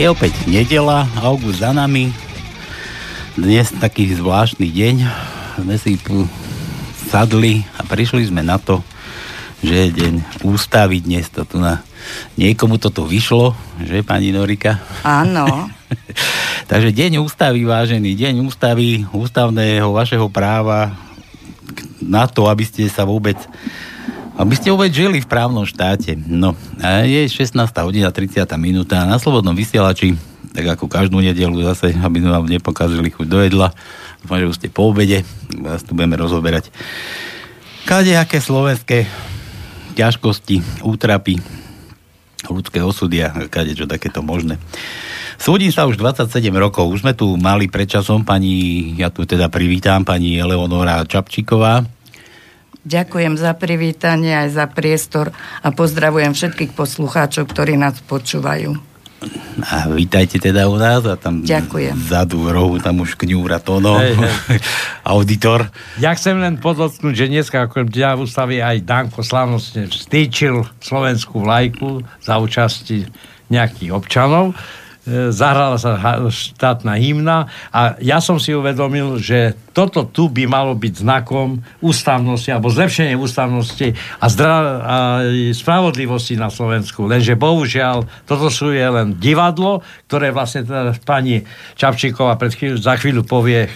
Je 0.00 0.08
opäť 0.08 0.32
nedela, 0.48 1.04
august 1.20 1.60
za 1.60 1.76
nami. 1.76 2.08
Dnes 3.36 3.68
taký 3.68 4.08
zvláštny 4.08 4.72
deň. 4.72 5.04
Sme 5.60 5.76
si 5.76 6.00
sadli 7.12 7.68
a 7.76 7.84
prišli 7.84 8.24
sme 8.24 8.40
na 8.40 8.56
to, 8.56 8.80
že 9.60 9.76
je 9.76 9.88
deň 10.00 10.40
ústavy 10.40 11.04
dnes. 11.04 11.28
To 11.36 11.44
tu 11.44 11.60
na... 11.60 11.84
Niekomu 12.40 12.80
toto 12.80 13.04
vyšlo, 13.04 13.52
že 13.76 14.00
pani 14.00 14.32
Norika? 14.32 14.80
Áno. 15.04 15.68
Takže 16.72 16.96
deň 16.96 17.20
ústavy, 17.20 17.68
vážený, 17.68 18.16
deň 18.16 18.40
ústavy, 18.40 19.04
ústavného 19.12 19.92
vašeho 19.92 20.32
práva 20.32 20.96
na 22.00 22.24
to, 22.24 22.48
aby 22.48 22.64
ste 22.64 22.88
sa 22.88 23.04
vôbec 23.04 23.36
aby 24.40 24.56
ste 24.56 24.72
vôbec 24.72 24.88
žili 24.88 25.20
v 25.20 25.28
právnom 25.28 25.68
štáte. 25.68 26.16
No, 26.16 26.56
je 27.04 27.28
16. 27.28 27.52
hodina 27.84 28.08
30. 28.08 28.48
minúta 28.56 29.04
na 29.04 29.20
Slobodnom 29.20 29.52
vysielači, 29.52 30.16
tak 30.56 30.64
ako 30.80 30.88
každú 30.88 31.20
nedelu 31.20 31.60
zase, 31.60 31.92
aby 31.92 32.24
sme 32.24 32.32
vám 32.32 32.48
nepokázali 32.48 33.12
chuť 33.12 33.26
do 33.28 33.38
jedla. 33.44 33.68
Dúfam, 34.24 34.40
že 34.40 34.48
už 34.48 34.56
ste 34.56 34.68
po 34.72 34.88
obede, 34.88 35.28
vás 35.60 35.84
tu 35.84 35.92
budeme 35.92 36.16
rozoberať. 36.16 36.72
aké 38.16 38.40
slovenské 38.40 39.04
ťažkosti, 39.92 40.88
útrapy, 40.88 41.36
ľudské 42.48 42.80
osudy 42.80 43.20
a 43.20 43.44
kade 43.44 43.76
čo 43.76 43.84
takéto 43.84 44.24
možné. 44.24 44.56
Súdim 45.36 45.72
sa 45.72 45.84
už 45.84 46.00
27 46.00 46.48
rokov. 46.56 46.88
Už 46.88 47.04
sme 47.04 47.12
tu 47.12 47.36
mali 47.36 47.68
predčasom 47.68 48.24
pani, 48.24 48.92
ja 48.96 49.12
tu 49.12 49.24
teda 49.24 49.52
privítam, 49.52 50.04
pani 50.04 50.36
Eleonora 50.36 51.04
Čapčíková, 51.04 51.99
Ďakujem 52.80 53.36
za 53.36 53.52
privítanie 53.52 54.32
aj 54.32 54.48
za 54.56 54.64
priestor 54.64 55.36
a 55.60 55.68
pozdravujem 55.68 56.32
všetkých 56.32 56.72
poslucháčov, 56.72 57.44
ktorí 57.52 57.76
nás 57.76 58.00
počúvajú. 58.04 58.90
A 59.60 59.84
vítajte 59.92 60.40
teda 60.40 60.64
u 60.64 60.80
nás 60.80 61.04
a 61.04 61.12
tam 61.12 61.44
Ďakujem. 61.44 61.92
vzadu 61.92 62.40
v 62.40 62.48
rohu 62.56 62.80
tam 62.80 63.04
už 63.04 63.20
kňúra 63.20 63.60
Tono, 63.60 64.00
hey, 64.00 64.16
hey. 64.16 64.56
auditor. 65.12 65.68
Ja 66.00 66.16
chcem 66.16 66.40
len 66.40 66.56
podotknúť, 66.56 67.12
že 67.12 67.26
dneska 67.28 67.68
ako 67.68 67.84
dňa 67.84 68.16
v 68.16 68.20
ústavy 68.24 68.56
aj 68.64 68.80
Danko 68.80 69.20
slavnostne 69.20 69.92
stýčil 69.92 70.64
slovenskú 70.80 71.44
vlajku 71.44 72.00
za 72.24 72.40
účasti 72.40 73.12
nejakých 73.52 73.92
občanov. 73.92 74.56
E, 75.10 75.34
zahrala 75.34 75.74
sa 75.74 75.98
štátna 76.30 76.94
hymna 76.94 77.50
a 77.74 77.98
ja 77.98 78.22
som 78.22 78.38
si 78.38 78.54
uvedomil, 78.54 79.18
že 79.18 79.58
toto 79.74 80.06
tu 80.06 80.30
by 80.30 80.46
malo 80.46 80.78
byť 80.78 81.02
znakom 81.02 81.66
ústavnosti 81.82 82.46
alebo 82.54 82.70
zlepšenie 82.70 83.18
ústavnosti 83.18 83.98
a, 84.22 84.26
zdra- 84.30 84.78
a 84.86 84.96
spravodlivosti 85.50 86.38
na 86.38 86.46
Slovensku. 86.46 87.10
Lenže 87.10 87.34
bohužiaľ 87.34 88.06
toto 88.22 88.46
sú 88.54 88.70
je 88.70 88.86
len 88.86 89.18
divadlo, 89.18 89.82
ktoré 90.06 90.30
vlastne 90.30 90.62
teda 90.62 90.94
pani 91.02 91.42
Čapčíková 91.74 92.38
pred 92.38 92.54
chvíľu, 92.54 92.78
za 92.78 92.94
chvíľu 92.94 93.26
povie, 93.26 93.66
e, 93.66 93.70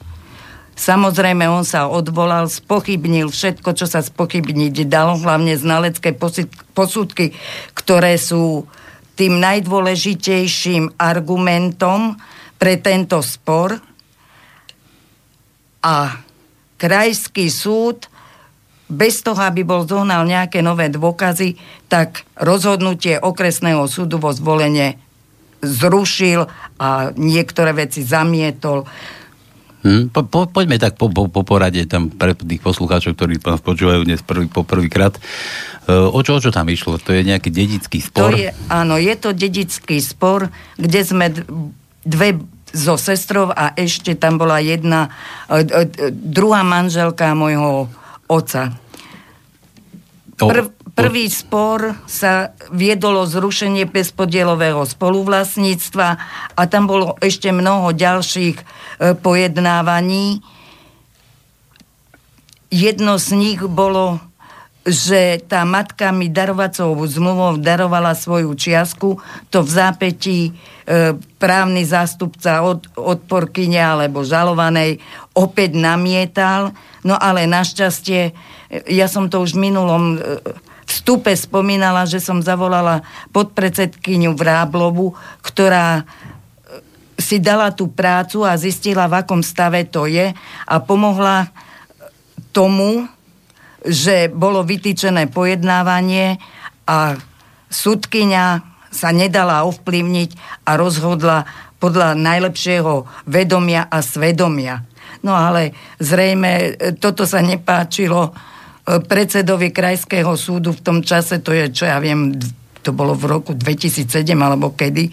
Samozrejme, 0.75 1.47
on 1.47 1.63
sa 1.63 1.87
odvolal, 1.87 2.51
spochybnil 2.51 3.31
všetko, 3.31 3.79
čo 3.79 3.87
sa 3.87 4.03
spochybniť 4.03 4.91
dalo, 4.91 5.15
hlavne 5.21 5.55
znalecké 5.55 6.17
posudky, 6.75 7.37
ktoré 7.77 8.19
sú 8.19 8.67
tým 9.15 9.39
najdôležitejším 9.39 10.99
argumentom 10.99 12.19
pre 12.59 12.75
tento 12.83 13.23
spor. 13.23 13.79
A 15.85 16.25
krajský 16.77 17.49
súd 17.51 18.11
bez 18.91 19.25
toho, 19.25 19.41
aby 19.41 19.65
bol 19.65 19.89
zohnal 19.89 20.29
nejaké 20.29 20.61
nové 20.61 20.93
dôkazy, 20.93 21.57
tak 21.89 22.29
rozhodnutie 22.37 23.17
okresného 23.17 23.89
súdu 23.89 24.21
vo 24.21 24.31
zvolenie 24.31 25.01
zrušil 25.65 26.45
a 26.77 27.11
niektoré 27.17 27.73
veci 27.73 28.05
zamietol. 28.05 28.85
Hmm, 29.85 30.09
po, 30.09 30.25
po, 30.25 30.49
poďme 30.49 30.81
tak 30.81 30.97
po, 30.97 31.13
po, 31.13 31.29
po 31.29 31.45
porade 31.45 31.85
tam 31.85 32.09
pre 32.09 32.33
tých 32.33 32.65
poslucháčov, 32.65 33.17
ktorí 33.21 33.37
nás 33.45 33.61
počúvajú 33.61 34.09
dnes 34.09 34.25
prvý, 34.25 34.49
po 34.49 34.65
prvýkrát. 34.65 35.13
E, 35.85 35.93
o 35.93 36.21
čo, 36.25 36.41
o 36.41 36.41
čo 36.41 36.49
tam 36.49 36.73
išlo? 36.73 36.97
To 37.05 37.13
je 37.13 37.21
nejaký 37.21 37.53
dedický 37.53 38.01
spor? 38.01 38.33
To 38.33 38.37
je, 38.37 38.49
áno, 38.73 38.97
je 38.97 39.13
to 39.21 39.37
dedický 39.37 40.01
spor, 40.01 40.49
kde 40.81 41.01
sme 41.05 41.27
dve 42.01 42.41
so 42.75 42.99
sestrou 42.99 43.55
a 43.55 43.73
ešte 43.79 44.19
tam 44.19 44.37
bola 44.37 44.59
jedna, 44.59 45.15
e, 45.47 45.63
e, 45.63 46.11
druhá 46.11 46.67
manželka 46.67 47.31
môjho 47.33 47.87
oca. 48.27 48.75
Prv, 50.35 50.75
prvý 50.99 51.31
spor 51.31 51.95
sa 52.11 52.59
viedolo 52.75 53.23
zrušenie 53.23 53.87
bezpodielového 53.87 54.83
spoluvlastníctva 54.83 56.09
a 56.59 56.63
tam 56.67 56.91
bolo 56.91 57.15
ešte 57.23 57.55
mnoho 57.55 57.95
ďalších 57.95 58.57
e, 58.59 58.65
pojednávaní. 59.15 60.43
Jedno 62.75 63.23
z 63.23 63.29
nich 63.39 63.61
bolo 63.63 64.19
že 64.85 65.41
tá 65.49 65.65
matka 65.65 66.13
mi 66.13 66.29
darovacou 66.29 66.93
zmluvou 67.09 67.57
darovala 67.57 68.13
svoju 68.13 68.53
čiasku, 68.53 69.17
to 69.49 69.65
v 69.65 69.71
zápätí 69.73 70.39
e, 70.49 70.53
právny 71.41 71.89
zástupca 71.89 72.61
od, 72.61 72.85
odporkyne 72.93 73.81
alebo 73.81 74.29
žalovanej 74.29 75.01
opäť 75.33 75.81
namietal, 75.81 76.77
no 77.01 77.17
ale 77.17 77.49
našťastie, 77.49 78.21
e, 78.29 78.33
ja 78.93 79.09
som 79.09 79.33
to 79.33 79.41
už 79.41 79.57
v 79.57 79.73
minulom 79.73 80.21
e, 80.21 80.45
vstupe 80.85 81.33
spomínala, 81.33 82.05
že 82.05 82.21
som 82.21 82.45
zavolala 82.45 83.01
podpredsedkyňu 83.33 84.37
Vráblovu, 84.37 85.17
ktorá 85.41 86.01
e, 86.01 86.05
si 87.17 87.41
dala 87.41 87.73
tú 87.73 87.89
prácu 87.89 88.45
a 88.45 88.53
zistila, 88.61 89.09
v 89.09 89.25
akom 89.25 89.41
stave 89.41 89.89
to 89.89 90.05
je 90.05 90.29
a 90.69 90.75
pomohla 90.85 91.49
tomu, 92.53 93.09
že 93.85 94.33
bolo 94.33 94.65
vytýčené 94.65 95.29
pojednávanie 95.29 96.41
a 96.89 97.21
súdkynia 97.69 98.65
sa 98.89 99.11
nedala 99.11 99.69
ovplyvniť 99.69 100.31
a 100.65 100.79
rozhodla 100.81 101.45
podľa 101.83 102.17
najlepšieho 102.17 103.27
vedomia 103.29 103.91
a 103.93 104.01
svedomia. 104.01 104.87
No 105.21 105.37
ale 105.37 105.77
zrejme 106.01 106.51
e, 106.53 106.71
toto 106.97 107.29
sa 107.29 107.45
nepáčilo 107.45 108.31
e, 108.31 108.33
predsedovi 109.05 109.69
krajského 109.69 110.33
súdu 110.39 110.73
v 110.73 110.81
tom 110.81 110.99
čase, 111.05 111.45
to 111.45 111.53
je, 111.53 111.73
čo 111.73 111.85
ja 111.85 112.01
viem, 112.01 112.37
to 112.85 112.93
bolo 112.93 113.17
v 113.17 113.29
roku 113.29 113.53
2007 113.57 114.33
alebo 114.37 114.77
kedy. 114.77 115.09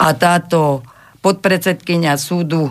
A 0.00 0.14
táto 0.14 0.86
podpredsedkynia 1.20 2.16
súdu, 2.16 2.70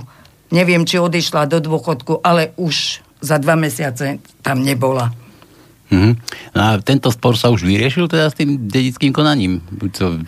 neviem, 0.50 0.88
či 0.88 0.98
odišla 0.98 1.46
do 1.46 1.62
dôchodku, 1.62 2.24
ale 2.24 2.56
už 2.58 3.04
za 3.20 3.38
dva 3.38 3.60
mesiace 3.60 4.24
tam 4.40 4.64
nebola. 4.64 5.19
Mm-hmm. 5.90 6.14
No 6.54 6.62
a 6.62 6.72
tento 6.86 7.10
spor 7.10 7.34
sa 7.34 7.50
už 7.50 7.66
vyriešil 7.66 8.06
teda 8.06 8.30
s 8.30 8.38
tým 8.38 8.70
dedickým 8.70 9.10
konaním? 9.10 9.66
To, 9.98 10.22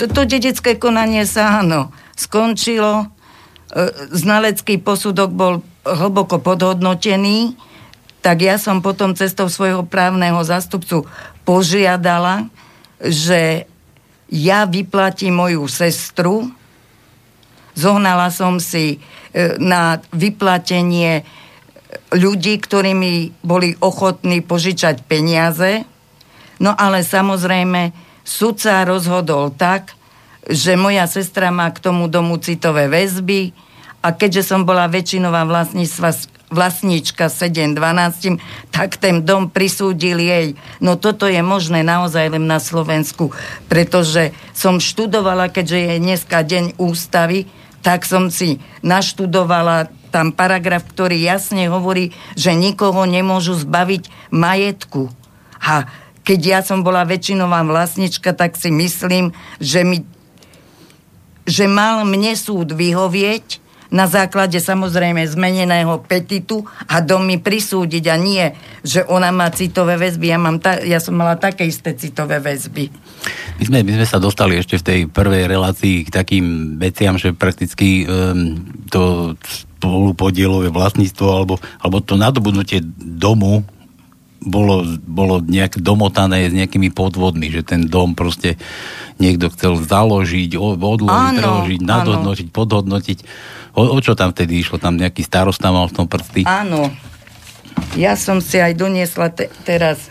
to, 0.00 0.20
dedické 0.24 0.80
konanie 0.80 1.28
sa 1.28 1.60
áno 1.60 1.92
skončilo. 2.16 3.04
E, 3.04 3.06
znalecký 4.16 4.80
posudok 4.80 5.30
bol 5.36 5.60
hlboko 5.84 6.40
podhodnotený, 6.40 7.52
tak 8.24 8.40
ja 8.40 8.56
som 8.56 8.80
potom 8.80 9.12
cestou 9.12 9.52
svojho 9.52 9.84
právneho 9.84 10.40
zástupcu 10.40 11.04
požiadala, 11.44 12.48
že 13.04 13.68
ja 14.32 14.64
vyplatím 14.64 15.36
moju 15.36 15.68
sestru. 15.68 16.48
Zohnala 17.76 18.32
som 18.32 18.56
si 18.56 18.96
e, 18.96 19.60
na 19.60 20.00
vyplatenie 20.16 21.28
ľudí, 22.14 22.58
ktorí 22.60 22.92
mi 22.94 23.34
boli 23.42 23.74
ochotní 23.82 24.42
požičať 24.44 25.02
peniaze. 25.06 25.86
No 26.62 26.70
ale 26.74 27.02
samozrejme, 27.02 27.90
sudca 28.22 28.86
rozhodol 28.86 29.50
tak, 29.52 29.96
že 30.44 30.76
moja 30.76 31.08
sestra 31.08 31.48
má 31.48 31.72
k 31.72 31.80
tomu 31.80 32.06
domu 32.06 32.36
citové 32.36 32.86
väzby 32.86 33.56
a 34.04 34.12
keďže 34.12 34.52
som 34.52 34.68
bola 34.68 34.84
väčšinová 34.84 35.48
vlastníčka 36.52 37.32
712, 37.32 38.36
tak 38.68 39.00
ten 39.00 39.24
dom 39.24 39.48
prisúdil 39.48 40.20
jej. 40.20 40.52
No 40.84 41.00
toto 41.00 41.24
je 41.24 41.40
možné 41.40 41.80
naozaj 41.80 42.36
len 42.36 42.44
na 42.44 42.60
Slovensku, 42.60 43.32
pretože 43.72 44.36
som 44.52 44.76
študovala, 44.76 45.48
keďže 45.48 45.78
je 45.80 45.94
dneska 46.04 46.44
deň 46.44 46.76
ústavy, 46.76 47.48
tak 47.84 48.08
som 48.08 48.32
si 48.32 48.64
naštudovala 48.80 49.92
tam 50.08 50.32
paragraf, 50.32 50.88
ktorý 50.88 51.20
jasne 51.20 51.68
hovorí, 51.68 52.16
že 52.32 52.56
nikoho 52.56 53.04
nemôžu 53.04 53.60
zbaviť 53.60 54.32
majetku. 54.32 55.12
A 55.60 55.84
keď 56.24 56.40
ja 56.40 56.60
som 56.64 56.80
bola 56.80 57.04
väčšinová 57.04 57.60
vlastnička, 57.68 58.32
tak 58.32 58.56
si 58.56 58.72
myslím, 58.72 59.36
že, 59.60 59.84
mi, 59.84 60.08
že 61.44 61.68
mal 61.68 62.08
mne 62.08 62.32
súd 62.32 62.72
vyhovieť 62.72 63.63
na 63.94 64.10
základe 64.10 64.58
samozrejme 64.58 65.22
zmeneného 65.22 66.02
petitu 66.02 66.66
a 66.90 66.98
dom 66.98 67.22
mi 67.22 67.38
prisúdiť 67.38 68.04
a 68.10 68.16
nie, 68.18 68.42
že 68.82 69.06
ona 69.06 69.30
má 69.30 69.46
citové 69.54 69.94
väzby. 69.94 70.34
Ja, 70.34 70.38
mám 70.42 70.58
ta, 70.58 70.82
ja 70.82 70.98
som 70.98 71.14
mala 71.14 71.38
také 71.38 71.62
isté 71.70 71.94
citové 71.94 72.42
väzby. 72.42 72.90
My 73.62 73.64
sme, 73.70 73.78
my 73.86 73.92
sme 74.02 74.06
sa 74.10 74.18
dostali 74.18 74.58
ešte 74.58 74.82
v 74.82 74.86
tej 74.86 75.00
prvej 75.06 75.46
relácii 75.46 76.10
k 76.10 76.10
takým 76.10 76.74
veciam, 76.82 77.14
že 77.14 77.30
prakticky 77.30 78.02
um, 78.02 78.58
to 78.90 79.32
spolupodielové 79.78 80.74
vlastníctvo 80.74 81.26
alebo, 81.30 81.54
alebo 81.78 82.02
to 82.02 82.18
nadobudnutie 82.18 82.82
domu 82.98 83.62
bolo, 84.44 84.84
bolo 85.06 85.40
nejak 85.40 85.80
domotané 85.80 86.50
s 86.50 86.52
nejakými 86.52 86.92
podvodmi, 86.92 87.48
že 87.48 87.64
ten 87.64 87.88
dom 87.88 88.12
proste 88.12 88.60
niekto 89.16 89.48
chcel 89.54 89.80
založiť, 89.80 90.58
odložiť, 90.58 91.32
preložiť, 91.40 91.80
nadhodnotiť, 91.80 92.48
podhodnotiť. 92.52 93.18
O, 93.74 93.82
o 93.90 93.98
čo 93.98 94.14
tam 94.14 94.30
vtedy 94.30 94.62
išlo? 94.62 94.78
Tam 94.78 94.94
nejaký 94.94 95.26
starosta 95.26 95.74
mal 95.74 95.90
v 95.90 95.96
tom 95.98 96.06
prsty? 96.06 96.46
Áno. 96.46 96.94
Ja 97.98 98.14
som 98.14 98.38
si 98.38 98.62
aj 98.62 98.78
doniesla 98.78 99.34
te, 99.34 99.50
teraz 99.66 100.10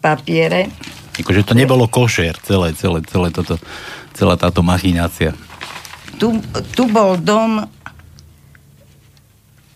papiere. 0.00 0.72
Akože 1.20 1.44
to 1.44 1.52
nebolo 1.52 1.84
košer, 1.84 2.38
celé, 2.40 2.72
celé, 2.72 3.04
celé 3.04 3.28
toto, 3.28 3.60
celá 4.16 4.38
táto 4.38 4.64
machinácia. 4.64 5.36
Tu, 6.16 6.32
tu 6.72 6.88
bol 6.88 7.20
dom 7.20 7.66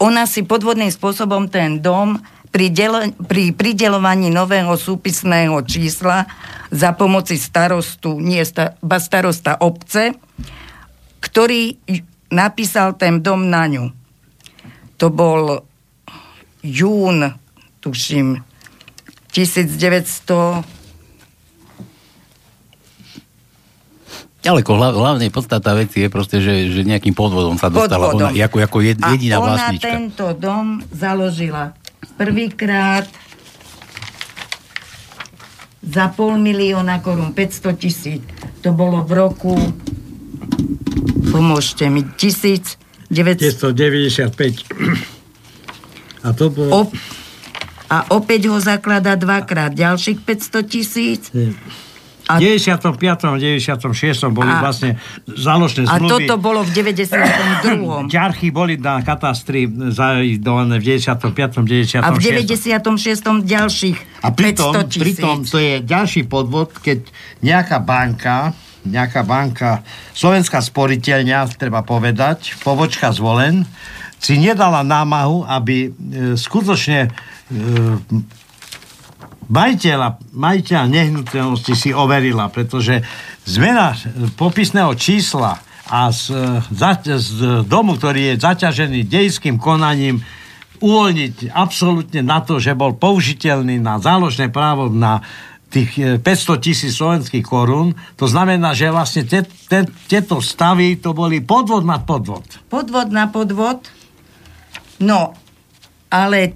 ona 0.02 0.26
si 0.26 0.42
podvodným 0.42 0.90
spôsobom 0.90 1.46
ten 1.46 1.78
dom 1.78 2.18
pri, 2.50 2.74
del- 2.74 3.14
pri 3.22 3.54
pridelovaní 3.54 4.34
nového 4.34 4.74
súpisného 4.74 5.62
čísla 5.62 6.26
za 6.74 6.90
pomoci 6.90 7.38
starostu, 7.38 8.18
nie 8.18 8.42
sta- 8.42 8.74
starosta 8.98 9.54
obce, 9.62 10.18
ktorý 11.22 11.78
napísal 12.32 12.96
ten 12.96 13.20
dom 13.20 13.52
na 13.52 13.68
ňu. 13.68 13.92
To 14.96 15.12
bol 15.12 15.60
jún, 16.64 17.36
tuším, 17.84 18.40
1900 19.36 20.64
Ale 24.42 24.66
hlavne 24.66 25.30
podstata 25.30 25.70
veci 25.78 26.02
je 26.02 26.10
proste, 26.10 26.42
že, 26.42 26.66
že 26.74 26.82
nejakým 26.82 27.14
podvodom 27.14 27.54
sa 27.62 27.70
dostala 27.70 28.10
podvodom. 28.10 28.34
ona 28.34 28.42
ako, 28.42 28.56
ako 28.58 28.78
jed, 28.82 28.98
jediná 28.98 29.38
A 29.38 29.42
ona 29.46 29.54
vlastnička. 29.54 29.86
tento 29.86 30.26
dom 30.34 30.82
založila 30.90 31.78
prvýkrát 32.18 33.06
za 35.78 36.10
pol 36.10 36.42
milióna 36.42 36.98
korún, 37.02 37.30
500 37.30 37.78
tisíc. 37.78 38.22
To 38.66 38.74
bolo 38.74 39.06
v 39.06 39.12
roku, 39.14 39.54
pomôžte 41.32 41.88
mi, 41.88 42.04
1995. 42.04 43.08
A 46.22 46.28
to 46.36 46.52
bolo... 46.52 46.70
O, 46.70 46.80
a 47.92 48.08
opäť 48.12 48.48
ho 48.48 48.56
zaklada 48.60 49.16
dvakrát, 49.16 49.72
ďalších 49.72 50.24
500 50.24 50.64
tisíc. 50.64 51.28
A... 52.30 52.38
95. 52.38 52.96
a 53.02 53.36
96. 53.36 54.30
boli 54.30 54.48
a... 54.48 54.62
vlastne 54.62 54.96
záložné 55.26 55.90
zmluvy. 55.90 56.06
A 56.06 56.30
toto 56.30 56.34
bolo 56.38 56.62
v 56.62 56.70
92. 56.70 58.08
Ďarchy 58.16 58.48
boli 58.54 58.78
na 58.78 59.02
katastri 59.02 59.66
zaidované 59.92 60.78
v 60.78 61.02
95. 61.02 61.98
96. 61.98 62.00
A 62.00 62.08
v 62.14 62.20
96. 62.22 63.44
ďalších 63.44 63.98
a 64.22 64.28
pritom, 64.30 64.72
500 64.72 64.88
tisíc. 64.88 65.02
pritom 65.02 65.36
to 65.44 65.58
je 65.58 65.72
ďalší 65.82 66.22
podvod, 66.30 66.72
keď 66.78 67.04
nejaká 67.42 67.82
banka 67.82 68.54
nejaká 68.86 69.22
banka, 69.22 69.86
Slovenská 70.12 70.58
sporiteľňa, 70.58 71.54
treba 71.54 71.86
povedať, 71.86 72.58
pobočka 72.62 73.14
zvolen, 73.14 73.62
si 74.22 74.38
nedala 74.38 74.86
námahu, 74.86 75.42
aby 75.46 75.76
e, 75.86 75.90
skutočne 76.38 77.06
e, 77.06 77.10
majiteľa, 79.50 80.08
majiteľa 80.30 80.84
nehnuteľnosti 80.86 81.74
si 81.74 81.90
overila, 81.90 82.46
pretože 82.46 83.02
zmena 83.42 83.98
popisného 84.38 84.94
čísla 84.94 85.58
a 85.90 86.08
z, 86.14 86.32
z 87.18 87.28
domu, 87.66 87.98
ktorý 87.98 88.32
je 88.32 88.40
zaťažený 88.40 89.10
dejským 89.10 89.58
konaním, 89.58 90.22
uvoľniť 90.82 91.54
absolútne 91.54 92.26
na 92.26 92.42
to, 92.42 92.58
že 92.58 92.74
bol 92.74 92.98
použiteľný 92.98 93.78
na 93.78 94.02
záložné 94.02 94.50
právo 94.50 94.90
na 94.90 95.22
tých 95.72 96.20
500 96.20 96.20
e, 96.20 96.60
tisíc 96.60 96.92
slovenských 97.00 97.40
korún. 97.40 97.96
To 98.20 98.28
znamená, 98.28 98.76
že 98.76 98.92
vlastne 98.92 99.24
te, 99.24 99.48
te, 99.66 99.88
tieto 100.06 100.44
stavy 100.44 101.00
to 101.00 101.16
boli 101.16 101.40
podvod 101.40 101.88
na 101.88 101.98
podvod. 102.04 102.44
Podvod 102.68 103.08
na 103.08 103.32
podvod. 103.32 103.88
No, 105.00 105.32
ale 106.12 106.54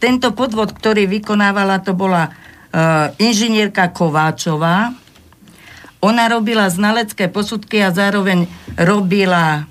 tento 0.00 0.32
podvod, 0.32 0.72
ktorý 0.72 1.04
vykonávala, 1.04 1.84
to 1.84 1.92
bola 1.92 2.30
uh, 2.30 3.12
inžinierka 3.20 3.92
Kováčová. 3.92 4.96
Ona 6.00 6.24
robila 6.30 6.70
znalecké 6.70 7.28
posudky 7.28 7.82
a 7.82 7.90
zároveň 7.90 8.46
robila 8.78 9.66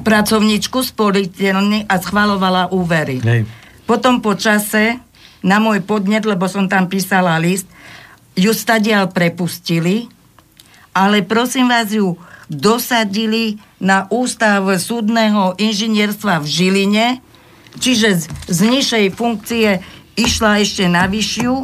pracovničku 0.00 0.80
sporiteľný 0.80 1.84
a 1.90 1.94
schvalovala 1.98 2.70
úvery. 2.70 3.18
Hej. 3.20 3.42
Potom 3.84 4.22
po 4.22 4.38
čase, 4.38 5.02
na 5.40 5.58
môj 5.58 5.80
podnet, 5.84 6.24
lebo 6.24 6.48
som 6.48 6.68
tam 6.68 6.86
písala 6.86 7.40
list, 7.40 7.66
ju 8.36 8.52
stadial 8.54 9.10
prepustili, 9.10 10.06
ale 10.94 11.24
prosím 11.24 11.68
vás 11.68 11.90
ju 11.90 12.16
dosadili 12.50 13.60
na 13.78 14.10
ústav 14.10 14.66
súdneho 14.76 15.54
inžinierstva 15.56 16.42
v 16.42 16.46
Žiline, 16.46 17.06
Čiže 17.78 18.08
z, 18.18 18.24
z 18.50 18.58
nižšej 18.66 19.06
funkcie 19.14 19.78
išla 20.18 20.58
ešte 20.58 20.90
na 20.90 21.06
vyššiu 21.06 21.54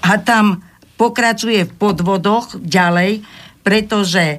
a 0.00 0.10
tam 0.16 0.64
pokračuje 0.96 1.68
v 1.68 1.72
podvodoch 1.76 2.56
ďalej, 2.56 3.20
pretože 3.60 4.24
e, 4.24 4.38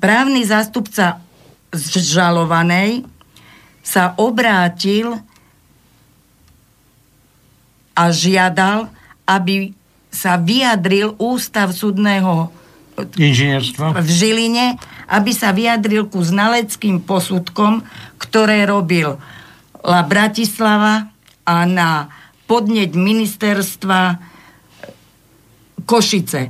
právny 0.00 0.48
zástupca 0.48 1.20
žalovanej 1.76 3.04
sa 3.84 4.16
obrátil 4.16 5.20
a 7.92 8.12
žiadal, 8.12 8.88
aby 9.28 9.72
sa 10.12 10.36
vyjadril 10.36 11.16
ústav 11.16 11.72
súdneho 11.72 12.52
inžinierstva 13.16 13.96
v 14.04 14.08
Žiline 14.08 14.66
aby 15.12 15.30
sa 15.36 15.52
vyjadril 15.52 16.08
ku 16.08 16.24
znaleckým 16.24 17.04
posudkom, 17.04 17.84
ktoré 18.16 18.64
robil 18.64 19.20
La 19.84 20.00
Bratislava 20.08 21.12
a 21.44 21.56
na 21.68 22.08
podneť 22.48 22.96
ministerstva 22.96 24.00
Košice. 25.84 26.42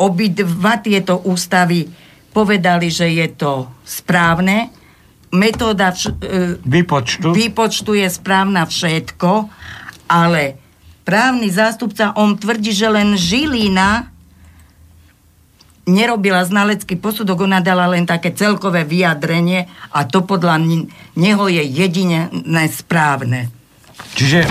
Obidva 0.00 0.80
tieto 0.82 1.22
ústavy 1.28 1.86
povedali, 2.34 2.88
že 2.90 3.06
je 3.14 3.28
to 3.36 3.68
správne. 3.86 4.72
Metóda 5.30 5.94
vš- 5.94 6.16
e, 6.18 6.58
Výpočtu. 6.66 7.30
výpočtu 7.30 7.94
je 7.94 8.08
správna 8.10 8.66
všetko, 8.66 9.46
ale 10.10 10.58
právny 11.04 11.50
zástupca, 11.50 12.16
on 12.16 12.38
tvrdí, 12.38 12.72
že 12.72 12.88
len 12.88 13.16
Žilina 13.18 14.08
nerobila 15.90 16.46
znalecký 16.46 16.96
posudok, 16.96 17.44
ona 17.44 17.58
dala 17.58 17.90
len 17.90 18.06
také 18.06 18.30
celkové 18.30 18.86
vyjadrenie 18.86 19.66
a 19.90 20.06
to 20.06 20.22
podľa 20.22 20.62
neho 21.18 21.44
je 21.50 21.62
jedine 21.66 22.30
správne. 22.70 23.59
Čiže 24.10 24.38
e, 24.42 24.48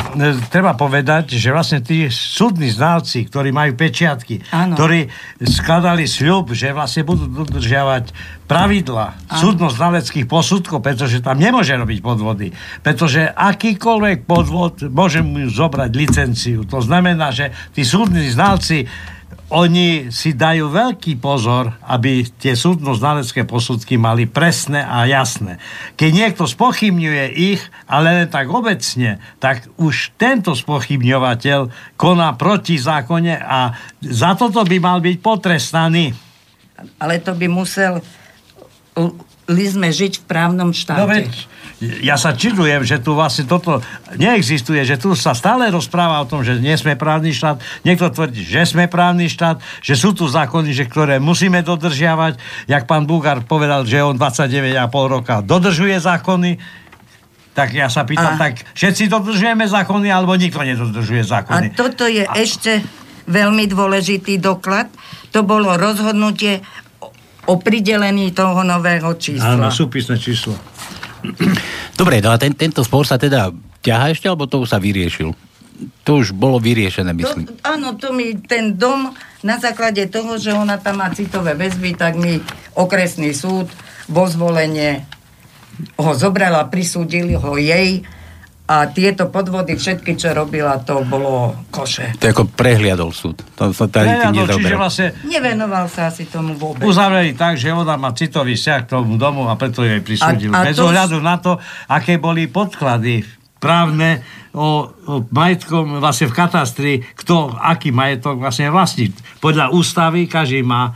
treba 0.49 0.73
povedať, 0.73 1.35
že 1.35 1.51
vlastne 1.51 1.83
tí 1.83 2.07
súdni 2.09 2.71
znalci, 2.71 3.27
ktorí 3.27 3.51
majú 3.51 3.75
pečiatky, 3.75 4.41
Áno. 4.49 4.73
ktorí 4.73 5.11
skladali 5.43 6.07
sľub, 6.07 6.55
že 6.55 6.71
vlastne 6.71 7.03
budú 7.03 7.27
dodržiavať 7.27 8.09
pravidla 8.49 9.13
súdno-znaleckých 9.29 10.25
posudkov, 10.25 10.81
pretože 10.81 11.21
tam 11.21 11.37
nemôže 11.37 11.77
robiť 11.77 11.99
podvody. 12.01 12.49
Pretože 12.81 13.29
akýkoľvek 13.29 14.25
podvod 14.25 14.89
môže 14.89 15.21
mu 15.21 15.45
zobrať 15.45 15.91
licenciu. 15.93 16.65
To 16.65 16.81
znamená, 16.81 17.29
že 17.29 17.53
tí 17.77 17.85
súdni 17.85 18.25
znalci 18.25 18.89
oni 19.49 20.13
si 20.13 20.37
dajú 20.37 20.69
veľký 20.69 21.17
pozor, 21.17 21.73
aby 21.89 22.21
tie 22.37 22.53
súdno-znalecké 22.53 23.49
posudky 23.49 23.97
mali 23.97 24.29
presné 24.29 24.85
a 24.85 25.09
jasné. 25.09 25.57
Keď 25.97 26.11
niekto 26.13 26.43
spochybňuje 26.45 27.25
ich, 27.33 27.61
ale 27.89 28.13
len 28.13 28.27
tak 28.29 28.45
obecne, 28.53 29.17
tak 29.41 29.65
už 29.81 30.13
tento 30.21 30.53
spochybňovateľ 30.53 31.93
koná 31.97 32.37
proti 32.37 32.77
zákone 32.77 33.41
a 33.41 33.73
za 34.05 34.37
toto 34.37 34.61
by 34.61 34.77
mal 34.77 35.01
byť 35.01 35.17
potrestaný. 35.17 36.13
Ale 37.01 37.17
to 37.17 37.33
by 37.33 37.49
musel 37.49 38.05
li 39.49 39.65
sme 39.65 39.89
žiť 39.89 40.21
v 40.21 40.23
právnom 40.29 40.69
štáte. 40.69 41.01
No 41.01 41.09
veď, 41.09 41.29
ja 41.79 42.19
sa 42.19 42.35
čudujem, 42.35 42.83
že 42.83 42.99
tu 42.99 43.15
vlastne 43.15 43.47
toto 43.47 43.79
neexistuje, 44.19 44.83
že 44.83 44.99
tu 44.99 45.15
sa 45.15 45.31
stále 45.31 45.71
rozpráva 45.71 46.19
o 46.19 46.27
tom, 46.27 46.43
že 46.43 46.59
nie 46.59 46.75
sme 46.75 46.99
právny 46.99 47.31
štát. 47.31 47.63
Niekto 47.87 48.11
tvrdí, 48.11 48.43
že 48.43 48.67
sme 48.67 48.91
právny 48.91 49.31
štát, 49.31 49.63
že 49.79 49.95
sú 49.95 50.11
tu 50.11 50.27
zákony, 50.27 50.75
že 50.75 50.91
ktoré 50.91 51.23
musíme 51.23 51.63
dodržiavať. 51.63 52.35
Jak 52.67 52.83
pán 52.83 53.07
Búgar 53.07 53.47
povedal, 53.47 53.87
že 53.87 54.03
on 54.03 54.19
29,5 54.19 54.75
roka 55.07 55.39
dodržuje 55.39 55.95
zákony, 56.03 56.59
tak 57.55 57.71
ja 57.71 57.87
sa 57.87 58.03
pýtam, 58.03 58.35
a... 58.35 58.39
tak 58.39 58.59
všetci 58.75 59.07
dodržujeme 59.07 59.63
zákony, 59.63 60.07
alebo 60.11 60.35
nikto 60.35 60.59
nedodržuje 60.59 61.23
zákony. 61.23 61.71
A 61.71 61.75
toto 61.75 62.07
je 62.11 62.27
a... 62.27 62.35
ešte 62.35 62.83
veľmi 63.23 63.71
dôležitý 63.71 64.35
doklad. 64.35 64.91
To 65.31 65.47
bolo 65.47 65.79
rozhodnutie 65.79 66.59
o 67.47 67.55
pridelení 67.55 68.35
toho 68.35 68.67
nového 68.67 69.15
čísla. 69.15 69.55
Áno, 69.55 69.71
súpisné 69.71 70.19
číslo. 70.19 70.53
Dobre, 71.99 72.23
no 72.23 72.31
a 72.31 72.37
ten, 72.39 72.55
tento 72.55 72.83
spor 72.83 73.03
sa 73.03 73.19
teda 73.19 73.51
ťaha 73.83 74.15
ešte, 74.15 74.27
alebo 74.27 74.47
to 74.47 74.63
už 74.63 74.71
sa 74.71 74.79
vyriešil? 74.79 75.35
To 76.03 76.11
už 76.19 76.35
bolo 76.35 76.59
vyriešené, 76.59 77.15
myslím. 77.15 77.47
To, 77.47 77.55
áno, 77.63 77.95
to 77.95 78.11
mi 78.11 78.35
ten 78.35 78.75
dom 78.75 79.15
na 79.47 79.55
základe 79.55 80.03
toho, 80.11 80.35
že 80.35 80.51
ona 80.51 80.75
tam 80.75 80.99
má 80.99 81.07
citové 81.15 81.55
väzby, 81.55 81.95
tak 81.95 82.19
mi 82.19 82.43
okresný 82.75 83.31
súd 83.31 83.71
vo 84.11 84.27
zvolenie 84.27 85.07
ho 85.95 86.11
zobral 86.11 86.59
a 86.59 86.67
prisúdili 86.67 87.39
ho 87.39 87.55
jej 87.55 88.03
a 88.69 88.85
tieto 88.85 89.25
podvody, 89.25 89.73
všetky, 89.73 90.13
čo 90.13 90.29
robila, 90.29 90.77
to 90.77 91.01
bolo 91.01 91.57
koše. 91.67 92.13
To 92.15 92.29
ako 92.29 92.45
prehliadol 92.47 93.09
súd. 93.09 93.41
To 93.57 93.73
sa 93.73 93.89
tady 93.89 94.05
Prehliadol, 94.05 94.45
čiže 94.47 94.75
vlastne 94.77 95.07
Nevenoval 95.25 95.89
sa 95.89 96.07
asi 96.07 96.23
tomu 96.23 96.53
vôbec. 96.53 96.85
uzavreli 96.85 97.33
tak, 97.33 97.57
že 97.57 97.73
ona 97.73 97.97
má 97.97 98.13
citový 98.13 98.53
vzťah 98.53 98.79
k 98.85 98.91
tomu 98.91 99.17
domu 99.17 99.49
a 99.49 99.57
preto 99.57 99.81
jej 99.81 99.97
prisúdil. 99.99 100.53
A- 100.53 100.61
a 100.61 100.65
Bez 100.69 100.77
to- 100.77 100.85
ohľadu 100.85 101.17
na 101.17 101.35
to, 101.35 101.57
aké 101.87 102.15
boli 102.15 102.45
podklady 102.45 103.25
právne 103.57 104.21
o, 104.51 104.85
o 104.85 105.25
majetkom 105.27 105.97
vlastne 105.97 106.25
v 106.25 106.37
katastri, 106.37 106.91
kto, 107.11 107.49
aký 107.51 107.89
majetok 107.89 108.37
vlastne 108.37 108.69
vlastní. 108.69 109.09
Podľa 109.39 109.73
ústavy 109.73 110.29
každý 110.29 110.61
má 110.61 110.93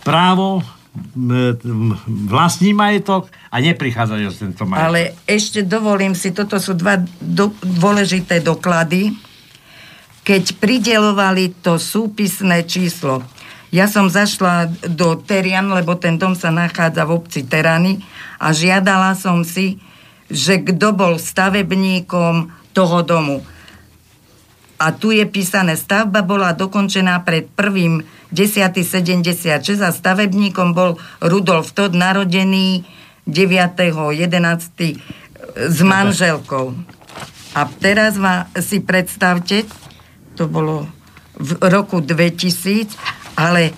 právo 0.00 0.62
vlastní 2.28 2.74
majetok 2.74 3.30
a 3.52 3.56
neprichádzať 3.62 4.20
o 4.24 4.32
tento 4.32 4.62
majetok. 4.66 4.86
Ale 4.88 5.00
ešte 5.28 5.62
dovolím 5.62 6.14
si, 6.16 6.34
toto 6.34 6.58
sú 6.58 6.74
dva 6.74 6.98
do, 7.20 7.54
dôležité 7.62 8.42
doklady, 8.42 9.14
keď 10.26 10.60
pridelovali 10.60 11.56
to 11.64 11.80
súpisné 11.80 12.68
číslo. 12.68 13.24
Ja 13.68 13.84
som 13.84 14.08
zašla 14.08 14.72
do 14.88 15.20
Terian, 15.20 15.68
lebo 15.72 15.96
ten 15.96 16.16
dom 16.16 16.32
sa 16.32 16.48
nachádza 16.48 17.04
v 17.04 17.20
obci 17.20 17.44
Terany 17.44 18.00
a 18.40 18.52
žiadala 18.52 19.12
som 19.12 19.44
si, 19.44 19.80
že 20.28 20.60
kto 20.60 20.96
bol 20.96 21.20
stavebníkom 21.20 22.52
toho 22.72 22.98
domu. 23.04 23.44
A 24.78 24.94
tu 24.94 25.10
je 25.10 25.26
písané, 25.26 25.74
stavba 25.74 26.22
bola 26.22 26.54
dokončená 26.54 27.26
pred 27.26 27.50
1. 27.50 28.18
10.76 28.28 29.80
a 29.80 29.88
stavebníkom 29.88 30.76
bol 30.76 31.00
Rudolf 31.24 31.72
Todd, 31.72 31.96
narodený 31.96 32.84
9.11. 33.24 35.00
s 35.56 35.78
manželkou. 35.80 36.76
A 37.56 37.60
teraz 37.80 38.20
ma 38.20 38.52
si 38.60 38.84
predstavte, 38.84 39.64
to 40.36 40.44
bolo 40.44 40.84
v 41.40 41.56
roku 41.72 42.04
2000, 42.04 42.92
ale 43.40 43.72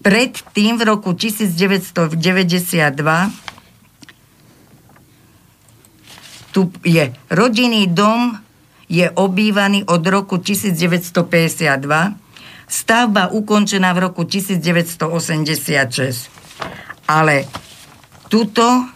predtým 0.00 0.78
v 0.78 0.82
roku 0.86 1.12
1992 1.18 2.14
tu 6.54 6.70
je 6.86 7.12
rodinný 7.28 7.90
dom 7.90 8.47
je 8.88 9.10
obývaný 9.10 9.84
od 9.84 10.02
roku 10.02 10.36
1952, 10.36 12.12
stavba 12.64 13.28
ukončená 13.28 13.92
v 13.92 13.98
roku 14.00 14.24
1986. 14.24 16.30
Ale 17.04 17.44
tuto, 18.28 18.88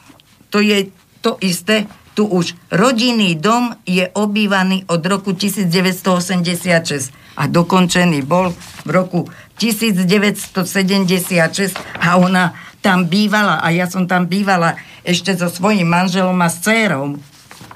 to 0.49 0.61
je 0.61 0.87
to 1.21 1.37
isté, 1.41 1.87
tu 2.13 2.29
už 2.29 2.53
rodinný 2.69 3.37
dom 3.37 3.73
je 3.89 4.05
obývaný 4.13 4.85
od 4.85 5.01
roku 5.01 5.33
1986 5.33 7.09
a 7.37 7.49
dokončený 7.49 8.21
bol 8.21 8.53
v 8.85 8.91
roku 8.93 9.25
1976 9.57 11.73
a 12.01 12.17
ona 12.21 12.53
tam 12.85 13.09
bývala 13.09 13.65
a 13.65 13.71
ja 13.73 13.89
som 13.89 14.05
tam 14.05 14.27
bývala 14.27 14.77
ešte 15.01 15.33
so 15.33 15.49
svojím 15.49 15.89
manželom 15.89 16.37
a 16.37 16.51
s 16.51 16.61
dcerou. 16.61 17.17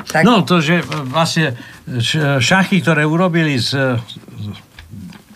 Tak, 0.06 0.22
No 0.22 0.44
to, 0.44 0.60
že 0.60 0.84
vlastne 1.08 1.56
š- 1.56 1.75
šachy, 2.40 2.82
ktoré 2.82 3.06
urobili 3.06 3.56
s 3.56 3.70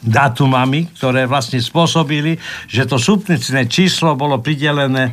dátumami, 0.01 0.89
ktoré 0.97 1.29
vlastne 1.29 1.61
spôsobili, 1.61 2.41
že 2.67 2.89
to 2.89 2.97
súpnicné 2.97 3.69
číslo 3.69 4.17
bolo 4.17 4.41
pridelené 4.41 5.13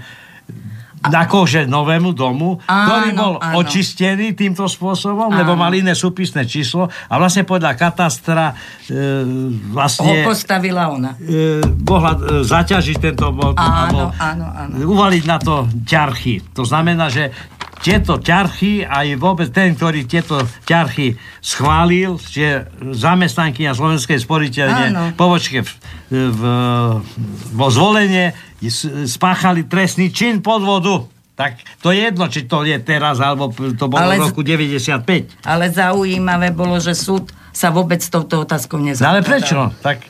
akože 0.97 1.69
novému 1.69 2.11
domu, 2.11 2.57
Áno, 2.65 2.83
ktorý 2.83 3.09
bol 3.13 3.33
áno. 3.37 3.61
očistený 3.61 4.33
týmto 4.33 4.65
spôsobom, 4.65 5.29
Áno. 5.29 5.39
lebo 5.39 5.53
mal 5.53 5.69
iné 5.71 5.93
súpisné 5.93 6.43
číslo 6.43 6.89
a 6.89 7.13
vlastne 7.15 7.45
podľa 7.45 7.77
katastra 7.77 8.51
e, 8.51 8.53
ho 9.23 9.71
vlastne 9.71 10.25
postavila 10.25 10.89
ona. 10.89 11.13
e, 11.15 11.61
mohla 11.85 12.11
e, 12.11 12.43
zaťažiť 12.43 12.97
tento 12.97 13.29
bod 13.29 13.55
Áno, 13.55 14.09
áno, 14.17 14.45
áno. 14.49 14.73
uvaliť 14.83 15.23
na 15.23 15.37
to 15.37 15.69
ťarchy. 15.85 16.41
To 16.57 16.65
znamená, 16.65 17.07
že 17.07 17.29
tieto 17.81 18.17
ťarchy, 18.17 18.85
aj 18.85 19.17
vôbec 19.21 19.49
ten, 19.53 19.73
ktorý 19.77 20.05
tieto 20.09 20.41
ťarchy 20.65 21.15
schválil, 21.39 22.17
že 22.17 22.67
zamestnankyňa 22.81 23.71
Slovenskej 23.77 24.17
sporiteľne 24.21 24.85
Áno. 24.91 25.03
povočke 25.13 25.63
v, 25.63 25.71
v, 26.11 26.41
vo 27.53 27.67
zvolenie 27.69 28.33
spáchali 29.05 29.69
trestný 29.69 30.09
čin 30.09 30.41
podvodu. 30.41 31.05
Tak 31.37 31.61
to 31.85 31.93
je 31.93 32.09
jedno, 32.09 32.25
či 32.33 32.49
to 32.49 32.65
je 32.65 32.81
teraz, 32.81 33.21
alebo 33.21 33.53
to 33.53 33.85
bolo 33.85 34.01
Ale 34.01 34.17
v 34.17 34.33
roku 34.33 34.41
95. 34.41 35.45
Ale 35.45 35.69
zaujímavé 35.69 36.49
bolo, 36.49 36.81
že 36.81 36.97
súd 36.97 37.29
sa 37.53 37.69
vôbec 37.69 38.01
s 38.01 38.09
touto 38.09 38.41
otázkou 38.41 38.81
nezaoberal. 38.81 39.13
ale 39.13 39.21
prečo? 39.21 39.57
Tak 39.85 40.01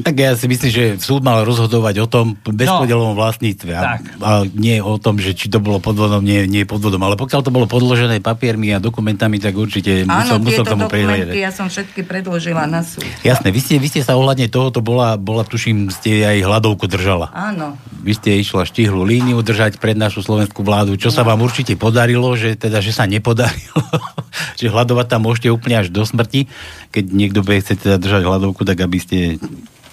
Tak 0.00 0.16
ja 0.16 0.32
si 0.32 0.48
myslím, 0.48 0.70
že 0.72 0.84
súd 0.96 1.20
mal 1.20 1.44
rozhodovať 1.44 1.94
o 2.00 2.08
tom 2.08 2.32
bezpodelovom 2.40 3.12
vlastníctve. 3.12 3.70
A, 3.76 4.00
a 4.24 4.30
nie 4.48 4.80
o 4.80 4.96
tom, 4.96 5.20
že 5.20 5.36
či 5.36 5.52
to 5.52 5.60
bolo 5.60 5.84
podvodom, 5.84 6.24
nie, 6.24 6.48
nie 6.48 6.64
podvodom. 6.64 7.04
Ale 7.04 7.20
pokiaľ 7.20 7.40
to 7.44 7.52
bolo 7.52 7.68
podložené 7.68 8.24
papiermi 8.24 8.72
a 8.72 8.80
dokumentami, 8.80 9.36
tak 9.36 9.52
určite 9.52 10.08
Áno, 10.08 10.40
musel, 10.40 10.64
musel 10.64 10.64
tomu 10.64 10.88
prihľadať. 10.88 11.36
ja 11.36 11.52
som 11.52 11.68
všetky 11.68 12.08
predložila 12.08 12.64
na 12.64 12.80
súd. 12.80 13.04
Jasné, 13.20 13.52
vy 13.52 13.60
ste, 13.60 13.76
vy 13.76 13.88
ste 13.92 14.00
sa 14.00 14.16
ohľadne 14.16 14.48
tohoto 14.48 14.80
bola, 14.80 15.20
bola, 15.20 15.44
tuším, 15.44 15.92
ste 15.92 16.24
aj 16.24 16.40
hladovku 16.40 16.88
držala. 16.88 17.28
Áno. 17.36 17.76
Vy 18.00 18.16
ste 18.16 18.40
išla 18.40 18.64
štihlu 18.64 19.04
líniu 19.04 19.44
držať 19.44 19.76
pred 19.76 19.94
našu 19.94 20.24
slovenskú 20.24 20.64
vládu, 20.64 20.96
čo 20.96 21.12
no. 21.12 21.14
sa 21.14 21.22
vám 21.22 21.44
určite 21.44 21.76
podarilo, 21.76 22.32
že 22.32 22.56
teda, 22.56 22.80
že 22.80 22.96
sa 22.96 23.04
nepodarilo, 23.04 23.84
že 24.60 24.72
hľadovať 24.72 25.06
tam 25.06 25.20
môžete 25.28 25.52
úplne 25.52 25.84
až 25.84 25.92
do 25.92 26.00
smrti, 26.00 26.48
keď 26.88 27.04
niekto 27.12 27.44
bude 27.44 27.60
chcieť 27.60 27.78
teda 27.86 27.96
držať 28.00 28.22
hladovku, 28.24 28.64
tak 28.64 28.80
aby 28.80 28.96
ste 28.96 29.18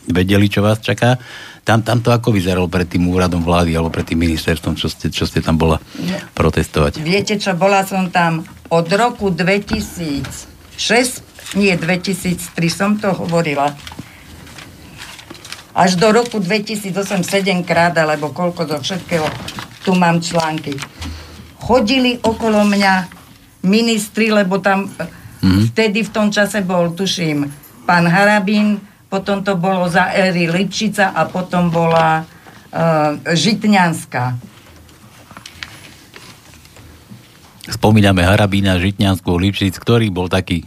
vedeli, 0.09 0.49
čo 0.49 0.65
vás 0.65 0.81
čaká. 0.81 1.21
Tam, 1.61 1.85
tam 1.85 2.01
to 2.01 2.09
ako 2.09 2.33
vyzeralo 2.33 2.65
pred 2.65 2.89
tým 2.89 3.05
úradom 3.07 3.45
vlády 3.45 3.77
alebo 3.77 3.93
pred 3.93 4.05
tým 4.09 4.25
ministerstvom, 4.25 4.73
čo 4.73 4.89
ste, 4.89 5.13
čo 5.13 5.29
ste 5.29 5.39
tam 5.39 5.55
bola 5.55 5.77
protestovať? 6.33 6.97
Viete 7.05 7.37
čo, 7.37 7.53
bola 7.53 7.85
som 7.85 8.09
tam 8.09 8.41
od 8.73 8.89
roku 8.89 9.29
2006, 9.29 10.25
nie 11.57 11.73
2003 11.77 12.57
som 12.69 12.97
to 12.97 13.13
hovorila, 13.13 13.77
až 15.77 15.95
do 15.95 16.09
roku 16.09 16.41
2008 16.41 17.23
7 17.23 17.63
krát, 17.63 17.93
alebo 17.95 18.33
koľko 18.33 18.65
do 18.65 18.77
všetkého, 18.81 19.29
tu 19.85 19.93
mám 19.93 20.19
články. 20.19 20.75
Chodili 21.61 22.17
okolo 22.19 22.65
mňa 22.65 23.07
ministri, 23.63 24.33
lebo 24.33 24.57
tam 24.57 24.89
mm-hmm. 24.89 25.71
vtedy 25.71 26.03
v 26.03 26.11
tom 26.11 26.33
čase 26.33 26.65
bol, 26.65 26.91
tuším, 26.97 27.47
pán 27.85 28.09
Harabín, 28.09 28.88
potom 29.09 29.41
to 29.41 29.57
bolo 29.57 29.89
za 29.89 30.13
éry 30.13 30.45
Lipšica 30.45 31.17
a 31.17 31.25
potom 31.25 31.73
bola 31.73 32.21
uh, 32.21 33.17
Žitňanská. 33.25 34.37
Spomíname 37.69 38.21
Harabína, 38.21 38.77
Žitňanskú, 38.77 39.33
Lipšic, 39.33 39.77
ktorý 39.81 40.13
bol 40.13 40.29
taký 40.29 40.65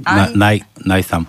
na, 0.00 0.28
naj, 0.36 0.64
najsam. 0.84 1.24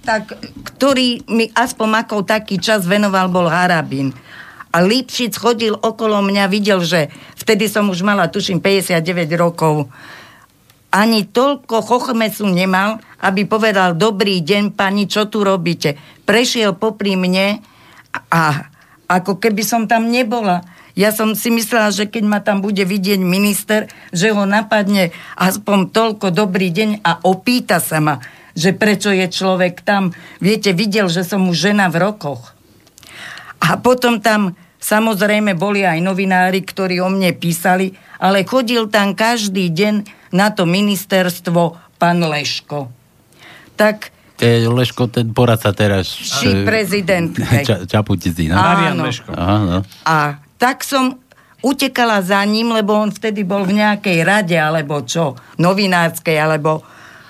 Tak, 0.00 0.32
ktorý 0.76 1.28
mi 1.28 1.52
aspoň 1.52 2.08
ako 2.08 2.24
taký 2.24 2.56
čas 2.56 2.88
venoval, 2.88 3.28
bol 3.28 3.48
Harabín. 3.48 4.16
A 4.72 4.80
Lipšic 4.80 5.36
chodil 5.36 5.76
okolo 5.76 6.24
mňa, 6.24 6.44
videl, 6.48 6.80
že 6.80 7.12
vtedy 7.36 7.68
som 7.68 7.90
už 7.92 8.00
mala, 8.00 8.32
tuším, 8.32 8.64
59 8.64 9.28
rokov. 9.36 9.92
Ani 10.90 11.22
toľko 11.22 11.86
chochmesu 11.86 12.50
nemal, 12.50 12.98
aby 13.22 13.46
povedal, 13.46 13.94
dobrý 13.94 14.42
deň, 14.42 14.74
pani, 14.74 15.06
čo 15.06 15.30
tu 15.30 15.46
robíte? 15.46 15.94
Prešiel 16.26 16.74
popri 16.74 17.14
mne 17.14 17.62
a 18.30 18.66
ako 19.06 19.38
keby 19.38 19.62
som 19.62 19.86
tam 19.86 20.10
nebola. 20.10 20.66
Ja 20.98 21.14
som 21.14 21.38
si 21.38 21.54
myslela, 21.54 21.94
že 21.94 22.10
keď 22.10 22.24
ma 22.26 22.38
tam 22.42 22.58
bude 22.58 22.82
vidieť 22.82 23.22
minister, 23.22 23.86
že 24.10 24.34
ho 24.34 24.42
napadne 24.42 25.14
aspoň 25.38 25.94
toľko 25.94 26.34
dobrý 26.34 26.74
deň 26.74 27.06
a 27.06 27.22
opýta 27.22 27.78
sa 27.78 28.02
ma, 28.02 28.18
že 28.58 28.74
prečo 28.74 29.14
je 29.14 29.30
človek 29.30 29.86
tam. 29.86 30.10
Viete, 30.42 30.74
videl, 30.74 31.06
že 31.06 31.22
som 31.22 31.46
už 31.46 31.70
žena 31.70 31.86
v 31.86 32.02
rokoch. 32.02 32.58
A 33.62 33.78
potom 33.78 34.18
tam 34.18 34.58
samozrejme 34.82 35.54
boli 35.54 35.86
aj 35.86 36.02
novinári, 36.02 36.66
ktorí 36.66 36.98
o 36.98 37.12
mne 37.12 37.30
písali, 37.38 37.94
ale 38.18 38.42
chodil 38.42 38.90
tam 38.90 39.14
každý 39.14 39.70
deň 39.70 40.19
na 40.30 40.50
to 40.54 40.66
ministerstvo 40.66 41.76
pán 41.98 42.18
Leško 42.24 43.00
tak... 43.80 44.12
Je 44.40 44.68
Leško, 44.68 45.08
ten 45.08 45.36
poradca 45.36 45.68
teraz. 45.72 46.08
Či 46.16 46.64
prezident. 46.64 47.32
Ča, 47.68 47.84
Čaputici, 47.84 48.48
no? 48.48 48.56
Marian 48.56 48.96
Leško. 49.00 49.32
Aha, 49.36 49.58
no. 49.64 49.78
A 50.04 50.40
tak 50.60 50.84
som 50.84 51.20
utekala 51.60 52.24
za 52.24 52.40
ním, 52.48 52.72
lebo 52.72 52.96
on 52.96 53.12
vtedy 53.12 53.44
bol 53.44 53.68
v 53.68 53.80
nejakej 53.84 54.24
rade, 54.24 54.56
alebo 54.56 55.04
čo, 55.04 55.36
novinárskej, 55.60 56.40
alebo 56.40 56.80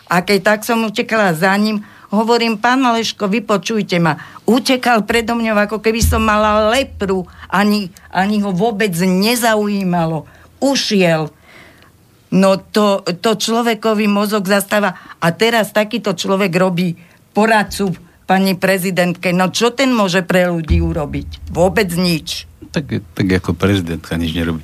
akej, 0.06 0.38
tak 0.38 0.62
som 0.62 0.86
utekala 0.86 1.34
za 1.34 1.50
ním. 1.58 1.82
Hovorím, 2.14 2.62
pán 2.62 2.82
Leško, 2.82 3.26
vypočujte 3.26 3.98
ma. 3.98 4.18
Utekal 4.46 5.02
predo 5.02 5.34
mňou, 5.34 5.66
ako 5.66 5.78
keby 5.82 6.02
som 6.02 6.22
mala 6.22 6.70
lepru. 6.70 7.26
Ani, 7.50 7.90
ani 8.10 8.38
ho 8.42 8.54
vôbec 8.54 8.94
nezaujímalo. 8.94 10.30
Ušiel 10.62 11.30
No 12.30 12.58
to, 12.58 13.02
to 13.02 13.34
človekový 13.34 14.06
mozog 14.06 14.46
zastáva. 14.46 14.94
A 15.18 15.34
teraz 15.34 15.74
takýto 15.74 16.14
človek 16.14 16.54
robí 16.54 16.94
poradcu 17.34 17.94
pani 18.26 18.54
prezidentke. 18.54 19.34
No 19.34 19.50
čo 19.50 19.74
ten 19.74 19.90
môže 19.90 20.22
pre 20.22 20.46
ľudí 20.46 20.78
urobiť? 20.78 21.50
Vôbec 21.50 21.90
nič 21.94 22.49
tak, 22.70 23.02
tak 23.02 23.26
ako 23.42 23.58
prezidentka 23.58 24.14
nič 24.14 24.30
nerobí 24.30 24.62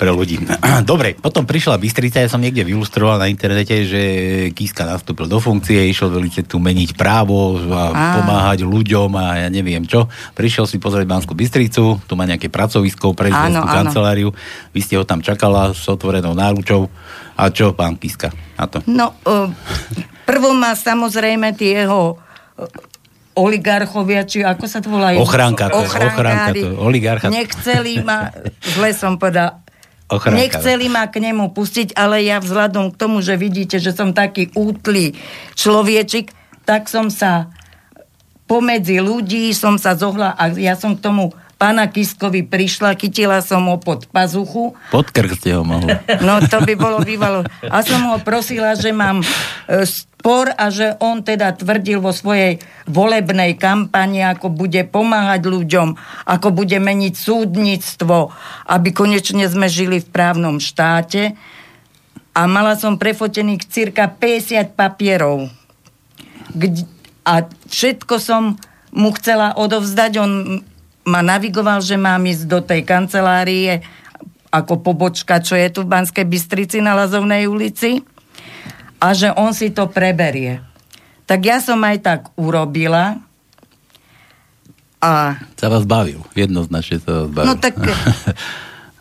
pre 0.00 0.08
ľudí. 0.08 0.40
Dobre, 0.90 1.14
potom 1.14 1.44
prišla 1.44 1.76
Bystrica, 1.76 2.24
ja 2.24 2.32
som 2.32 2.40
niekde 2.40 2.64
vylustroval 2.64 3.20
na 3.20 3.28
internete, 3.28 3.84
že 3.84 4.02
Kiska 4.56 4.88
nastúpil 4.88 5.28
do 5.28 5.36
funkcie, 5.36 5.84
išiel 5.84 6.08
veľmi 6.08 6.32
tu 6.48 6.56
meniť 6.56 6.96
právo 6.96 7.60
a, 7.68 7.92
a 7.92 8.02
pomáhať 8.20 8.64
ľuďom 8.64 9.12
a 9.14 9.46
ja 9.46 9.48
neviem 9.52 9.84
čo. 9.84 10.08
Prišiel 10.32 10.64
si 10.64 10.80
pozrieť 10.80 11.04
Banskú 11.04 11.36
Bystricu, 11.36 12.00
tu 12.00 12.12
má 12.16 12.24
nejaké 12.24 12.48
pracovisko, 12.48 13.12
prezidentskú 13.12 13.68
kanceláriu. 13.68 14.32
Vy 14.72 14.80
ste 14.80 14.96
ho 14.96 15.04
tam 15.04 15.20
čakala 15.20 15.76
s 15.76 15.84
otvorenou 15.86 16.32
náručou. 16.32 16.88
A 17.36 17.48
čo 17.48 17.72
pán 17.72 17.96
Kiska 17.96 18.32
na 18.56 18.64
to? 18.68 18.84
No, 18.84 19.16
uh, 19.24 19.48
prvo 20.28 20.52
má 20.52 20.76
samozrejme 20.76 21.56
tie 21.56 21.84
jeho 21.84 22.20
oligarchovia, 23.32 24.28
či 24.28 24.44
ako 24.44 24.64
sa 24.68 24.84
to 24.84 24.92
volá? 24.92 25.16
Ochránka 25.16 25.72
to, 25.72 25.82
ochránka 25.84 26.52
to, 26.52 26.76
oligarcha. 26.76 27.32
Nechceli 27.32 28.04
ma, 28.04 28.32
zle 28.60 28.90
som 28.92 29.16
povedal, 29.16 29.62
Ochránka. 30.12 30.36
Nechceli 30.36 30.92
ma 30.92 31.08
k 31.08 31.24
nemu 31.24 31.56
pustiť, 31.56 31.96
ale 31.96 32.20
ja 32.20 32.36
vzhľadom 32.36 32.92
k 32.92 32.98
tomu, 33.00 33.24
že 33.24 33.32
vidíte, 33.40 33.80
že 33.80 33.96
som 33.96 34.12
taký 34.12 34.52
útlý 34.52 35.16
človečik, 35.56 36.36
tak 36.68 36.92
som 36.92 37.08
sa 37.08 37.48
pomedzi 38.52 39.00
ľudí 39.00 39.48
som 39.56 39.80
sa 39.80 39.96
zohla 39.96 40.36
a 40.36 40.52
ja 40.52 40.76
som 40.76 40.92
k 40.92 41.00
tomu 41.00 41.32
pána 41.62 41.86
Kiskovi 41.86 42.42
prišla, 42.42 42.98
chytila 42.98 43.38
som 43.38 43.70
ho 43.70 43.78
pod 43.78 44.10
pazuchu. 44.10 44.74
Pod 44.90 45.06
krk 45.14 45.38
ste 45.38 45.54
ho 45.54 45.62
mohli. 45.62 45.94
No 46.26 46.42
to 46.42 46.58
by 46.58 46.74
bolo 46.74 46.98
bývalo. 47.06 47.46
A 47.70 47.86
som 47.86 48.02
ho 48.10 48.18
prosila, 48.18 48.74
že 48.74 48.90
mám 48.90 49.22
e, 49.22 49.26
spor 49.86 50.50
a 50.58 50.74
že 50.74 50.98
on 50.98 51.22
teda 51.22 51.54
tvrdil 51.54 52.02
vo 52.02 52.10
svojej 52.10 52.58
volebnej 52.90 53.54
kampani, 53.54 54.26
ako 54.26 54.50
bude 54.50 54.82
pomáhať 54.90 55.46
ľuďom, 55.46 55.94
ako 56.26 56.50
bude 56.50 56.82
meniť 56.82 57.14
súdnictvo, 57.14 58.34
aby 58.66 58.90
konečne 58.90 59.46
sme 59.46 59.70
žili 59.70 60.02
v 60.02 60.10
právnom 60.10 60.58
štáte. 60.58 61.38
A 62.34 62.42
mala 62.50 62.74
som 62.74 62.98
prefotených 62.98 63.70
cirka 63.70 64.10
50 64.10 64.74
papierov. 64.74 65.46
A 67.22 67.46
všetko 67.70 68.18
som 68.18 68.58
mu 68.90 69.14
chcela 69.14 69.54
odovzdať. 69.54 70.12
On 70.18 70.32
ma 71.02 71.20
navigoval, 71.20 71.82
že 71.82 71.98
mám 71.98 72.22
ísť 72.22 72.44
do 72.46 72.60
tej 72.62 72.86
kancelárie 72.86 73.82
ako 74.52 74.84
pobočka, 74.84 75.40
čo 75.40 75.56
je 75.56 75.68
tu 75.72 75.80
v 75.82 75.90
Banskej 75.90 76.28
Bystrici 76.28 76.78
na 76.84 76.92
Lazovnej 76.92 77.48
ulici 77.48 78.04
a 79.00 79.16
že 79.16 79.32
on 79.34 79.56
si 79.56 79.72
to 79.72 79.88
preberie. 79.88 80.60
Tak 81.24 81.40
ja 81.40 81.58
som 81.64 81.80
aj 81.80 81.96
tak 82.04 82.20
urobila 82.36 83.18
a... 85.02 85.34
Sa 85.58 85.66
vás 85.66 85.82
bavil, 85.88 86.22
jednoznačne 86.36 87.02
sa 87.02 87.26
vás 87.26 87.30
bavil. 87.32 87.48
No 87.48 87.54
tak... 87.58 87.74
no. 87.82 87.94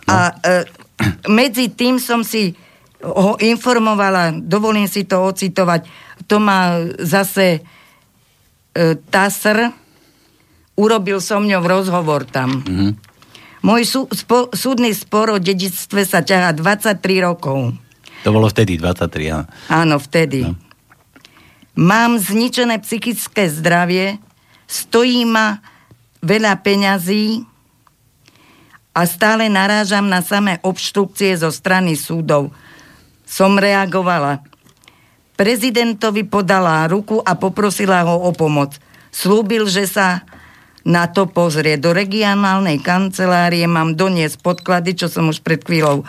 A 0.10 0.34
e, 0.40 0.66
medzi 1.30 1.70
tým 1.70 2.02
som 2.02 2.26
si 2.26 2.56
ho 3.02 3.38
informovala, 3.38 4.34
dovolím 4.34 4.90
si 4.90 5.06
to 5.06 5.22
ocitovať, 5.22 5.86
to 6.26 6.42
má 6.42 6.82
zase 7.02 7.60
e, 8.72 8.98
TASR, 8.98 9.81
urobil 10.82 11.22
som 11.22 11.46
ňou 11.46 11.62
rozhovor 11.62 12.26
tam. 12.26 12.66
Mm-hmm. 12.66 12.92
Môj 13.62 13.82
sú, 13.86 14.02
spo, 14.10 14.50
súdny 14.50 14.90
spor 14.98 15.30
o 15.30 15.38
dedictve 15.38 16.02
sa 16.02 16.26
ťahá 16.26 16.58
23 16.58 16.98
rokov. 17.22 17.78
To 18.26 18.30
bolo 18.34 18.50
vtedy 18.50 18.82
23, 18.82 19.30
áno. 19.30 19.46
Áno, 19.70 19.96
vtedy. 20.02 20.50
No. 20.50 20.58
Mám 21.78 22.18
zničené 22.18 22.82
psychické 22.82 23.46
zdravie, 23.48 24.18
stojí 24.66 25.30
ma 25.30 25.62
veľa 26.26 26.58
peňazí 26.66 27.46
a 28.92 29.02
stále 29.08 29.48
narážam 29.48 30.10
na 30.10 30.26
samé 30.26 30.58
obštrukcie 30.66 31.38
zo 31.38 31.54
strany 31.54 31.94
súdov. 31.96 32.52
Som 33.24 33.62
reagovala. 33.62 34.44
Prezidentovi 35.38 36.28
podala 36.28 36.86
ruku 36.92 37.24
a 37.24 37.38
poprosila 37.38 38.04
ho 38.04 38.26
o 38.28 38.32
pomoc. 38.36 38.78
Slúbil, 39.10 39.66
že 39.66 39.88
sa 39.88 40.28
na 40.86 41.06
to 41.10 41.30
pozrie. 41.30 41.78
Do 41.78 41.94
regionálnej 41.94 42.82
kancelárie 42.82 43.66
mám 43.70 43.94
doniesť 43.94 44.42
podklady, 44.42 44.98
čo 44.98 45.08
som 45.08 45.30
už 45.30 45.46
pred 45.46 45.62
chvíľou 45.62 46.06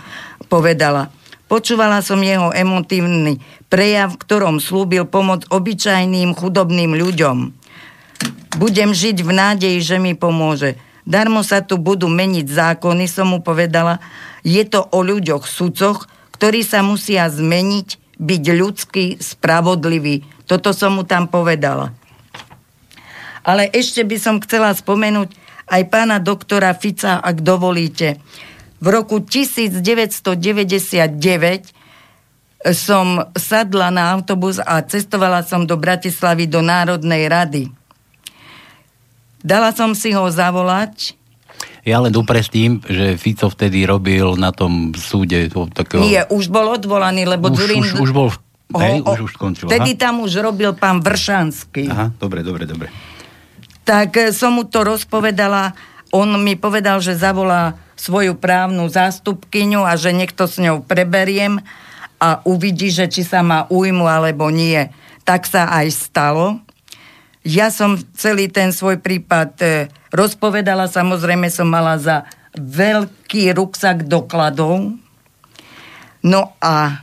povedala. 0.48 1.12
Počúvala 1.48 2.00
som 2.00 2.20
jeho 2.24 2.48
emotívny 2.48 3.36
prejav, 3.68 4.16
v 4.16 4.20
ktorom 4.24 4.56
slúbil 4.56 5.04
pomoc 5.04 5.44
obyčajným 5.52 6.32
chudobným 6.32 6.96
ľuďom. 6.96 7.52
Budem 8.56 8.96
žiť 8.96 9.24
v 9.24 9.30
nádeji, 9.32 9.78
že 9.80 9.96
mi 10.00 10.16
pomôže. 10.16 10.80
Darmo 11.04 11.42
sa 11.42 11.60
tu 11.60 11.76
budú 11.76 12.06
meniť 12.06 12.46
zákony, 12.46 13.04
som 13.10 13.32
mu 13.32 13.44
povedala. 13.44 14.00
Je 14.46 14.62
to 14.64 14.86
o 14.92 15.02
ľuďoch, 15.02 15.44
sudcoch, 15.44 16.06
ktorí 16.36 16.64
sa 16.64 16.80
musia 16.80 17.28
zmeniť, 17.28 18.18
byť 18.20 18.44
ľudský, 18.54 19.06
spravodlivý. 19.18 20.22
Toto 20.46 20.70
som 20.72 21.00
mu 21.00 21.02
tam 21.02 21.26
povedala. 21.26 21.96
Ale 23.42 23.66
ešte 23.70 24.06
by 24.06 24.16
som 24.18 24.38
chcela 24.38 24.70
spomenúť 24.70 25.34
aj 25.66 25.82
pána 25.90 26.18
doktora 26.22 26.74
Fica, 26.74 27.18
ak 27.18 27.42
dovolíte. 27.42 28.22
V 28.82 28.86
roku 28.90 29.22
1999 29.22 30.30
som 32.70 33.26
sadla 33.34 33.90
na 33.90 34.14
autobus 34.14 34.62
a 34.62 34.78
cestovala 34.86 35.42
som 35.42 35.66
do 35.66 35.74
Bratislavy 35.74 36.46
do 36.46 36.62
Národnej 36.62 37.26
rady. 37.26 37.70
Dala 39.42 39.74
som 39.74 39.98
si 39.98 40.14
ho 40.14 40.30
zavolať. 40.30 41.18
Ja 41.82 41.98
len 41.98 42.14
uprestím, 42.14 42.78
že 42.86 43.18
Fico 43.18 43.50
vtedy 43.50 43.82
robil 43.82 44.38
na 44.38 44.54
tom 44.54 44.94
súde 44.94 45.50
takého... 45.74 46.06
Nie, 46.06 46.22
už 46.30 46.46
bol 46.46 46.70
odvolaný, 46.70 47.26
lebo 47.26 47.50
už, 47.50 47.58
Zurin... 47.58 47.82
Už, 47.82 47.98
už 47.98 48.10
bol... 48.14 48.30
Hej, 48.72 49.02
ho, 49.02 49.18
už, 49.18 49.20
už 49.26 49.32
skončil. 49.34 49.66
Vtedy 49.66 49.98
tam 49.98 50.22
už 50.22 50.38
robil 50.38 50.78
pán 50.78 51.02
Vršanský. 51.02 51.90
Aha, 51.90 52.14
dobre, 52.22 52.46
dobre, 52.46 52.70
dobre. 52.70 52.86
Tak 53.82 54.10
e, 54.18 54.30
som 54.30 54.58
mu 54.58 54.64
to 54.66 54.86
rozpovedala. 54.86 55.74
On 56.14 56.28
mi 56.38 56.54
povedal, 56.54 57.02
že 57.02 57.18
zavolá 57.18 57.74
svoju 57.98 58.34
právnu 58.34 58.86
zástupkyňu 58.90 59.86
a 59.86 59.94
že 59.94 60.10
niekto 60.10 60.50
s 60.50 60.58
ňou 60.58 60.82
preberiem 60.82 61.62
a 62.22 62.42
uvidí, 62.46 62.90
že 62.90 63.10
či 63.10 63.26
sa 63.26 63.42
má 63.42 63.66
ujmu 63.66 64.06
alebo 64.06 64.50
nie. 64.50 64.90
Tak 65.26 65.46
sa 65.46 65.70
aj 65.70 65.86
stalo. 65.90 66.62
Ja 67.42 67.74
som 67.74 67.98
celý 68.14 68.46
ten 68.46 68.70
svoj 68.70 69.02
prípad 69.02 69.50
e, 69.58 69.66
rozpovedala, 70.14 70.86
samozrejme 70.86 71.50
som 71.50 71.66
mala 71.66 71.98
za 71.98 72.22
veľký 72.54 73.50
ruksak 73.56 74.06
dokladov. 74.06 74.94
No 76.22 76.54
a 76.62 77.02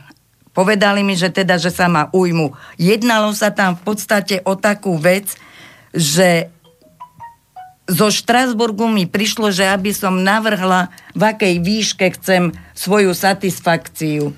povedali 0.56 1.04
mi, 1.04 1.12
že 1.12 1.28
teda, 1.28 1.60
že 1.60 1.68
sa 1.68 1.92
má 1.92 2.08
ujmu. 2.16 2.56
Jednalo 2.80 3.36
sa 3.36 3.52
tam 3.52 3.76
v 3.76 3.82
podstate 3.84 4.40
o 4.48 4.56
takú 4.56 4.96
vec, 4.96 5.36
že 5.92 6.48
zo 7.88 8.08
Štrasburgu 8.10 8.86
mi 8.86 9.06
prišlo, 9.08 9.50
že 9.50 9.66
aby 9.66 9.90
som 9.94 10.22
navrhla, 10.22 10.92
v 11.16 11.22
akej 11.26 11.54
výške 11.62 12.06
chcem 12.18 12.54
svoju 12.76 13.16
satisfakciu. 13.16 14.36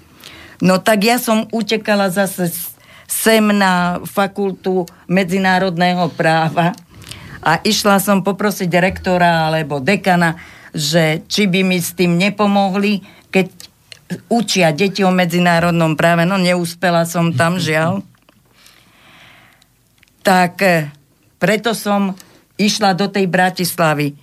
No 0.63 0.79
tak 0.79 1.03
ja 1.03 1.19
som 1.19 1.51
utekala 1.51 2.09
zase 2.09 2.55
sem 3.11 3.45
na 3.53 4.01
fakultu 4.09 4.89
medzinárodného 5.05 6.09
práva 6.17 6.73
a 7.43 7.59
išla 7.61 8.01
som 8.01 8.25
poprosiť 8.25 8.71
rektora 8.81 9.51
alebo 9.51 9.83
dekana, 9.83 10.39
že 10.73 11.21
či 11.29 11.45
by 11.45 11.61
mi 11.61 11.77
s 11.77 11.93
tým 11.93 12.17
nepomohli, 12.17 13.05
keď 13.29 13.53
učia 14.33 14.73
deti 14.73 15.05
o 15.05 15.13
medzinárodnom 15.13 15.93
práve. 15.99 16.25
No 16.25 16.41
neúspela 16.41 17.05
som 17.05 17.35
tam, 17.37 17.61
žiaľ. 17.67 18.01
Tak 20.23 20.55
eh, 20.63 20.89
preto 21.37 21.75
som 21.77 22.15
išla 22.61 22.97
do 22.97 23.09
tej 23.09 23.29
Bratislavy. 23.29 24.15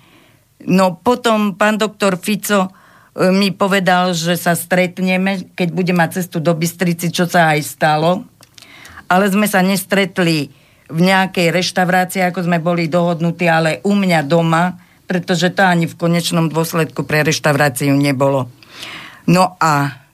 No 0.68 1.00
potom 1.00 1.56
pán 1.56 1.80
doktor 1.80 2.20
Fico 2.20 2.74
mi 3.20 3.52
povedal, 3.52 4.16
že 4.16 4.40
sa 4.40 4.56
stretneme, 4.56 5.52
keď 5.56 5.70
bude 5.74 5.92
mať 5.92 6.24
cestu 6.24 6.40
do 6.40 6.56
Bystrici, 6.56 7.12
čo 7.12 7.28
sa 7.28 7.52
aj 7.52 7.60
stalo. 7.66 8.24
Ale 9.10 9.26
sme 9.28 9.50
sa 9.50 9.66
nestretli 9.66 10.54
v 10.90 11.00
nejakej 11.06 11.54
reštaurácii, 11.54 12.22
ako 12.26 12.46
sme 12.46 12.62
boli 12.62 12.90
dohodnutí, 12.90 13.46
ale 13.50 13.82
u 13.86 13.94
mňa 13.98 14.26
doma, 14.26 14.78
pretože 15.10 15.50
to 15.54 15.66
ani 15.66 15.90
v 15.90 15.98
konečnom 15.98 16.50
dôsledku 16.50 17.06
pre 17.06 17.26
reštauráciu 17.26 17.94
nebolo. 17.98 18.50
No 19.26 19.58
a 19.58 20.06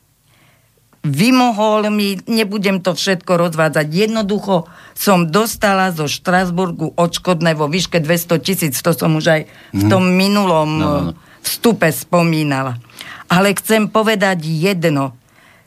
vymohol 1.05 1.93
mi, 1.93 2.17
nebudem 2.25 2.81
to 2.81 2.97
všetko 2.97 3.37
rozvádzať, 3.37 3.85
jednoducho 3.85 4.65
som 4.97 5.29
dostala 5.29 5.93
zo 5.93 6.09
Štrasburgu 6.09 6.97
odškodné 6.97 7.53
vo 7.53 7.69
výške 7.69 8.01
200 8.01 8.41
tisíc, 8.41 8.73
to 8.81 8.91
som 8.97 9.13
už 9.13 9.25
aj 9.29 9.41
v 9.71 9.83
tom 9.85 10.09
mhm. 10.09 10.15
minulom 10.17 10.69
no, 10.75 10.81
no, 10.81 10.99
no. 11.09 11.11
vstupe 11.45 11.93
spomínala. 11.93 12.81
Ale 13.29 13.53
chcem 13.57 13.89
povedať 13.89 14.45
jedno. 14.45 15.17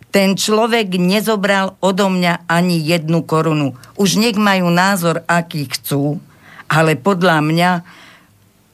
Ten 0.08 0.34
človek 0.38 0.96
nezobral 0.96 1.76
odo 1.84 2.08
mňa 2.08 2.48
ani 2.48 2.80
jednu 2.80 3.22
korunu. 3.28 3.76
Už 3.98 4.16
nech 4.16 4.40
majú 4.40 4.72
názor, 4.72 5.20
aký 5.28 5.68
chcú, 5.68 6.16
ale 6.64 6.96
podľa 6.96 7.44
mňa 7.44 7.70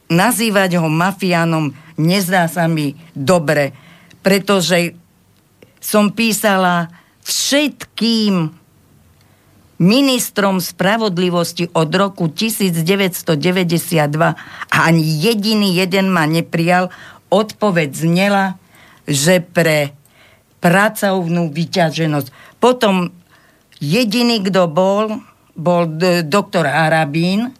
nazývať 0.07 0.79
ho 0.79 0.87
mafiánom 0.87 1.75
nezdá 1.97 2.47
sa 2.47 2.69
mi 2.69 2.95
dobre, 3.11 3.73
pretože 4.21 4.95
som 5.85 6.09
písala 6.09 6.89
všetkým 7.21 8.49
ministrom 9.77 10.57
spravodlivosti 10.57 11.69
od 11.77 11.93
roku 11.93 12.25
1992 12.25 13.29
a 14.17 14.77
ani 14.81 15.03
jediný 15.03 15.77
jeden 15.77 16.09
ma 16.09 16.25
neprijal. 16.25 16.89
Odpoveď 17.29 17.89
znela, 17.93 18.57
že 19.05 19.45
pre 19.45 19.93
pracovnú 20.57 21.53
vyťaženosť. 21.53 22.57
Potom 22.57 23.13
jediný, 23.77 24.41
kto 24.41 24.65
bol, 24.65 25.21
bol 25.53 25.85
doktor 26.25 26.65
Arabín, 26.65 27.53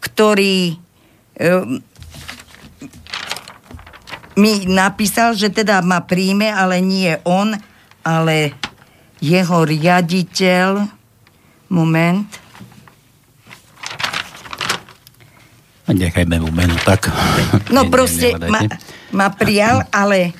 ktorý 0.00 0.78
mi 4.38 4.64
napísal, 4.70 5.34
že 5.34 5.50
teda 5.50 5.82
ma 5.82 6.06
príjme, 6.06 6.54
ale 6.54 6.78
nie 6.78 7.18
on, 7.26 7.58
ale 8.06 8.54
jeho 9.18 9.66
riaditeľ. 9.66 10.94
Moment. 11.68 12.24
Nechajme 15.84 16.40
mu 16.40 16.48
meno 16.48 16.72
tak. 16.80 17.12
No 17.68 17.88
proste 17.92 18.38
ma, 18.48 18.64
ma 19.12 19.28
prijal, 19.34 19.84
ale 19.92 20.32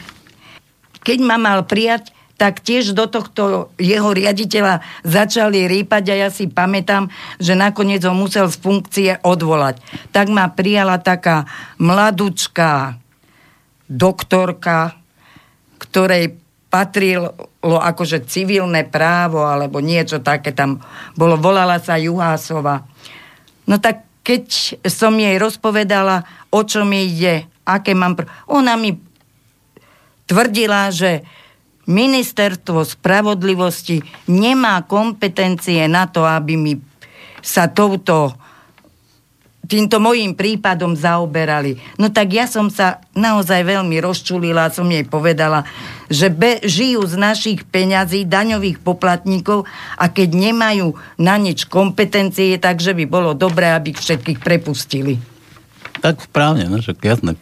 keď 1.04 1.18
ma 1.20 1.36
mal 1.36 1.68
prijať, 1.68 2.14
tak 2.38 2.62
tiež 2.62 2.94
do 2.94 3.10
tohto 3.10 3.74
jeho 3.82 4.14
riaditeľa 4.14 4.80
začali 5.02 5.66
rýpať 5.66 6.14
a 6.14 6.14
ja 6.14 6.28
si 6.30 6.46
pamätám, 6.46 7.10
že 7.42 7.58
nakoniec 7.58 7.98
ho 8.06 8.14
musel 8.14 8.46
z 8.46 8.56
funkcie 8.62 9.10
odvolať. 9.26 9.82
Tak 10.14 10.30
ma 10.30 10.46
prijala 10.46 11.02
taká 11.02 11.50
mladučká 11.82 12.94
doktorka, 13.88 14.94
ktorej 15.80 16.36
patrilo 16.68 17.32
akože 17.64 18.28
civilné 18.28 18.84
právo 18.84 19.48
alebo 19.48 19.80
niečo 19.80 20.20
také 20.20 20.52
tam 20.52 20.84
bolo. 21.16 21.40
Volala 21.40 21.80
sa 21.80 21.96
Juhásova. 21.96 22.84
No 23.64 23.80
tak 23.80 24.04
keď 24.20 24.44
som 24.84 25.16
jej 25.16 25.40
rozpovedala, 25.40 26.28
o 26.52 26.60
čo 26.60 26.84
mi 26.84 27.08
ide, 27.08 27.48
aké 27.64 27.96
mám... 27.96 28.12
Pr- 28.12 28.28
ona 28.52 28.76
mi 28.76 28.92
tvrdila, 30.28 30.92
že 30.92 31.24
ministerstvo 31.88 32.84
spravodlivosti 32.84 34.04
nemá 34.28 34.84
kompetencie 34.84 35.88
na 35.88 36.04
to, 36.04 36.28
aby 36.28 36.60
mi 36.60 36.76
sa 37.40 37.72
touto 37.72 38.36
týmto 39.66 40.00
mojím 40.00 40.32
prípadom 40.32 40.96
zaoberali. 40.96 41.76
No 42.00 42.08
tak 42.08 42.32
ja 42.32 42.48
som 42.48 42.72
sa 42.72 43.04
naozaj 43.12 43.66
veľmi 43.68 44.00
rozčulila, 44.00 44.72
som 44.72 44.88
jej 44.88 45.04
povedala, 45.04 45.68
že 46.08 46.32
be, 46.32 46.62
žijú 46.64 47.04
z 47.04 47.14
našich 47.20 47.60
peňazí, 47.68 48.24
daňových 48.24 48.80
poplatníkov 48.80 49.68
a 50.00 50.08
keď 50.08 50.28
nemajú 50.32 50.96
na 51.20 51.36
nič 51.36 51.68
kompetencie, 51.68 52.56
takže 52.56 52.96
by 52.96 53.04
bolo 53.04 53.36
dobré, 53.36 53.74
aby 53.76 53.92
všetkých 53.92 54.40
prepustili. 54.40 55.20
Tak 56.00 56.24
správne, 56.24 56.70
no 56.70 56.80
však 56.80 56.98
jasné. 57.04 57.34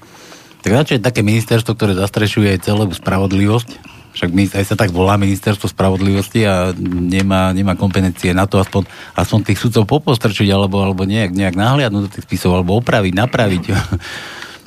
Tak 0.67 0.71
radšej 0.73 1.05
také 1.07 1.23
ministerstvo, 1.23 1.79
ktoré 1.79 1.95
zastrešuje 1.95 2.59
aj 2.59 2.67
celú 2.67 2.91
spravodlivosť, 2.91 3.96
však 4.17 4.33
my, 4.33 4.49
aj 4.49 4.65
sa 4.65 4.77
tak 4.81 4.97
volá 4.97 5.21
ministerstvo 5.21 5.69
spravodlivosti 5.69 6.49
a 6.49 6.73
nemá, 6.81 7.53
nemá 7.53 7.77
kompetencie 7.77 8.33
na 8.33 8.49
to 8.49 8.57
aspoň, 8.57 8.89
aspoň 9.13 9.53
tých 9.53 9.61
sudcov 9.61 9.85
popostrčiť 9.85 10.49
alebo, 10.49 10.81
alebo 10.81 11.05
nejak, 11.05 11.37
nejak 11.37 11.53
nahliadnúť 11.53 12.03
do 12.09 12.13
tých 12.17 12.25
spisov 12.25 12.57
alebo 12.57 12.81
opraviť, 12.81 13.13
napraviť. 13.13 13.65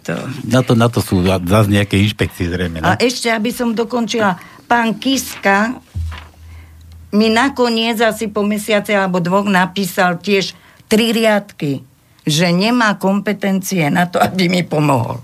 To. 0.10 0.16
Na, 0.50 0.66
to, 0.66 0.74
na 0.74 0.88
to 0.90 1.06
sú 1.06 1.22
zase 1.22 1.70
nejaké 1.70 2.00
inšpekcie 2.02 2.50
zrejme. 2.50 2.82
No? 2.82 2.94
A 2.94 2.98
ešte, 2.98 3.30
aby 3.30 3.54
som 3.54 3.78
dokončila, 3.78 4.42
pán 4.66 4.98
Kiska 4.98 5.78
mi 7.14 7.30
nakoniec 7.30 7.98
asi 8.02 8.30
po 8.30 8.42
mesiace 8.42 8.94
alebo 8.94 9.22
dvoch 9.22 9.46
napísal 9.46 10.18
tiež 10.18 10.54
tri 10.90 11.14
riadky, 11.14 11.86
že 12.26 12.50
nemá 12.50 12.98
kompetencie 12.98 13.90
na 13.94 14.10
to, 14.10 14.18
aby 14.18 14.50
mi 14.50 14.62
pomohol. 14.66 15.22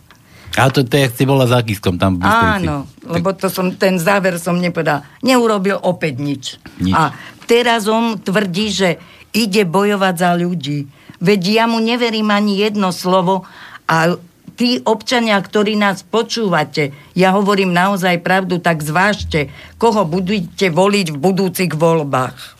A 0.55 0.71
to, 0.71 0.87
to 0.87 0.95
je, 0.95 1.11
si 1.11 1.23
bola 1.27 1.43
za 1.43 1.59
Kiskom 1.59 1.99
tam 1.99 2.15
v 2.15 2.23
Bystrici. 2.23 2.63
Áno, 2.63 2.87
tak... 2.87 3.11
lebo 3.11 3.29
to 3.35 3.47
som, 3.51 3.75
ten 3.75 3.99
záver 3.99 4.39
som 4.39 4.55
nepovedal. 4.55 5.03
Neurobil 5.19 5.75
opäť 5.75 6.13
nič. 6.23 6.43
nič. 6.79 6.95
A 6.95 7.11
teraz 7.43 7.91
on 7.91 8.15
tvrdí, 8.15 8.71
že 8.71 8.89
ide 9.35 9.67
bojovať 9.67 10.15
za 10.15 10.31
ľudí. 10.39 10.87
Veď 11.19 11.41
ja 11.51 11.65
mu 11.67 11.83
neverím 11.83 12.31
ani 12.31 12.63
jedno 12.63 12.95
slovo 12.95 13.43
a 13.85 14.15
tí 14.55 14.79
občania, 14.87 15.35
ktorí 15.35 15.75
nás 15.75 16.07
počúvate, 16.07 16.95
ja 17.11 17.35
hovorím 17.35 17.75
naozaj 17.75 18.23
pravdu, 18.23 18.63
tak 18.63 18.79
zvážte, 18.79 19.51
koho 19.75 20.07
budete 20.07 20.71
voliť 20.71 21.11
v 21.11 21.17
budúcich 21.19 21.71
voľbách. 21.75 22.54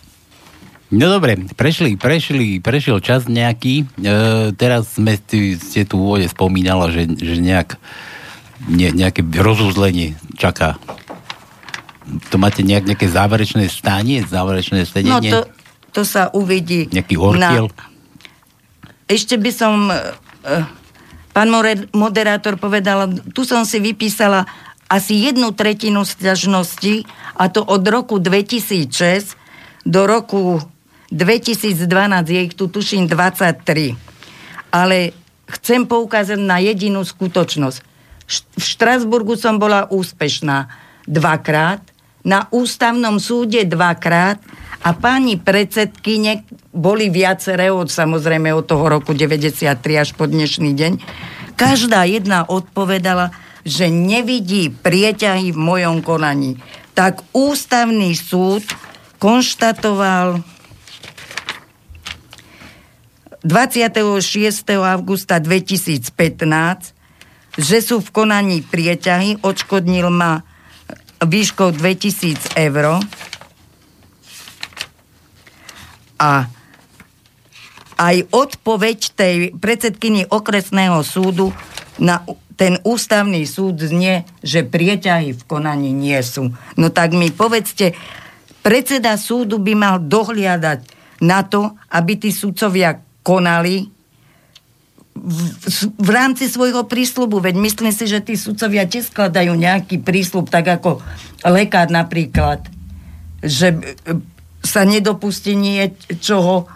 No 0.93 1.10
dobre, 1.10 1.34
prešli, 1.58 1.98
prešli, 1.98 2.62
prešiel 2.62 3.02
čas 3.02 3.26
nejaký. 3.26 3.89
E, 3.98 4.13
teraz 4.54 5.02
sme, 5.02 5.17
ste 5.17 5.82
tu 5.82 5.98
v 5.98 6.04
úvode 6.06 6.28
spomínala, 6.30 6.93
že, 6.93 7.10
že 7.10 7.41
nejak, 7.41 7.82
ne, 8.69 8.93
nejaké 8.93 9.26
rozuzlenie 9.26 10.13
čaká. 10.38 10.78
To 12.30 12.38
máte 12.38 12.62
nejak, 12.62 12.86
nejaké 12.86 13.10
záverečné 13.10 13.65
stanie, 13.65 14.21
záverečné 14.30 14.86
stanie? 14.86 15.10
No 15.10 15.17
to, 15.26 15.50
to 15.89 16.02
sa 16.06 16.30
uvidí. 16.30 16.86
Nejaký 16.93 17.17
ortiel? 17.17 17.74
Na... 17.74 17.86
Ešte 19.10 19.41
by 19.41 19.52
som... 19.52 19.89
Uh, 19.89 20.69
pán 21.34 21.50
moderátor 21.98 22.62
povedal, 22.62 23.10
tu 23.34 23.41
som 23.41 23.65
si 23.65 23.82
vypísala 23.82 24.45
asi 24.86 25.17
jednu 25.26 25.50
tretinu 25.58 26.06
stiažnosti 26.06 27.10
a 27.34 27.50
to 27.50 27.65
od 27.65 27.82
roku 27.89 28.21
2006 28.21 29.34
do 29.82 30.06
roku 30.06 30.62
2012, 31.13 31.82
je 32.30 32.39
ich 32.41 32.56
tu 32.58 32.70
tuším 32.70 33.06
23. 33.10 33.94
Ale 34.74 35.13
chcem 35.50 35.86
poukázať 35.86 36.39
na 36.41 36.58
jedinú 36.58 37.06
skutočnosť. 37.06 37.78
V 38.58 38.63
Štrasburgu 38.63 39.38
som 39.38 39.62
bola 39.62 39.86
úspešná 39.94 40.70
dvakrát, 41.06 41.86
na 42.26 42.50
ústavnom 42.50 43.22
súde 43.22 43.62
dvakrát 43.70 44.41
a 44.82 44.98
pani 44.98 45.38
predsedkyne 45.38 46.41
boli 46.74 47.13
viaceré 47.13 47.70
od 47.70 47.86
samozrejme 47.86 48.50
od 48.50 48.65
toho 48.65 48.89
roku 48.89 49.13
93 49.13 49.78
až 49.94 50.10
po 50.18 50.26
dnešný 50.26 50.74
deň. 50.74 50.94
Každá 51.54 52.02
jedna 52.10 52.50
odpovedala, 52.50 53.30
že 53.62 53.94
nevidí 53.94 54.74
prieťahy 54.74 55.54
v 55.54 55.60
mojom 55.62 56.02
konaní. 56.02 56.58
Tak 56.98 57.22
ústavný 57.30 58.18
súd 58.18 58.65
konštatoval 59.22 60.41
26. 63.45 64.65
augusta 64.81 65.38
2015, 65.38 66.10
že 67.62 67.77
sú 67.77 68.01
v 68.01 68.10
konaní 68.10 68.65
prieťahy, 68.65 69.45
odškodnil 69.45 70.10
ma 70.10 70.41
výškou 71.21 71.69
2000 71.77 72.58
eur 72.58 73.05
a 76.17 76.49
aj 77.95 78.15
odpoveď 78.34 78.99
tej 79.13 79.36
predsedkyni 79.53 80.25
okresného 80.25 81.05
súdu 81.05 81.53
na 82.01 82.25
ten 82.58 82.81
ústavný 82.81 83.45
súd 83.45 83.77
znie, 83.77 84.25
že 84.41 84.65
prieťahy 84.65 85.38
v 85.38 85.41
konaní 85.45 85.93
nie 85.93 86.17
sú. 86.25 86.49
No 86.81 86.89
tak 86.89 87.13
mi 87.13 87.29
povedzte, 87.29 87.93
predseda 88.65 89.21
súdu 89.21 89.62
by 89.62 89.73
mal 89.77 89.95
dohliadať 90.01 90.79
na 91.21 91.45
to, 91.45 91.77
aby 91.93 92.19
tí 92.19 92.34
sudcovia 92.34 93.05
konali 93.25 93.89
v, 95.15 95.39
v 95.97 96.09
rámci 96.13 96.45
svojho 96.45 96.85
prísľubu. 96.85 97.41
Veď 97.41 97.55
myslím 97.57 97.89
si, 97.89 98.05
že 98.05 98.21
tí 98.21 98.38
sudcovia 98.38 98.85
tiež 98.85 99.09
skladajú 99.09 99.57
nejaký 99.57 100.03
prísľub, 100.03 100.51
tak 100.51 100.69
ako 100.69 101.01
lekár 101.47 101.89
napríklad, 101.89 102.67
že 103.41 103.73
e, 103.73 103.79
sa 104.61 104.85
nedopustí 104.85 105.57
niečoho, 105.57 106.69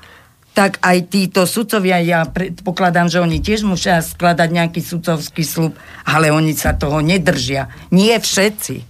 tak 0.58 0.82
aj 0.82 0.98
títo 1.14 1.46
sudcovia, 1.46 2.02
ja 2.02 2.26
predpokladám, 2.26 3.08
že 3.08 3.22
oni 3.22 3.40
tiež 3.40 3.64
musia 3.64 4.02
skladať 4.02 4.50
nejaký 4.50 4.82
sudcovský 4.82 5.44
slub, 5.46 5.78
ale 6.04 6.34
oni 6.34 6.58
sa 6.58 6.76
toho 6.76 7.00
nedržia. 7.00 7.70
Nie 7.94 8.18
všetci. 8.20 8.88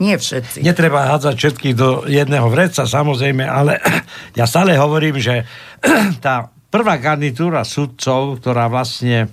Nie 0.00 0.16
všetci. 0.18 0.64
Netreba 0.64 1.12
hádzať 1.14 1.34
všetkých 1.36 1.74
do 1.76 2.08
jedného 2.08 2.48
vreca, 2.48 2.88
samozrejme, 2.88 3.44
ale 3.44 3.78
ja 4.38 4.44
stále 4.44 4.74
hovorím, 4.78 5.20
že 5.20 5.44
tá 6.24 6.50
prvá 6.72 6.96
garnitúra 6.96 7.68
sudcov, 7.68 8.40
ktorá 8.40 8.72
vlastne 8.72 9.28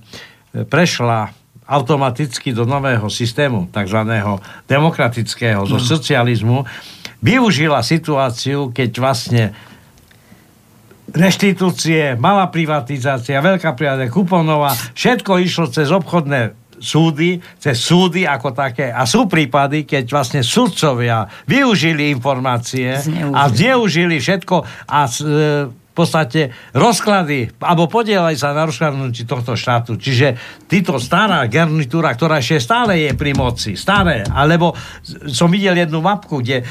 e, 0.52 0.68
prešla 0.68 1.32
automaticky 1.64 2.52
do 2.52 2.68
nového 2.68 3.08
systému, 3.08 3.72
tzv. 3.72 4.00
demokratického, 4.68 5.64
zo 5.64 5.80
no. 5.80 5.86
socializmu, 5.86 6.68
využila 7.24 7.80
situáciu, 7.86 8.74
keď 8.76 8.92
vlastne 9.00 9.44
reštitúcie, 11.14 12.18
malá 12.18 12.50
privatizácia, 12.50 13.42
veľká 13.42 13.74
privatizácia, 13.78 14.14
kuponová, 14.14 14.74
všetko 14.98 15.32
išlo 15.42 15.66
cez 15.70 15.90
obchodné 15.94 16.58
súdy, 16.80 17.44
cez 17.60 17.76
súdy 17.76 18.24
ako 18.24 18.56
také. 18.56 18.90
A 18.90 19.04
sú 19.04 19.28
prípady, 19.28 19.84
keď 19.84 20.10
vlastne 20.10 20.42
sudcovia 20.42 21.28
využili 21.46 22.10
informácie 22.10 22.98
zneužili. 23.04 23.36
a 23.36 23.42
zneužili 23.52 24.16
všetko 24.18 24.56
a 24.88 25.00
e, 25.06 25.12
podstate 26.00 26.56
rozklady, 26.72 27.52
alebo 27.60 27.92
podielali 27.92 28.40
sa 28.40 28.56
na 28.56 28.64
rozkladnutí 28.64 29.28
tohto 29.28 29.60
štátu. 29.60 30.00
Čiže 30.00 30.40
títo 30.72 30.96
stará 30.96 31.44
garnitúra, 31.52 32.16
ktorá 32.16 32.40
ešte 32.40 32.64
stále 32.64 33.04
je 33.04 33.12
pri 33.12 33.36
moci, 33.36 33.76
staré, 33.76 34.24
alebo 34.24 34.72
som 35.28 35.52
videl 35.52 35.76
jednu 35.76 36.00
mapku, 36.00 36.40
kde 36.40 36.64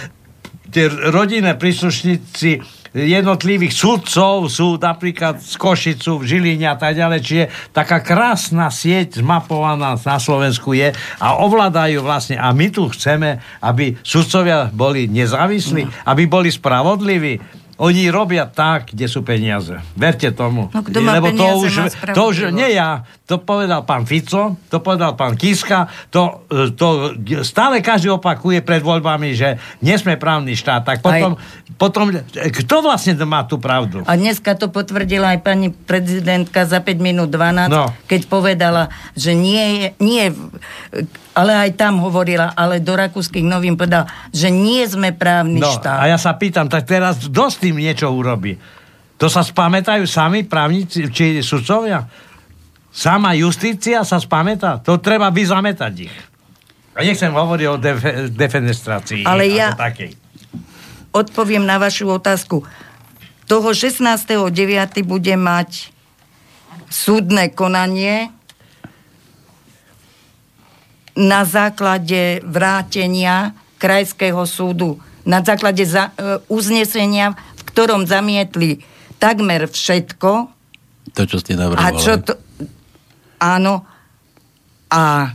tie 0.73 0.88
rodinné 0.88 1.57
príslušníci 1.57 2.79
jednotlivých 2.97 3.75
sudcov 3.75 4.49
sú 4.49 4.81
napríklad 4.81 5.41
z 5.45 5.55
Košicu, 5.61 6.21
v 6.21 6.25
Žiline 6.25 6.67
a 6.73 6.77
tak 6.79 6.97
ďalej, 6.97 7.21
čiže 7.21 7.45
taká 7.77 8.01
krásna 8.01 8.73
sieť 8.73 9.21
zmapovaná 9.21 9.97
na 10.01 10.19
Slovensku 10.19 10.73
je 10.73 10.97
a 11.21 11.29
ovládajú 11.45 12.01
vlastne 12.01 12.41
a 12.41 12.49
my 12.57 12.73
tu 12.73 12.88
chceme, 12.88 13.38
aby 13.61 14.01
sudcovia 14.01 14.73
boli 14.73 15.05
nezávislí, 15.05 15.83
no. 15.85 15.93
aby 16.09 16.25
boli 16.25 16.49
spravodliví, 16.49 17.58
oni 17.79 18.11
robia 18.11 18.43
tak, 18.51 18.91
kde 18.91 19.07
sú 19.07 19.23
peniaze. 19.23 19.79
Verte 19.95 20.35
tomu. 20.35 20.67
No, 20.75 20.83
kto 20.83 20.99
má 20.99 21.14
Lebo 21.23 21.31
peniaze, 21.31 21.47
to 21.47 21.55
už, 21.62 21.75
to 22.11 22.23
už, 22.27 22.37
nie 22.51 22.75
ja, 22.75 23.07
to 23.23 23.38
povedal 23.38 23.87
pán 23.87 24.03
Fico, 24.03 24.59
to 24.67 24.83
povedal 24.83 25.14
pán 25.14 25.38
Kiska, 25.38 25.87
to, 26.11 26.43
to 26.75 27.14
stále 27.47 27.79
každý 27.79 28.11
opakuje 28.11 28.67
pred 28.67 28.83
voľbami, 28.83 29.31
že 29.38 29.62
nie 29.79 29.95
sme 29.95 30.19
právny 30.19 30.59
štát. 30.59 30.83
Tak 30.83 30.99
potom, 31.07 31.38
aj... 31.38 31.79
potom 31.79 32.05
kto 32.35 32.75
vlastne 32.83 33.14
má 33.23 33.47
tú 33.47 33.62
pravdu? 33.62 34.03
A 34.11 34.19
dneska 34.19 34.59
to 34.59 34.67
potvrdila 34.67 35.38
aj 35.38 35.41
pani 35.47 35.71
prezidentka 35.71 36.67
za 36.67 36.83
5 36.83 36.99
minút 36.99 37.31
12, 37.31 37.71
no. 37.71 37.95
keď 38.11 38.21
povedala, 38.27 38.91
že 39.14 39.38
nie, 39.38 39.95
nie 40.03 40.35
ale 41.38 41.55
aj 41.55 41.71
tam 41.79 42.03
hovorila, 42.03 42.51
ale 42.59 42.83
do 42.83 42.99
rakúskych 42.99 43.47
novín 43.47 43.79
povedal, 43.79 44.11
že 44.35 44.51
nie 44.51 44.83
sme 44.91 45.14
právny 45.14 45.62
no, 45.62 45.71
štát. 45.71 46.03
A 46.03 46.11
ja 46.11 46.19
sa 46.19 46.35
pýtam, 46.35 46.67
tak 46.67 46.83
teraz 46.83 47.31
dosť 47.31 47.67
tým 47.68 47.85
niečo 47.85 48.09
urobí. 48.09 48.57
To 49.20 49.28
sa 49.28 49.44
spamätajú 49.44 50.09
sami 50.09 50.48
právnici, 50.48 51.12
či 51.12 51.44
sudcovia? 51.44 52.09
Sama 52.88 53.37
justícia 53.37 54.00
sa 54.09 54.16
spamätá? 54.16 54.81
To 54.81 54.96
treba 54.96 55.28
vyzametať 55.28 55.92
ich. 56.09 56.16
A 56.96 57.04
nechcem 57.04 57.31
hovoriť 57.31 57.66
o 57.68 57.76
def- 57.76 58.33
defenestrácii. 58.33 59.28
Ale 59.28 59.46
ja 59.52 59.76
takej. 59.76 60.16
odpoviem 61.12 61.62
na 61.62 61.78
vašu 61.78 62.09
otázku. 62.09 62.64
Toho 63.44 63.70
16.9. 63.70 64.50
bude 65.04 65.35
mať 65.37 65.92
súdne 66.88 67.52
konanie 67.52 68.33
na 71.18 71.42
základe 71.42 72.40
vrátenia 72.46 73.52
krajského 73.78 74.42
súdu, 74.46 74.98
na 75.26 75.42
základe 75.42 75.83
za, 75.87 76.14
e, 76.14 76.38
uznesenia, 76.50 77.35
ktorom 77.79 78.11
zamietli 78.11 78.83
takmer 79.23 79.71
všetko. 79.71 80.51
To, 81.14 81.23
čo 81.23 81.38
ste 81.38 81.55
navrhovali. 81.55 81.87
A 81.87 81.95
čo 81.95 82.19
to, 82.19 82.35
áno. 83.38 83.87
A 84.91 85.31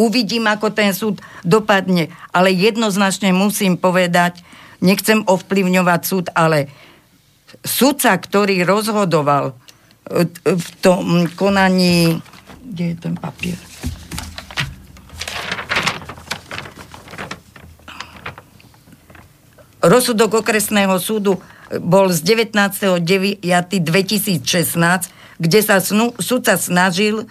uvidím, 0.00 0.48
ako 0.48 0.72
ten 0.72 0.96
súd 0.96 1.20
dopadne. 1.44 2.08
Ale 2.32 2.56
jednoznačne 2.56 3.36
musím 3.36 3.76
povedať, 3.76 4.40
nechcem 4.80 5.20
ovplyvňovať 5.20 6.00
súd, 6.08 6.32
ale 6.32 6.72
sudca, 7.60 8.16
ktorý 8.16 8.64
rozhodoval 8.64 9.52
v 10.40 10.68
tom 10.80 11.28
konaní, 11.36 12.16
kde 12.64 12.84
je 12.92 12.96
ten 12.96 13.12
papier? 13.12 13.60
Rozsudok 19.86 20.42
okresného 20.42 20.98
súdu 20.98 21.38
bol 21.78 22.10
z 22.10 22.18
19.9.2016, 22.26 23.46
kde 25.38 25.60
sa 25.62 25.78
snu, 25.78 26.10
snažil 26.58 27.30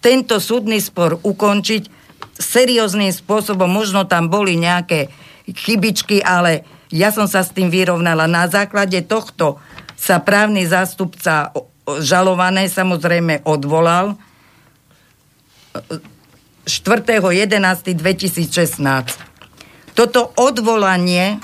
tento 0.00 0.40
súdny 0.40 0.80
spor 0.80 1.20
ukončiť 1.20 1.92
serióznym 2.40 3.12
spôsobom. 3.12 3.68
Možno 3.68 4.08
tam 4.08 4.32
boli 4.32 4.56
nejaké 4.56 5.12
chybičky, 5.44 6.24
ale 6.24 6.64
ja 6.88 7.12
som 7.12 7.28
sa 7.28 7.44
s 7.44 7.52
tým 7.52 7.68
vyrovnala. 7.68 8.24
Na 8.24 8.48
základe 8.48 9.04
tohto 9.04 9.60
sa 9.96 10.20
právny 10.24 10.64
zástupca 10.64 11.52
žalované 12.00 12.68
samozrejme 12.68 13.40
odvolal 13.44 14.16
4.11.2016. 16.64 19.35
Toto 19.96 20.36
odvolanie 20.36 21.40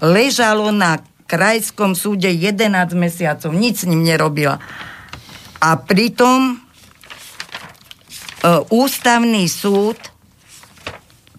ležalo 0.00 0.72
na 0.72 1.04
krajskom 1.28 1.92
súde 1.92 2.32
11 2.32 2.96
mesiacov, 2.96 3.52
nič 3.52 3.84
s 3.84 3.88
ním 3.88 4.00
nerobila. 4.00 4.56
A 5.60 5.76
pritom 5.76 6.56
e, 6.56 8.54
ústavný 8.72 9.44
súd 9.44 10.00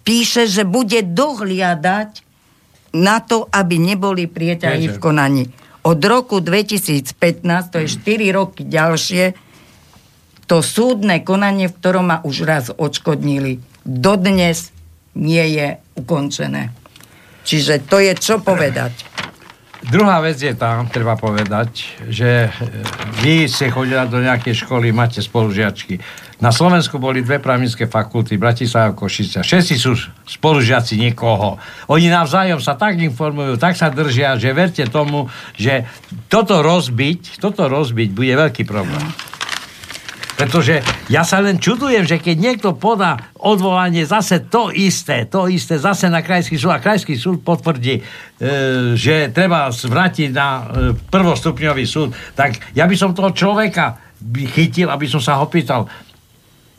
píše, 0.06 0.46
že 0.46 0.62
bude 0.62 1.02
dohliadať 1.02 2.22
na 2.94 3.18
to, 3.18 3.50
aby 3.50 3.82
neboli 3.82 4.30
prieťahy 4.30 4.86
v 4.86 4.98
konaní. 5.02 5.44
Od 5.82 5.98
roku 5.98 6.38
2015, 6.38 7.10
to 7.74 7.76
je 7.82 7.88
4 7.90 8.30
roky 8.30 8.62
ďalšie, 8.62 9.34
to 10.46 10.62
súdne 10.62 11.22
konanie, 11.22 11.70
v 11.70 11.78
ktorom 11.78 12.10
ma 12.10 12.18
už 12.26 12.42
raz 12.46 12.64
odškodnili, 12.74 13.62
dodnes 13.86 14.74
nie 15.14 15.46
je 15.58 15.78
ukončené. 16.00 16.72
Čiže 17.44 17.88
to 17.88 18.00
je 18.00 18.12
čo 18.16 18.40
povedať. 18.40 19.10
Druhá 19.80 20.20
vec 20.20 20.36
je 20.36 20.52
tam, 20.52 20.92
treba 20.92 21.16
povedať, 21.16 21.96
že 22.12 22.46
e, 22.46 22.48
vy 23.24 23.48
ste 23.48 23.72
chodili 23.72 23.96
do 24.12 24.20
nejakej 24.20 24.68
školy, 24.68 24.92
máte 24.92 25.24
spolužiačky. 25.24 25.96
Na 26.44 26.52
Slovensku 26.52 27.00
boli 27.00 27.24
dve 27.24 27.40
právnické 27.40 27.88
fakulty, 27.88 28.36
Bratislava 28.36 28.92
a 28.92 28.96
Košice. 28.96 29.40
Všetci 29.40 29.74
sú 29.80 29.96
spolužiaci 30.28 31.00
niekoho. 31.00 31.56
Oni 31.88 32.12
navzájom 32.12 32.60
sa 32.60 32.76
tak 32.76 33.00
informujú, 33.00 33.56
tak 33.56 33.72
sa 33.72 33.88
držia, 33.88 34.36
že 34.36 34.52
verte 34.52 34.84
tomu, 34.84 35.32
že 35.56 35.88
toto 36.28 36.60
rozbiť, 36.60 37.40
toto 37.40 37.64
rozbiť 37.64 38.08
bude 38.12 38.36
veľký 38.36 38.68
problém. 38.68 39.04
Pretože 40.40 40.80
ja 41.12 41.20
sa 41.20 41.44
len 41.44 41.60
čudujem, 41.60 42.08
že 42.08 42.16
keď 42.16 42.36
niekto 42.40 42.68
podá 42.72 43.28
odvolanie 43.36 44.08
zase 44.08 44.40
to 44.48 44.72
isté, 44.72 45.28
to 45.28 45.52
isté, 45.52 45.76
zase 45.76 46.08
na 46.08 46.24
krajský 46.24 46.56
súd. 46.56 46.72
A 46.72 46.80
krajský 46.80 47.12
súd 47.20 47.44
potvrdí, 47.44 48.00
e, 48.00 48.02
že 48.96 49.28
treba 49.28 49.68
zvrátiť 49.68 50.32
na 50.32 50.48
e, 50.48 50.62
prvostupňový 50.96 51.84
súd, 51.84 52.16
tak 52.32 52.56
ja 52.72 52.88
by 52.88 52.96
som 52.96 53.12
toho 53.12 53.36
človeka 53.36 54.00
chytil, 54.56 54.88
aby 54.88 55.04
som 55.04 55.20
sa 55.20 55.36
ho 55.36 55.44
pýtal, 55.44 55.84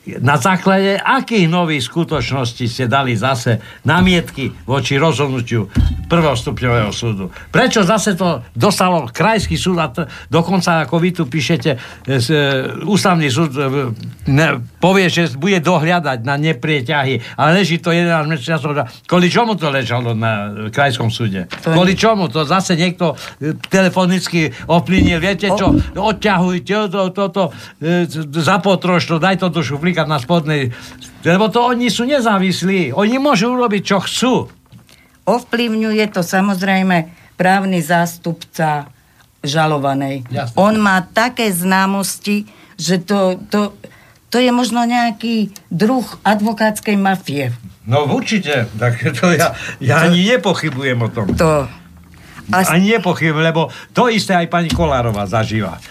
na 0.01 0.33
základe 0.41 0.97
akých 0.97 1.45
nových 1.45 1.85
skutočností 1.85 2.65
ste 2.65 2.89
dali 2.89 3.13
zase 3.13 3.61
namietky 3.85 4.49
voči 4.65 4.97
rozhodnutiu 4.97 5.69
prvostupňového 6.09 6.89
súdu? 6.89 7.29
Prečo 7.53 7.85
zase 7.85 8.17
to 8.17 8.41
dostalo 8.57 9.05
krajský 9.05 9.53
súd 9.61 9.77
a 9.77 9.93
t- 9.93 10.09
dokonca, 10.25 10.89
ako 10.89 10.97
vy 10.97 11.09
tu 11.13 11.23
píšete, 11.29 11.71
e, 11.71 12.17
e, 12.17 12.37
ústavný 12.81 13.29
súd 13.29 13.53
e, 13.53 13.61
ne, 14.25 14.47
povie, 14.81 15.05
že 15.05 15.37
bude 15.37 15.61
dohľadať 15.61 16.25
na 16.25 16.33
neprieťahy, 16.33 17.37
ale 17.37 17.61
leží 17.61 17.77
to 17.77 17.93
11 17.93 18.25
mesiacov. 18.25 18.89
Kvôli 19.05 19.29
čomu 19.29 19.53
to 19.53 19.69
ležalo 19.69 20.17
na 20.17 20.65
krajskom 20.73 21.13
súde? 21.13 21.45
Kvôli 21.61 21.93
čomu? 21.93 22.25
To 22.33 22.41
zase 22.41 22.73
niekto 22.73 23.13
e, 23.37 23.53
telefonicky 23.69 24.49
ovplynil. 24.65 25.21
Viete 25.21 25.53
čo? 25.53 25.77
Odťahujte 25.93 26.89
to, 26.89 27.01
to, 27.13 27.23
to, 27.29 27.43
e, 27.77 28.09
za 28.41 28.57
potrošku, 28.57 29.21
daj 29.21 29.37
to 29.37 29.53
do 29.53 29.61
šuflíka 29.61 29.90
napríklad 29.91 30.07
na 30.07 30.23
spodnej, 30.23 30.63
lebo 31.27 31.51
to 31.51 31.59
oni 31.67 31.91
sú 31.91 32.07
nezávislí. 32.07 32.95
Oni 32.95 33.19
môžu 33.19 33.51
urobiť, 33.51 33.81
čo 33.83 33.97
chcú. 33.99 34.33
Ovplyvňuje 35.27 36.07
to 36.15 36.23
samozrejme 36.23 37.11
právny 37.35 37.83
zástupca 37.83 38.87
žalovanej. 39.43 40.23
Jasne. 40.31 40.55
On 40.55 40.79
má 40.79 41.03
také 41.11 41.51
známosti, 41.51 42.47
že 42.79 43.03
to, 43.03 43.35
to, 43.51 43.75
to 44.31 44.39
je 44.39 44.49
možno 44.55 44.87
nejaký 44.87 45.51
druh 45.67 46.07
advokátskej 46.23 46.95
mafie. 46.95 47.51
No 47.83 48.07
určite, 48.07 48.71
tak 48.79 49.03
to 49.19 49.35
ja, 49.35 49.51
ja 49.83 50.07
ani 50.07 50.23
nepochybujem 50.23 50.99
o 51.03 51.09
tom. 51.11 51.27
To, 51.35 51.67
a... 51.67 52.57
Ani 52.71 52.95
nepochybujem, 52.95 53.43
lebo 53.43 53.67
to 53.91 54.07
isté 54.07 54.39
aj 54.39 54.47
pani 54.47 54.71
Kolárova 54.71 55.27
zažíva. 55.27 55.83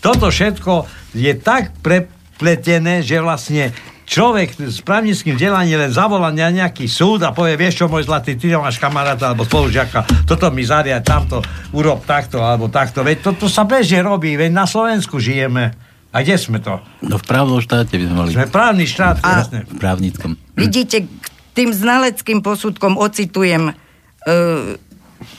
Toto 0.00 0.32
všetko 0.32 0.88
je 1.14 1.30
tak 1.38 1.76
pre, 1.78 2.10
prepletené, 2.42 3.06
že 3.06 3.22
vlastne 3.22 3.70
človek 4.02 4.58
s 4.58 4.82
právnickým 4.82 5.38
vzdelaním 5.38 5.86
len 5.86 5.92
zavolá 5.94 6.34
na 6.34 6.50
nejaký 6.50 6.90
súd 6.90 7.22
a 7.22 7.30
povie, 7.30 7.54
vieš 7.54 7.78
čo, 7.78 7.86
môj 7.86 8.10
zlatý, 8.10 8.34
ty 8.34 8.50
máš 8.58 8.82
kamaráta 8.82 9.30
alebo 9.30 9.46
spolužiaka, 9.46 10.26
toto 10.26 10.50
mi 10.50 10.66
zaria, 10.66 10.98
tamto, 10.98 11.38
urob 11.70 12.02
takto 12.02 12.42
alebo 12.42 12.66
takto. 12.66 13.06
Veď 13.06 13.30
toto 13.30 13.46
sa 13.46 13.62
bežne 13.62 14.02
robí, 14.02 14.34
veď 14.34 14.50
na 14.50 14.66
Slovensku 14.66 15.22
žijeme. 15.22 15.70
A 16.10 16.20
kde 16.20 16.34
sme 16.34 16.58
to? 16.58 16.82
No 16.98 17.16
v 17.16 17.24
právnom 17.24 17.62
štáte 17.62 17.94
by 17.94 18.04
sme 18.10 18.16
mali. 18.18 18.34
Sme 18.34 18.50
právny 18.50 18.84
štát, 18.90 19.22
a 19.22 19.46
jasne. 19.46 19.62
V 19.64 19.78
právnickom. 19.78 20.34
Vidíte, 20.58 21.06
k 21.06 21.26
tým 21.54 21.70
znaleckým 21.70 22.42
posudkom 22.42 22.98
ocitujem 22.98 23.70
e, 23.70 23.74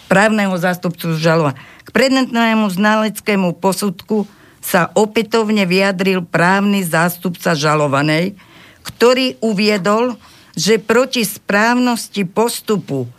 právneho 0.08 0.56
zástupcu 0.56 1.20
žalova. 1.20 1.54
K 1.84 1.90
predmetnému 1.94 2.66
znaleckému 2.74 3.54
posudku 3.60 4.26
sa 4.64 4.88
opätovne 4.96 5.68
vyjadril 5.68 6.24
právny 6.24 6.88
zástupca 6.88 7.52
žalovanej, 7.52 8.40
ktorý 8.88 9.36
uviedol, 9.44 10.16
že 10.56 10.80
proti 10.80 11.28
správnosti 11.28 12.24
postupu, 12.24 13.12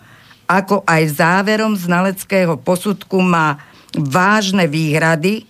ako 0.48 0.80
aj 0.88 1.20
záverom 1.20 1.76
znaleckého 1.76 2.57
posudku 2.57 3.20
má 3.20 3.61
vážne 3.92 4.64
výhrady 4.64 5.44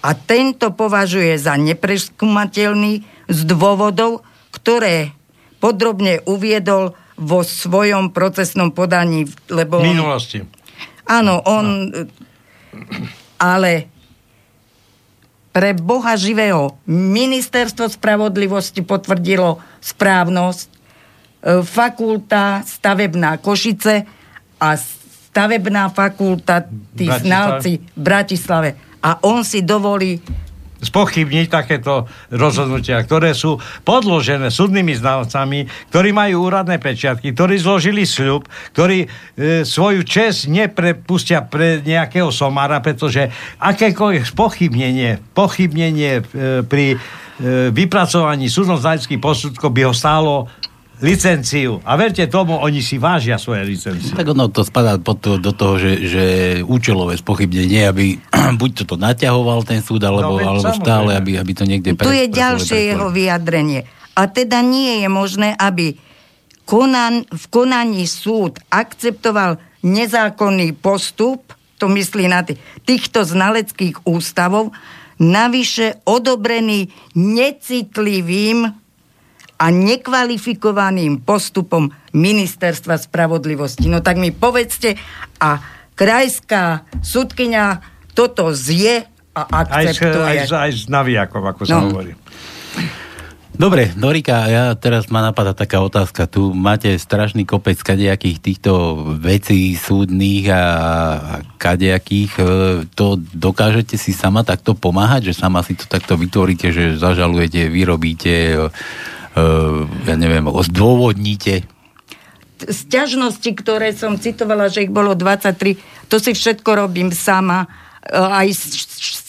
a 0.00 0.16
tento 0.16 0.72
považuje 0.72 1.36
za 1.36 1.60
nepreskúmateľný 1.60 3.04
z 3.28 3.40
dôvodov, 3.44 4.24
ktoré 4.56 5.12
podrobne 5.60 6.24
uviedol 6.24 6.96
vo 7.16 7.40
svojom 7.44 8.12
procesnom 8.12 8.72
podaní. 8.72 9.28
Lebo 9.52 9.80
on, 9.80 9.84
minulosti. 9.84 10.40
Áno, 11.08 11.44
on... 11.44 11.92
No. 11.92 12.04
Ale 13.36 13.95
pre 15.56 15.72
Boha 15.72 16.12
živého. 16.20 16.76
Ministerstvo 16.84 17.88
spravodlivosti 17.88 18.84
potvrdilo 18.84 19.56
správnosť, 19.80 20.68
e, 20.68 20.78
fakulta 21.64 22.60
stavebná 22.60 23.40
Košice 23.40 24.04
a 24.60 24.76
stavebná 24.76 25.88
fakulta, 25.96 26.60
tí 26.92 27.08
znalci 27.08 27.80
v 27.80 27.88
Bratislave. 27.96 28.76
A 29.00 29.16
on 29.24 29.48
si 29.48 29.64
dovolí 29.64 30.20
spochybniť 30.80 31.46
takéto 31.48 32.04
rozhodnutia, 32.28 33.00
ktoré 33.00 33.32
sú 33.32 33.56
podložené 33.84 34.52
súdnymi 34.52 34.92
znalcami, 34.96 35.68
ktorí 35.92 36.10
majú 36.12 36.48
úradné 36.48 36.76
pečiatky, 36.76 37.32
ktorí 37.32 37.56
zložili 37.56 38.04
sľub, 38.04 38.44
ktorí 38.76 39.06
e, 39.06 39.08
svoju 39.64 40.04
čest 40.04 40.52
neprepustia 40.52 41.44
pre 41.44 41.80
nejakého 41.80 42.28
somára, 42.28 42.84
pretože 42.84 43.32
akékoľvek 43.60 44.24
spochybnenie, 44.28 45.22
pochybnenie 45.32 46.20
e, 46.20 46.22
pri 46.66 46.86
e, 46.94 46.96
vypracovaní 47.72 48.52
súdno-znaleckých 48.52 49.20
posudkov 49.20 49.72
by 49.72 49.82
ho 49.88 49.94
stálo 49.96 50.32
licenciu. 51.00 51.84
A 51.84 51.92
verte 52.00 52.24
tomu, 52.24 52.56
oni 52.56 52.80
si 52.80 52.96
vážia 52.96 53.36
svoje 53.36 53.68
licencie. 53.68 54.16
Tak 54.16 54.32
ono 54.32 54.48
to 54.48 54.64
spadá 54.64 54.96
pod 54.96 55.20
to, 55.20 55.36
do 55.36 55.52
toho, 55.52 55.76
že, 55.76 55.92
že 56.08 56.24
účelové 56.64 57.20
spochybnenie, 57.20 57.84
aby 57.84 58.16
buď 58.60 58.88
to 58.88 58.96
naťahoval 58.96 59.60
ten 59.68 59.84
súd, 59.84 60.00
alebo, 60.08 60.40
no, 60.40 60.56
alebo 60.56 60.72
stále, 60.72 61.12
aby, 61.12 61.36
aby 61.36 61.52
to 61.52 61.68
niekde... 61.68 61.92
Tu 62.00 62.16
je 62.16 62.28
ďalšie 62.32 62.96
jeho 62.96 63.12
vyjadrenie. 63.12 63.84
A 64.16 64.32
teda 64.32 64.64
nie 64.64 65.04
je 65.04 65.08
možné, 65.12 65.52
aby 65.60 66.00
konan, 66.64 67.28
v 67.28 67.44
konaní 67.52 68.08
súd 68.08 68.56
akceptoval 68.72 69.60
nezákonný 69.84 70.72
postup, 70.80 71.52
to 71.76 71.92
myslí 71.92 72.24
na 72.32 72.40
tých, 72.40 72.56
týchto 72.88 73.28
znaleckých 73.28 74.08
ústavov, 74.08 74.72
navyše 75.20 76.00
odobrený 76.08 76.88
necitlivým 77.12 78.85
a 79.56 79.66
nekvalifikovaným 79.72 81.24
postupom 81.24 81.88
ministerstva 82.12 83.00
spravodlivosti. 83.00 83.88
No 83.88 84.04
tak 84.04 84.20
mi 84.20 84.32
povedzte, 84.32 85.00
a 85.40 85.60
krajská 85.96 86.84
sudkynia 87.00 87.80
toto 88.12 88.52
zje 88.52 89.08
a 89.36 89.42
akceptuje. 89.44 90.24
Aj, 90.24 90.38
aj, 90.48 90.52
aj 90.68 90.72
s 90.72 90.84
navijakom, 90.88 91.44
ako 91.44 91.62
no. 91.64 91.68
sa 91.68 91.76
hovorí. 91.84 92.12
Dobre, 93.56 93.88
Dorika, 93.96 94.44
ja 94.52 94.76
teraz 94.76 95.08
ma 95.08 95.24
napadá 95.24 95.56
taká 95.56 95.80
otázka. 95.80 96.28
Tu 96.28 96.52
máte 96.52 96.92
strašný 96.92 97.48
kopec 97.48 97.80
kadejakých 97.80 98.36
týchto 98.36 99.00
vecí 99.16 99.72
súdnych 99.72 100.52
a, 100.52 100.60
a 100.60 100.64
kadejakých. 101.56 102.36
E, 102.36 102.44
to 102.92 103.16
dokážete 103.16 103.96
si 103.96 104.12
sama 104.12 104.44
takto 104.44 104.76
pomáhať, 104.76 105.32
že 105.32 105.40
sama 105.40 105.64
si 105.64 105.72
to 105.72 105.88
takto 105.88 106.20
vytvoríte, 106.20 106.68
že 106.68 107.00
zažalujete, 107.00 107.72
vyrobíte, 107.72 108.60
uh, 108.60 108.68
ja 109.36 110.14
neviem, 110.16 110.48
zdôvodníte? 110.48 111.68
sťažnosti, 112.64 113.50
ktoré 113.52 113.92
som 113.92 114.16
citovala, 114.16 114.72
že 114.72 114.88
ich 114.88 114.92
bolo 114.92 115.12
23, 115.12 115.76
to 116.08 116.16
si 116.16 116.32
všetko 116.32 116.88
robím 116.88 117.12
sama. 117.12 117.68
E, 118.00 118.16
aj 118.16 118.48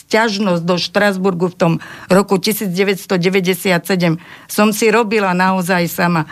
sťažnosť 0.07 0.63
do 0.63 0.75
Štrasburgu 0.79 1.51
v 1.51 1.55
tom 1.59 1.73
roku 2.07 2.39
1997 2.39 3.19
som 4.47 4.67
si 4.71 4.87
robila 4.87 5.35
naozaj 5.35 5.91
sama. 5.91 6.23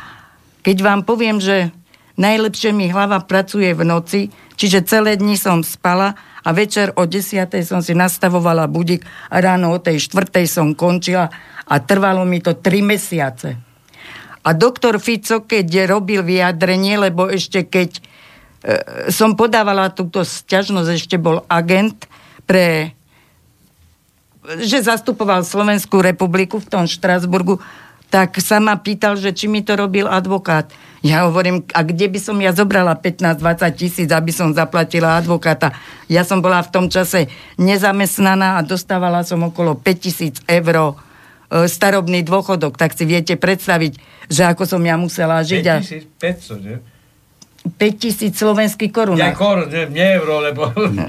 Keď 0.64 0.78
vám 0.80 1.04
poviem, 1.04 1.44
že 1.44 1.76
najlepšie 2.16 2.72
mi 2.72 2.88
hlava 2.88 3.20
pracuje 3.28 3.76
v 3.76 3.84
noci, 3.84 4.22
čiže 4.56 4.88
celé 4.88 5.20
dni 5.20 5.36
som 5.36 5.60
spala 5.68 6.16
a 6.48 6.50
večer 6.56 6.96
o 6.96 7.04
10. 7.04 7.52
som 7.68 7.84
si 7.84 7.92
nastavovala 7.92 8.72
budík 8.72 9.04
a 9.28 9.44
ráno 9.44 9.76
o 9.76 9.84
tej 9.84 10.00
4. 10.00 10.32
som 10.48 10.72
končila 10.72 11.28
a 11.68 11.76
trvalo 11.84 12.24
mi 12.24 12.40
to 12.40 12.56
3 12.56 12.80
mesiace. 12.80 13.65
A 14.46 14.54
doktor 14.54 15.02
Fico, 15.02 15.42
keď 15.42 15.90
robil 15.90 16.22
vyjadrenie, 16.22 17.02
lebo 17.02 17.26
ešte 17.26 17.66
keď 17.66 17.90
e, 17.98 18.02
som 19.10 19.34
podávala 19.34 19.90
túto 19.90 20.22
sťažnosť, 20.22 20.90
ešte 20.94 21.18
bol 21.18 21.42
agent 21.50 22.06
pre 22.46 22.94
že 24.46 24.86
zastupoval 24.86 25.42
Slovenskú 25.42 26.06
republiku 26.06 26.62
v 26.62 26.70
tom 26.70 26.86
Štrasburgu, 26.86 27.58
tak 28.14 28.38
sa 28.38 28.62
ma 28.62 28.78
pýtal, 28.78 29.18
že 29.18 29.34
či 29.34 29.50
mi 29.50 29.66
to 29.66 29.74
robil 29.74 30.06
advokát. 30.06 30.70
Ja 31.02 31.26
hovorím, 31.26 31.66
a 31.74 31.82
kde 31.82 32.10
by 32.10 32.20
som 32.22 32.38
ja 32.38 32.54
zobrala 32.54 32.98
15-20 32.98 33.42
tisíc, 33.78 34.10
aby 34.10 34.30
som 34.30 34.54
zaplatila 34.54 35.18
advokáta. 35.18 35.74
Ja 36.06 36.22
som 36.22 36.42
bola 36.42 36.62
v 36.62 36.72
tom 36.72 36.86
čase 36.90 37.30
nezamestnaná 37.58 38.62
a 38.62 38.66
dostávala 38.66 39.26
som 39.26 39.42
okolo 39.46 39.78
5 39.78 40.06
tisíc 40.06 40.38
eur 40.46 40.98
starobný 41.50 42.26
dôchodok. 42.26 42.78
Tak 42.78 42.98
si 42.98 43.06
viete 43.06 43.38
predstaviť, 43.38 43.98
že 44.30 44.44
ako 44.50 44.64
som 44.66 44.82
ja 44.82 44.96
musela 44.98 45.42
žiť. 45.46 45.64
5500, 46.18 46.66
že? 46.66 46.76
5000 47.66 48.38
slovenských 48.38 48.92
korún. 48.94 49.18
Ja 49.18 49.34
korun, 49.34 49.66
nie, 49.74 49.90
nie 49.90 50.08
euro, 50.22 50.38
lebo... 50.38 50.70
No. 50.96 51.04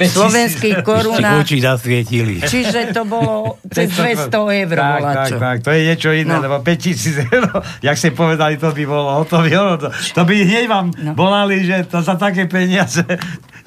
Slovenských 0.00 0.82
korún. 0.82 1.22
Oči 1.22 1.62
zasvietili. 1.62 2.42
Čiže 2.42 2.90
to 2.90 3.06
bolo 3.06 3.62
cez 3.70 3.94
200 3.94 4.26
eur. 4.32 4.76
Tak, 4.76 5.00
tak, 5.00 5.30
tak, 5.38 5.56
to 5.62 5.70
je 5.70 5.80
niečo 5.86 6.10
iné, 6.10 6.34
no. 6.36 6.42
lebo 6.44 6.56
5000 6.60 7.30
eur, 7.30 7.44
jak 7.86 7.96
ste 7.96 8.10
povedali, 8.10 8.58
to 8.58 8.74
by 8.74 8.84
bolo, 8.84 9.22
to 9.24 9.38
by, 9.38 9.48
to, 9.86 9.88
to 9.88 10.22
by 10.26 10.34
hneď 10.34 10.66
vám 10.66 10.90
no. 10.98 11.12
volali, 11.14 11.62
že 11.62 11.86
to 11.86 12.02
za 12.02 12.18
také 12.18 12.50
peniaze 12.50 13.06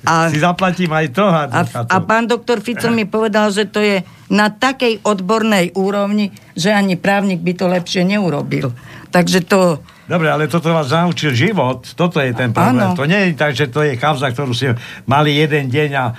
a, 0.03 0.27
si 0.27 0.39
zaplatím 0.39 0.91
aj 0.91 1.07
to. 1.15 1.25
A, 1.25 1.63
a 1.67 1.97
pán 2.03 2.27
doktor 2.27 2.59
Fico 2.59 2.91
mi 2.91 3.07
povedal, 3.07 3.49
že 3.55 3.67
to 3.67 3.79
je 3.79 4.03
na 4.31 4.51
takej 4.51 5.03
odbornej 5.03 5.75
úrovni, 5.79 6.35
že 6.53 6.75
ani 6.75 6.99
právnik 6.99 7.39
by 7.39 7.53
to 7.55 7.65
lepšie 7.71 8.03
neurobil. 8.03 8.71
Takže 9.13 9.45
to 9.45 9.79
Dobre, 10.03 10.27
ale 10.27 10.51
toto 10.51 10.67
vás 10.75 10.91
naučil 10.91 11.31
život. 11.31 11.87
Toto 11.95 12.19
je 12.19 12.35
ten 12.35 12.51
problém. 12.51 12.91
Ano. 12.91 12.99
To 12.99 13.07
nie 13.07 13.31
je 13.31 13.39
tak, 13.39 13.55
že 13.55 13.71
to 13.71 13.87
je 13.87 13.95
kauza, 13.95 14.35
ktorú 14.35 14.51
si 14.51 14.67
mali 15.07 15.39
jeden 15.39 15.71
deň 15.71 15.89
a 15.95 16.05
e, 16.11 16.13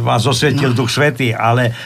vás 0.00 0.24
osvietil 0.24 0.72
no. 0.72 0.76
duch 0.80 0.88
svety, 0.88 1.36
ale 1.36 1.76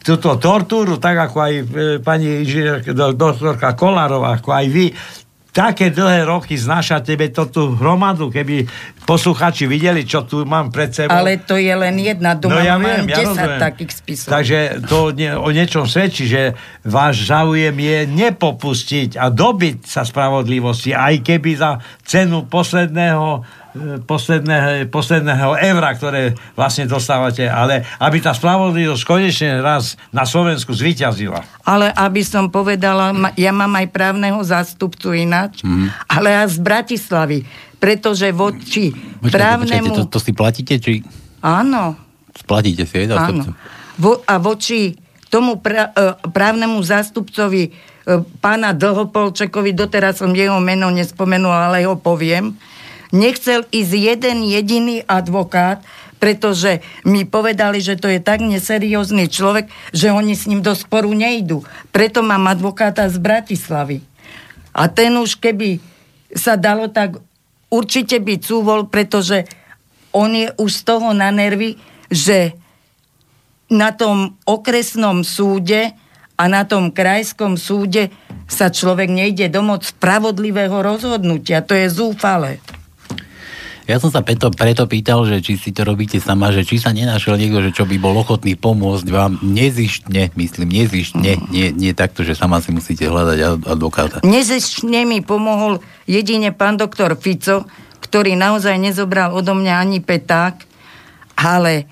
túto 0.00 0.40
tortúru, 0.40 0.96
tak 0.96 1.28
ako 1.28 1.36
aj 1.36 1.52
e, 1.52 1.64
pani 2.00 2.48
doktorka 2.96 3.76
Kolárová, 3.76 4.40
ako 4.40 4.56
aj 4.56 4.66
vy, 4.72 4.86
také 5.50 5.90
dlhé 5.90 6.26
roky 6.26 6.54
znáša 6.54 7.02
tebe 7.02 7.30
to 7.34 7.50
tú 7.50 7.74
hromadu, 7.74 8.30
keby 8.30 8.66
posluchači 9.02 9.66
videli, 9.66 10.06
čo 10.06 10.22
tu 10.22 10.46
mám 10.46 10.70
pred 10.70 10.94
sebou. 10.94 11.10
Ale 11.10 11.42
to 11.42 11.58
je 11.58 11.74
len 11.74 11.98
jedna, 11.98 12.38
doma 12.38 12.58
no 12.58 12.58
ja 12.62 12.78
mám 12.78 13.06
viem, 13.06 13.10
10 13.10 13.34
ja 13.34 13.46
takých 13.58 13.90
spisov. 13.90 14.30
Takže 14.30 14.58
to 14.86 15.10
nie, 15.10 15.30
o 15.34 15.50
niečom 15.50 15.90
svedčí, 15.90 16.30
že 16.30 16.54
váš 16.86 17.26
záujem 17.26 17.74
je 17.74 17.98
nepopustiť 18.06 19.18
a 19.18 19.28
dobiť 19.28 19.86
sa 19.86 20.06
spravodlivosti, 20.06 20.94
aj 20.94 21.26
keby 21.26 21.50
za 21.58 21.82
cenu 22.06 22.46
posledného 22.46 23.59
posledného, 24.04 24.90
posledného 24.90 25.54
eura, 25.60 25.94
ktoré 25.94 26.34
vlastne 26.58 26.90
dostávate, 26.90 27.46
ale 27.46 27.86
aby 28.02 28.18
tá 28.18 28.34
spravodlivosť 28.34 29.02
konečne 29.06 29.62
raz 29.62 29.94
na 30.10 30.26
Slovensku 30.26 30.74
zvyťazila. 30.74 31.62
Ale 31.62 31.94
aby 31.94 32.22
som 32.26 32.50
povedala, 32.50 33.32
ja 33.38 33.52
mám 33.54 33.70
aj 33.78 33.86
právneho 33.94 34.40
zástupcu 34.42 35.14
ináč, 35.14 35.62
mm. 35.62 36.10
ale 36.10 36.34
aj 36.34 36.54
z 36.54 36.58
Bratislavy, 36.58 37.38
pretože 37.78 38.28
voči 38.34 38.92
počkajte, 38.92 39.32
právnemu... 39.32 39.90
Počkajte, 39.94 40.08
to, 40.10 40.12
to 40.12 40.20
si 40.20 40.32
platíte, 40.34 40.74
či... 40.82 40.92
Áno. 41.40 41.96
Splatíte 42.36 42.84
si, 42.84 42.94
aj 43.06 43.16
Áno. 43.16 43.44
Vo, 44.00 44.20
a 44.24 44.36
voči 44.40 44.96
tomu 45.30 45.62
pra, 45.62 45.94
e, 45.94 46.28
právnemu 46.28 46.82
zástupcovi 46.82 47.62
e, 47.68 47.70
pána 48.42 48.74
Dlhopolčekovi, 48.74 49.72
doteraz 49.72 50.18
som 50.20 50.34
jeho 50.34 50.58
meno 50.58 50.90
nespomenula, 50.90 51.70
ale 51.70 51.86
ho 51.86 51.96
poviem, 51.96 52.52
nechcel 53.10 53.66
ísť 53.70 53.92
jeden 53.94 54.46
jediný 54.46 55.02
advokát, 55.06 55.82
pretože 56.20 56.84
mi 57.08 57.24
povedali, 57.24 57.80
že 57.80 57.96
to 57.96 58.06
je 58.06 58.20
tak 58.20 58.44
neseriózny 58.44 59.32
človek, 59.32 59.72
že 59.96 60.12
oni 60.12 60.36
s 60.36 60.44
ním 60.44 60.60
do 60.60 60.76
sporu 60.76 61.10
nejdú. 61.16 61.64
Preto 61.90 62.20
mám 62.20 62.44
advokáta 62.46 63.08
z 63.08 63.16
Bratislavy. 63.16 64.04
A 64.76 64.86
ten 64.86 65.16
už 65.16 65.40
keby 65.40 65.80
sa 66.36 66.54
dalo 66.60 66.92
tak 66.92 67.18
určite 67.72 68.20
byť 68.20 68.40
súvol, 68.44 68.86
pretože 68.86 69.48
on 70.12 70.30
je 70.34 70.52
už 70.60 70.70
z 70.70 70.82
toho 70.84 71.16
na 71.16 71.32
nervy, 71.32 71.80
že 72.12 72.54
na 73.70 73.94
tom 73.94 74.34
okresnom 74.44 75.22
súde 75.22 75.94
a 76.34 76.42
na 76.50 76.66
tom 76.66 76.90
krajskom 76.90 77.54
súde 77.54 78.10
sa 78.50 78.68
človek 78.68 79.06
nejde 79.06 79.46
domôcť 79.46 79.94
spravodlivého 79.94 80.74
rozhodnutia. 80.82 81.62
To 81.62 81.78
je 81.78 81.86
zúfale. 81.86 82.58
Ja 83.90 83.98
som 83.98 84.14
sa 84.14 84.22
preto, 84.22 84.54
preto 84.54 84.86
pýtal, 84.86 85.26
že 85.26 85.42
či 85.42 85.58
si 85.58 85.74
to 85.74 85.82
robíte 85.82 86.22
sama, 86.22 86.54
že 86.54 86.62
či 86.62 86.78
sa 86.78 86.94
nenašiel 86.94 87.34
niekto, 87.34 87.58
že 87.58 87.74
čo 87.74 87.90
by 87.90 87.98
bol 87.98 88.14
ochotný 88.22 88.54
pomôcť 88.54 89.06
vám 89.10 89.42
nezištne, 89.42 90.30
myslím, 90.38 90.70
nezištne, 90.70 91.50
nie, 91.50 91.74
nie 91.74 91.90
takto, 91.90 92.22
že 92.22 92.38
sama 92.38 92.62
si 92.62 92.70
musíte 92.70 93.10
hľadať 93.10 93.66
advokáta. 93.66 94.22
Nezištne 94.22 95.02
mi 95.02 95.26
pomohol 95.26 95.82
jedine 96.06 96.54
pán 96.54 96.78
doktor 96.78 97.18
Fico, 97.18 97.66
ktorý 97.98 98.38
naozaj 98.38 98.78
nezobral 98.78 99.34
odo 99.34 99.58
mňa 99.58 99.74
ani 99.82 99.98
peták, 99.98 100.62
ale 101.34 101.90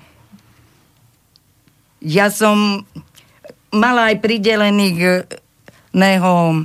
ja 1.99 2.31
som 2.31 2.87
mala 3.75 4.15
aj 4.15 4.23
pridelených 4.23 5.27
neho 5.91 6.63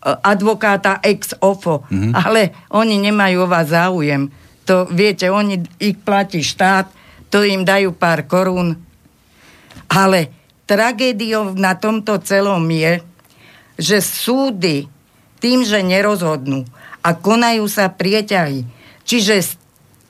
advokáta 0.00 0.96
ex 1.04 1.36
ofo, 1.44 1.84
mm-hmm. 1.92 2.12
ale 2.16 2.56
oni 2.72 3.04
nemajú 3.04 3.44
o 3.44 3.50
vás 3.52 3.68
záujem 3.68 4.32
to 4.66 4.90
viete, 4.90 5.30
oni 5.30 5.62
ich 5.78 5.96
platí 6.02 6.42
štát, 6.42 6.90
to 7.30 7.46
im 7.46 7.62
dajú 7.62 7.94
pár 7.94 8.26
korún. 8.26 8.74
Ale 9.86 10.34
tragédiou 10.66 11.54
na 11.54 11.78
tomto 11.78 12.18
celom 12.26 12.66
je, 12.66 12.98
že 13.78 14.02
súdy 14.02 14.90
tým, 15.38 15.62
že 15.62 15.86
nerozhodnú 15.86 16.66
a 17.06 17.14
konajú 17.14 17.70
sa 17.70 17.86
prieťahy, 17.86 18.66
čiže 19.06 19.34
z 19.38 19.50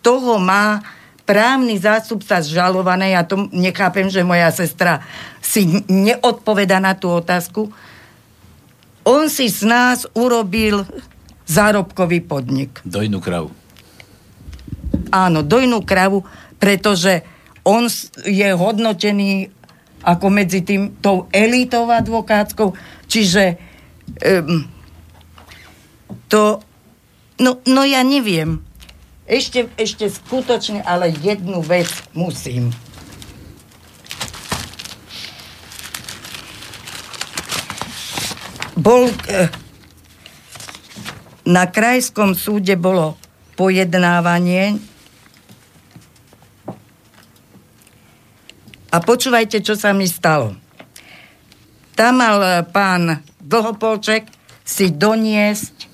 toho 0.01 0.41
má 0.41 0.81
právny 1.29 1.77
zástupca 1.77 2.41
zžalované, 2.41 3.13
ja 3.13 3.27
to 3.27 3.51
nechápem, 3.53 4.09
že 4.09 4.25
moja 4.25 4.49
sestra 4.55 5.05
si 5.43 5.85
neodpoveda 5.91 6.81
na 6.81 6.97
tú 6.97 7.13
otázku, 7.13 7.69
on 9.03 9.29
si 9.29 9.51
z 9.51 9.67
nás 9.67 10.07
urobil 10.15 10.87
zárobkový 11.45 12.23
podnik. 12.25 12.81
Dojnú 12.87 13.19
kravu 13.21 13.66
áno, 15.11 15.43
dojnú 15.43 15.83
kravu, 15.83 16.23
pretože 16.57 17.23
on 17.67 17.91
je 18.23 18.49
hodnotený 18.55 19.51
ako 20.07 20.27
medzi 20.31 20.63
tým 20.63 21.03
tou 21.03 21.27
elitou 21.35 21.91
advokátskou, 21.91 22.79
čiže 23.11 23.59
um, 24.23 24.63
to, 26.31 26.63
no, 27.43 27.59
no 27.67 27.83
ja 27.83 28.07
neviem. 28.07 28.63
Ešte, 29.27 29.67
ešte 29.75 30.07
skutočne, 30.07 30.87
ale 30.87 31.11
jednu 31.11 31.59
vec 31.59 31.91
musím. 32.15 32.71
Bol, 38.79 39.11
eh, 39.27 39.51
na 41.43 41.67
krajskom 41.67 42.39
súde 42.39 42.79
bolo 42.79 43.19
pojednávanie 43.59 44.79
A 48.97 49.05
počúvajte, 49.05 49.61
čo 49.61 49.77
sa 49.77 49.93
mi 49.93 50.09
stalo. 50.09 50.57
Tam 51.93 52.17
mal 52.17 52.41
e, 52.41 52.65
pán 52.65 53.21
Dlhopolček 53.45 54.25
si 54.65 54.89
doniesť 54.89 55.85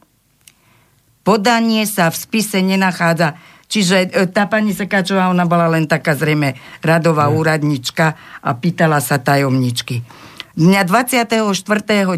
podanie 1.28 1.84
sa 1.84 2.08
v 2.08 2.16
spise 2.18 2.64
nenachádza. 2.64 3.36
Čiže 3.68 3.96
e, 4.08 4.08
tá 4.32 4.48
pani 4.48 4.72
Sekáčová, 4.72 5.28
ona 5.28 5.44
bola 5.44 5.68
len 5.68 5.92
taká 5.92 6.16
zrejme 6.16 6.56
radová 6.80 7.28
mm. 7.28 7.34
úradnička 7.36 8.16
a 8.40 8.50
pýtala 8.56 9.04
sa 9.04 9.20
tajomničky. 9.20 10.08
Dňa 10.58 10.90
24.9. 10.90 12.18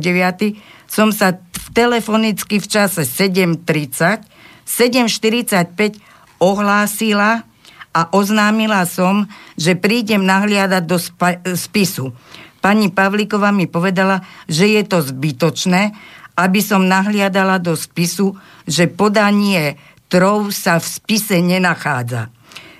som 0.88 1.12
sa 1.12 1.36
telefonicky 1.76 2.64
v 2.64 2.68
čase 2.72 3.04
7.30, 3.04 4.24
7.45 4.64 6.00
ohlásila 6.40 7.44
a 7.92 8.02
oznámila 8.16 8.88
som, 8.88 9.28
že 9.60 9.76
prídem 9.76 10.24
nahliadať 10.24 10.84
do 10.88 10.96
spa- 10.96 11.44
spisu. 11.44 12.16
Pani 12.64 12.88
Pavlíková 12.88 13.52
mi 13.52 13.68
povedala, 13.68 14.24
že 14.48 14.72
je 14.72 14.88
to 14.88 15.04
zbytočné, 15.04 15.92
aby 16.40 16.64
som 16.64 16.88
nahliadala 16.88 17.60
do 17.60 17.76
spisu, 17.76 18.40
že 18.64 18.88
podanie 18.88 19.76
trov 20.08 20.56
sa 20.56 20.80
v 20.80 20.88
spise 20.88 21.44
nenachádza. 21.44 22.32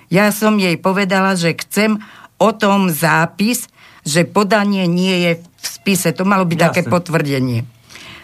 Ja 0.08 0.32
som 0.32 0.56
jej 0.56 0.80
povedala, 0.80 1.36
že 1.36 1.52
chcem 1.52 2.00
o 2.40 2.50
tom 2.56 2.88
zápis, 2.88 3.68
že 4.00 4.24
podanie 4.24 4.88
nie 4.88 5.28
je 5.28 5.32
v 5.36 5.49
spise. 5.66 6.14
To 6.16 6.24
malo 6.24 6.48
byť 6.48 6.58
Jasne. 6.58 6.68
také 6.72 6.82
potvrdenie. 6.88 7.66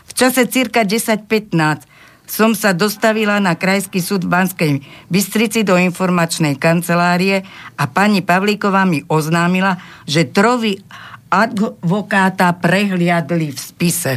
V 0.06 0.12
čase 0.16 0.48
cirka 0.48 0.86
10.15 0.86 1.84
som 2.26 2.58
sa 2.58 2.74
dostavila 2.74 3.38
na 3.38 3.54
Krajský 3.54 4.02
súd 4.02 4.26
v 4.26 4.34
Banskej 4.34 4.70
Bystrici 5.06 5.62
do 5.62 5.78
informačnej 5.78 6.58
kancelárie 6.58 7.46
a 7.78 7.84
pani 7.86 8.18
Pavlíková 8.18 8.82
mi 8.82 9.06
oznámila, 9.06 9.78
že 10.10 10.26
trovy 10.26 10.82
advokáta 11.30 12.50
prehliadli 12.58 13.54
v 13.54 13.58
spise. 13.58 14.12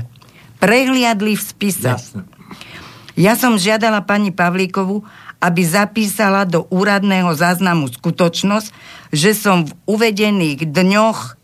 Prehliadli 0.58 1.38
v 1.38 1.44
spise. 1.44 1.90
Jasne. 1.94 2.26
Ja 3.14 3.38
som 3.38 3.62
žiadala 3.62 4.02
pani 4.02 4.34
Pavlíkovu, 4.34 5.06
aby 5.40 5.62
zapísala 5.64 6.44
do 6.44 6.68
úradného 6.68 7.32
záznamu 7.32 7.88
skutočnosť, 7.88 8.70
že 9.16 9.32
som 9.32 9.64
v 9.64 9.72
uvedených 9.88 10.68
dňoch, 10.68 11.39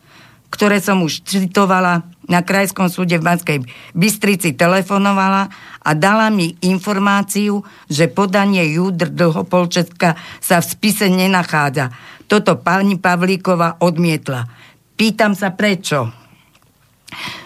ktoré 0.56 0.80
som 0.80 1.03
už 1.03 1.28
citovala 1.28 2.08
na 2.32 2.39
Krajskom 2.41 2.88
súde 2.88 3.20
v 3.20 3.28
Banskej 3.28 3.60
Bystrici, 3.91 4.56
telefonovala 4.56 5.51
a 5.84 5.91
dala 5.93 6.32
mi 6.32 6.56
informáciu, 6.64 7.68
že 7.91 8.08
podanie 8.08 8.64
Júdr 8.72 9.12
Dlhopolčetka 9.12 10.16
sa 10.39 10.64
v 10.64 10.66
spise 10.66 11.12
nenachádza. 11.12 11.91
Toto 12.32 12.56
pani 12.58 12.95
Pavlíková 12.95 13.84
odmietla. 13.84 14.47
Pýtam 14.95 15.36
sa 15.36 15.51
prečo. 15.51 16.10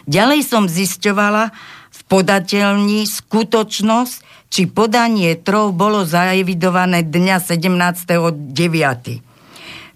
Ďalej 0.06 0.46
som 0.46 0.70
zisťovala, 0.70 1.52
podateľní 2.10 3.06
skutočnosť, 3.06 4.16
či 4.50 4.66
podanie 4.66 5.38
trov 5.38 5.78
bolo 5.78 6.02
zaevidované 6.02 7.06
dňa 7.06 7.38
17.9. 7.38 9.29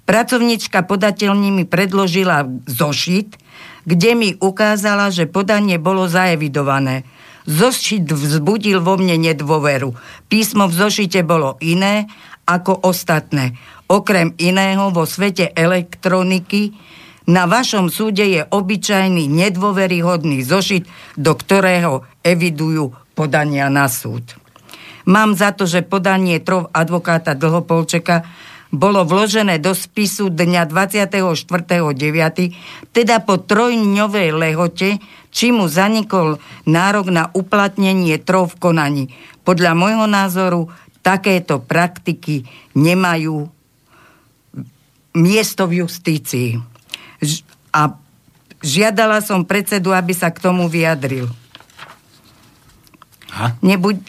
Pracovnička 0.03 0.83
podateľní 0.83 1.49
mi 1.55 1.63
predložila 1.63 2.43
zošit, 2.67 3.39
kde 3.87 4.11
mi 4.15 4.29
ukázala, 4.35 5.11
že 5.11 5.31
podanie 5.31 5.79
bolo 5.79 6.11
zaevidované. 6.11 7.07
Zošit 7.43 8.07
vzbudil 8.07 8.79
vo 8.79 8.95
mne 8.95 9.19
nedôveru. 9.19 9.95
Písmo 10.31 10.67
v 10.67 10.75
zošite 10.75 11.23
bolo 11.27 11.59
iné 11.59 12.07
ako 12.47 12.87
ostatné. 12.87 13.55
Okrem 13.87 14.35
iného 14.39 14.91
vo 14.91 15.03
svete 15.03 15.51
elektroniky 15.51 16.75
na 17.23 17.47
vašom 17.47 17.87
súde 17.87 18.27
je 18.27 18.43
obyčajný 18.43 19.31
nedôveryhodný 19.31 20.43
zošit, 20.43 20.83
do 21.15 21.31
ktorého 21.31 22.03
evidujú 22.19 22.91
podania 23.15 23.71
na 23.71 23.87
súd. 23.87 24.35
Mám 25.07 25.35
za 25.35 25.55
to, 25.55 25.63
že 25.67 25.87
podanie 25.87 26.39
trov 26.43 26.71
advokáta 26.71 27.35
Dlhopolčeka 27.35 28.23
bolo 28.73 29.05
vložené 29.05 29.61
do 29.61 29.77
spisu 29.77 30.33
dňa 30.33 30.65
24.9., 30.65 31.93
teda 32.89 33.21
po 33.21 33.37
trojňovej 33.37 34.29
lehote, 34.33 34.97
či 35.29 35.53
mu 35.53 35.69
zanikol 35.69 36.41
nárok 36.65 37.13
na 37.13 37.29
uplatnenie 37.37 38.17
trov 38.17 38.57
v 38.57 38.59
konaní. 38.59 39.05
Podľa 39.45 39.77
môjho 39.77 40.05
názoru 40.09 40.73
takéto 41.05 41.61
praktiky 41.61 42.49
nemajú 42.73 43.45
miesto 45.13 45.69
v 45.69 45.85
justícii 45.85 46.57
a 47.69 47.93
žiadala 48.65 49.21
som 49.21 49.45
predsedu, 49.45 49.93
aby 49.93 50.17
sa 50.17 50.33
k 50.33 50.41
tomu 50.41 50.65
vyjadril. 50.65 51.29
Ha? 53.37 53.53
Nebuď... 53.61 54.01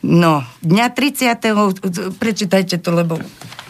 No, 0.00 0.40
dňa 0.64 0.96
30. 0.96 2.16
Prečítajte 2.16 2.80
to, 2.80 2.96
lebo 2.96 3.20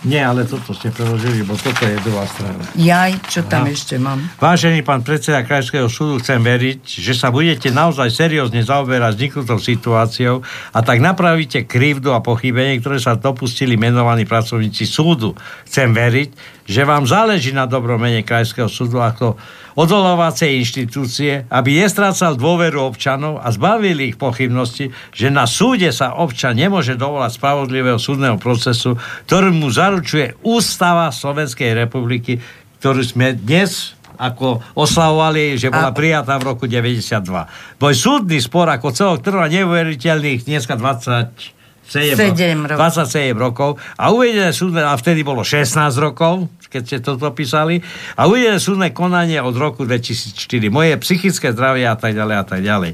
nie, 0.00 0.16
ale 0.16 0.48
toto 0.48 0.72
ste 0.72 0.88
preložili, 0.88 1.44
bo 1.44 1.52
toto 1.60 1.84
je 1.84 2.00
druhá 2.00 2.24
strana. 2.24 2.64
Jaj, 2.72 3.20
čo 3.28 3.44
tam 3.44 3.68
Aha. 3.68 3.74
ešte 3.76 4.00
mám? 4.00 4.24
Vážený 4.40 4.80
pán 4.80 5.04
predseda 5.04 5.44
Krajského 5.44 5.92
súdu, 5.92 6.16
chcem 6.24 6.40
veriť, 6.40 6.80
že 6.80 7.12
sa 7.12 7.28
budete 7.28 7.68
naozaj 7.68 8.08
seriózne 8.08 8.64
zaoberať 8.64 9.12
vzniknutou 9.20 9.60
situáciou 9.60 10.40
a 10.72 10.78
tak 10.80 11.04
napravíte 11.04 11.68
krivdu 11.68 12.16
a 12.16 12.24
pochybenie, 12.24 12.80
ktoré 12.80 12.96
sa 12.96 13.12
dopustili 13.12 13.76
menovaní 13.76 14.24
pracovníci 14.24 14.88
súdu. 14.88 15.36
Chcem 15.68 15.92
veriť, 15.92 16.59
že 16.70 16.86
vám 16.86 17.02
záleží 17.02 17.50
na 17.50 17.66
dobrom 17.66 17.98
mene 17.98 18.22
Krajského 18.22 18.70
súdu 18.70 19.02
ako 19.02 19.34
odolávacej 19.74 20.62
inštitúcie, 20.62 21.50
aby 21.50 21.82
nestrácal 21.82 22.38
dôveru 22.38 22.78
občanov 22.78 23.42
a 23.42 23.50
zbavili 23.50 24.14
ich 24.14 24.16
pochybnosti, 24.18 24.94
že 25.10 25.34
na 25.34 25.50
súde 25.50 25.90
sa 25.90 26.14
občan 26.14 26.54
nemôže 26.54 26.94
dovolať 26.94 27.42
spravodlivého 27.42 27.98
súdneho 27.98 28.38
procesu, 28.38 28.94
ktorý 29.26 29.50
mu 29.50 29.66
zaručuje 29.66 30.38
Ústava 30.46 31.10
Slovenskej 31.10 31.74
republiky, 31.74 32.38
ktorú 32.78 33.02
sme 33.02 33.34
dnes 33.34 33.98
ako 34.20 34.62
oslavovali, 34.78 35.56
že 35.56 35.72
bola 35.72 35.90
prijatá 35.90 36.38
v 36.38 36.54
roku 36.54 36.68
92. 36.70 37.80
Boj 37.82 37.94
súdny 37.96 38.38
spor 38.38 38.68
ako 38.70 38.94
celok 38.94 39.18
trvá 39.26 39.50
neuveriteľných 39.50 40.46
dneska 40.46 40.78
20 40.78 41.58
7, 41.90 42.70
27 42.70 43.34
rokov. 43.34 43.82
a 43.98 44.14
uvedené 44.14 44.54
súdne, 44.54 44.86
a 44.86 44.94
vtedy 44.94 45.26
bolo 45.26 45.42
16 45.42 45.90
rokov, 45.98 46.46
keď 46.70 46.82
ste 46.86 46.98
toto 47.02 47.26
písali, 47.34 47.82
a 48.14 48.30
uvedené 48.30 48.62
súdne 48.62 48.94
konanie 48.94 49.42
od 49.42 49.58
roku 49.58 49.82
2004. 49.82 50.70
Moje 50.70 50.94
psychické 51.02 51.50
zdravie 51.50 51.84
a 51.84 51.98
tak 51.98 52.14
ďalej 52.14 52.36
a 52.38 52.44
tak 52.46 52.60
ďalej. 52.62 52.92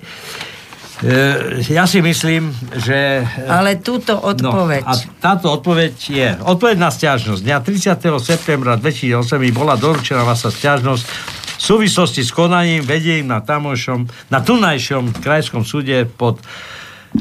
E, 1.04 1.60
ja 1.68 1.84
si 1.84 2.00
myslím, 2.00 2.56
že... 2.72 3.20
Ale 3.44 3.84
túto 3.84 4.16
odpoveď... 4.16 4.80
No, 4.80 4.88
a 4.88 4.92
táto 5.20 5.52
odpoveď 5.52 5.92
je... 6.08 6.28
Odpoveď 6.40 6.76
na 6.80 6.88
stiažnosť. 6.88 7.44
Dňa 7.44 7.56
30. 7.60 8.00
septembra 8.16 8.80
2008 8.80 9.36
mi 9.36 9.52
bola 9.52 9.76
doručená 9.76 10.24
vaša 10.24 10.48
stiažnosť 10.56 11.04
V 11.56 11.62
súvislosti 11.62 12.24
s 12.24 12.32
konaním 12.32 12.84
vedie 12.84 13.20
im 13.20 13.28
na 13.28 13.44
tamošom, 13.44 14.08
na 14.32 14.40
tunajšom 14.40 15.20
krajskom 15.20 15.64
súde 15.68 16.04
pod 16.04 16.40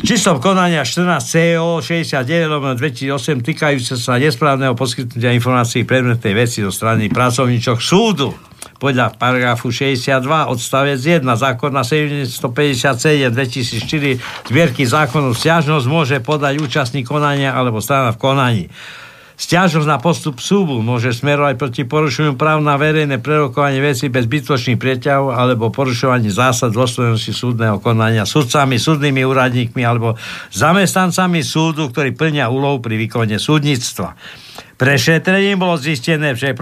Číslom 0.01 0.43
konania 0.43 0.83
14 0.83 1.23
CO 1.23 1.79
69 1.79 2.25
2008 2.75 3.39
týkajúce 3.39 3.95
sa 3.95 4.19
nesprávneho 4.19 4.75
poskytnutia 4.75 5.31
informácií 5.31 5.87
predmetnej 5.87 6.35
veci 6.35 6.59
zo 6.59 6.73
strany 6.73 7.07
pracovníčok 7.07 7.79
súdu 7.79 8.35
podľa 8.75 9.15
paragrafu 9.15 9.71
62 9.71 10.25
odstavec 10.51 10.99
1 10.99 11.23
zákona 11.23 11.81
757 11.87 13.31
2004 13.31 14.51
zbierky 14.51 14.83
zákonu 14.83 15.31
stiažnosť 15.31 15.85
môže 15.87 16.17
podať 16.19 16.59
účastník 16.59 17.07
konania 17.07 17.55
alebo 17.55 17.79
strana 17.79 18.11
v 18.11 18.19
konaní. 18.19 18.65
Stiažnosť 19.35 19.87
na 19.87 19.99
postup 19.99 20.39
súbu 20.39 20.79
môže 20.79 21.11
smerovať 21.11 21.59
proti 21.59 21.83
porušeniu 21.83 22.39
práv 22.39 22.63
na 22.63 22.79
verejné 22.79 23.19
prerokovanie 23.19 23.83
veci 23.83 24.07
bez 24.07 24.31
bytočných 24.31 24.79
prieťahov 24.79 25.35
alebo 25.35 25.75
porušovanie 25.75 26.31
zásad 26.31 26.71
dôstojnosti 26.71 27.35
súdneho 27.35 27.83
konania 27.83 28.23
sudcami, 28.23 28.79
súdnymi 28.79 29.27
úradníkmi 29.27 29.83
alebo 29.83 30.15
zamestnancami 30.55 31.43
súdu, 31.43 31.91
ktorí 31.91 32.15
plnia 32.15 32.47
úlohu 32.47 32.79
pri 32.79 32.95
výkone 32.95 33.35
súdnictva. 33.35 34.15
Prešetrením 34.75 35.59
bolo 35.59 35.75
zistené, 35.79 36.35
že 36.35 36.55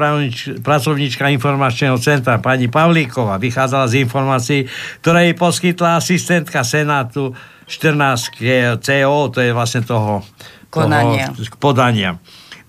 pracovníčka 0.61 1.29
informačného 1.33 1.97
centra 2.01 2.41
pani 2.41 2.69
Pavlíková 2.69 3.37
vychádzala 3.37 3.85
z 3.89 4.05
informácií, 4.05 4.59
ktoré 5.01 5.29
jej 5.29 5.37
poskytla 5.37 6.01
asistentka 6.01 6.65
Senátu 6.65 7.33
14 7.65 8.81
CO, 8.81 9.29
to 9.29 9.39
je 9.41 9.49
vlastne 9.49 9.81
toho, 9.81 10.25
Konania. 10.73 11.33
toho 11.33 11.57
podania. 11.57 12.17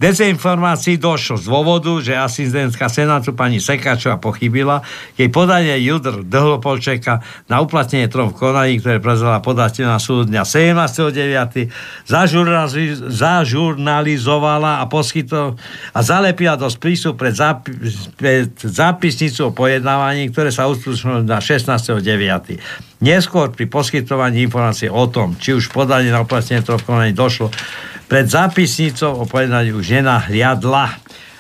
Dezinformácií 0.04 1.00
došlo 1.00 1.40
z 1.40 1.48
dôvodu, 1.48 1.96
že 2.04 2.12
asistentka 2.12 2.92
Senátu 2.92 3.32
pani 3.32 3.56
Sekačová 3.56 4.20
pochybila, 4.20 4.84
jej 5.16 5.32
podanie 5.32 5.80
Judr 5.80 6.20
Dhlopolčeka 6.20 7.24
na 7.48 7.64
uplatnenie 7.64 8.12
trom 8.12 8.28
konaní, 8.28 8.84
ktoré 8.84 9.00
prezala 9.00 9.40
podateľ 9.40 9.96
na 9.96 9.96
súd 9.96 10.28
dňa 10.28 10.44
17.9. 10.44 12.04
zažurnalizovala 13.08 14.84
a 14.84 14.92
poskytol 14.92 15.56
a 15.96 15.98
zalepila 16.04 16.60
do 16.60 16.68
spisu 16.68 17.16
pred, 17.16 17.32
zápi, 17.32 17.72
pred 18.20 18.52
zápisnicu 18.60 19.48
o 19.48 19.56
pojednávaní, 19.56 20.28
ktoré 20.28 20.52
sa 20.52 20.68
uskutočnilo 20.68 21.24
na 21.24 21.40
16.9. 21.40 22.60
Neskôr 23.00 23.56
pri 23.56 23.72
poskytovaní 23.72 24.44
informácie 24.44 24.92
o 24.92 25.08
tom, 25.08 25.40
či 25.40 25.56
už 25.56 25.72
podanie 25.72 26.12
na 26.12 26.20
uplatnenie 26.20 26.60
trom 26.60 26.76
konaní 26.84 27.16
došlo 27.16 27.48
pred 28.08 28.26
zápisnicou 28.28 29.20
o 29.20 29.24
pojednaní 29.26 29.72
už 29.72 30.00
nenahliadla. 30.00 30.94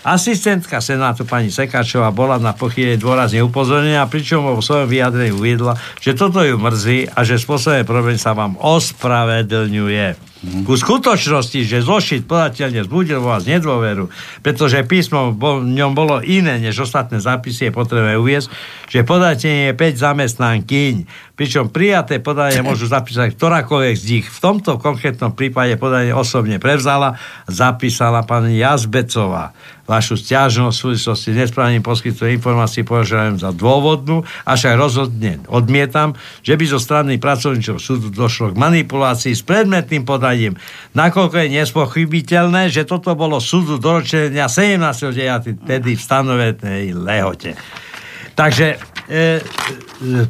Asistentka 0.04 0.84
Senátu 0.84 1.24
pani 1.24 1.48
Sekačová 1.48 2.12
bola 2.12 2.36
na 2.36 2.52
pochýle 2.52 3.00
dôrazne 3.00 3.40
upozornená, 3.40 4.04
pričom 4.04 4.44
vo 4.44 4.60
svojom 4.60 4.84
vyjadrení 4.84 5.32
uviedla, 5.32 5.80
že 5.96 6.12
toto 6.12 6.44
ju 6.44 6.60
mrzí 6.60 7.08
a 7.08 7.24
že 7.24 7.40
spôsobné 7.40 7.88
problém 7.88 8.20
sa 8.20 8.36
vám 8.36 8.60
ospravedlňuje. 8.60 10.33
Ku 10.44 10.74
skutočnosti, 10.76 11.60
že 11.64 11.80
zošit 11.80 12.28
podateľne 12.28 12.84
zbudil 12.84 13.18
vo 13.18 13.32
vás 13.32 13.48
nedôveru, 13.48 14.12
pretože 14.44 14.84
písmo 14.84 15.32
v 15.32 15.64
ňom 15.64 15.96
bolo 15.96 16.20
iné 16.20 16.60
než 16.60 16.84
ostatné 16.84 17.18
zápisy, 17.18 17.68
je 17.68 17.72
potrebné 17.72 18.20
uviezť, 18.20 18.48
že 18.92 19.00
podateľne 19.02 19.72
je 19.72 19.74
5 19.74 20.04
zamestnankyň, 20.04 20.94
pričom 21.34 21.72
prijaté 21.72 22.20
podanie 22.20 22.60
môžu 22.60 22.86
zapísať 22.86 23.34
ktorákoľvek 23.34 23.94
z 23.96 24.04
nich. 24.20 24.26
V 24.28 24.38
tomto 24.38 24.76
konkrétnom 24.76 25.32
prípade 25.32 25.74
podanie 25.80 26.12
osobne 26.12 26.60
prevzala, 26.60 27.16
zapísala 27.48 28.22
pani 28.22 28.60
Jazbecová 28.60 29.56
vašu 29.84 30.16
stiažnosť 30.16 30.72
v 30.72 30.84
súvislosti 30.88 31.28
s 31.32 31.40
nesprávnym 31.44 31.84
poskytnutím 31.84 32.40
informácií 32.40 32.82
považujem 32.88 33.36
za 33.36 33.52
dôvodnú, 33.52 34.24
však 34.48 34.80
rozhodne 34.80 35.44
odmietam, 35.52 36.16
že 36.40 36.56
by 36.56 36.64
zo 36.64 36.80
strany 36.80 37.20
pracovníčov 37.20 37.76
súdu 37.76 38.08
došlo 38.08 38.56
k 38.56 38.60
manipulácii 38.60 39.36
s 39.36 39.44
predmetným 39.44 40.08
podaním. 40.08 40.33
Nakoľko 40.94 41.36
je 41.40 41.48
nespochybiteľné, 41.62 42.68
že 42.70 42.84
toto 42.84 43.14
bolo 43.14 43.38
súdu 43.38 43.78
doročenia 43.78 44.50
17.9. 44.50 45.66
tedy 45.66 45.94
v 45.94 46.00
stanovenej 46.00 46.84
lehote. 46.94 47.54
Takže 48.34 48.66
e, 48.74 48.76
e, 49.14 49.40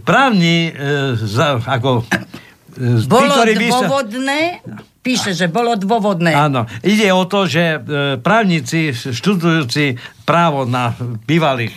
právni 0.05 0.69
e, 0.69 0.73
za, 1.17 1.61
ako 1.61 2.05
e, 2.05 3.01
bolo 3.09 3.33
tí, 3.49 3.69
dôvodné 3.73 4.41
sa 4.61 4.93
píše, 5.05 5.37
že 5.37 5.53
bolo 5.53 5.77
dôvodné. 5.77 6.33
Áno. 6.33 6.65
Ide 6.81 7.13
o 7.13 7.29
to, 7.29 7.45
že 7.45 7.77
e, 7.77 7.79
právnici, 8.17 8.97
študujúci 8.97 10.01
právo 10.25 10.65
na 10.65 10.97
bývalých 11.29 11.77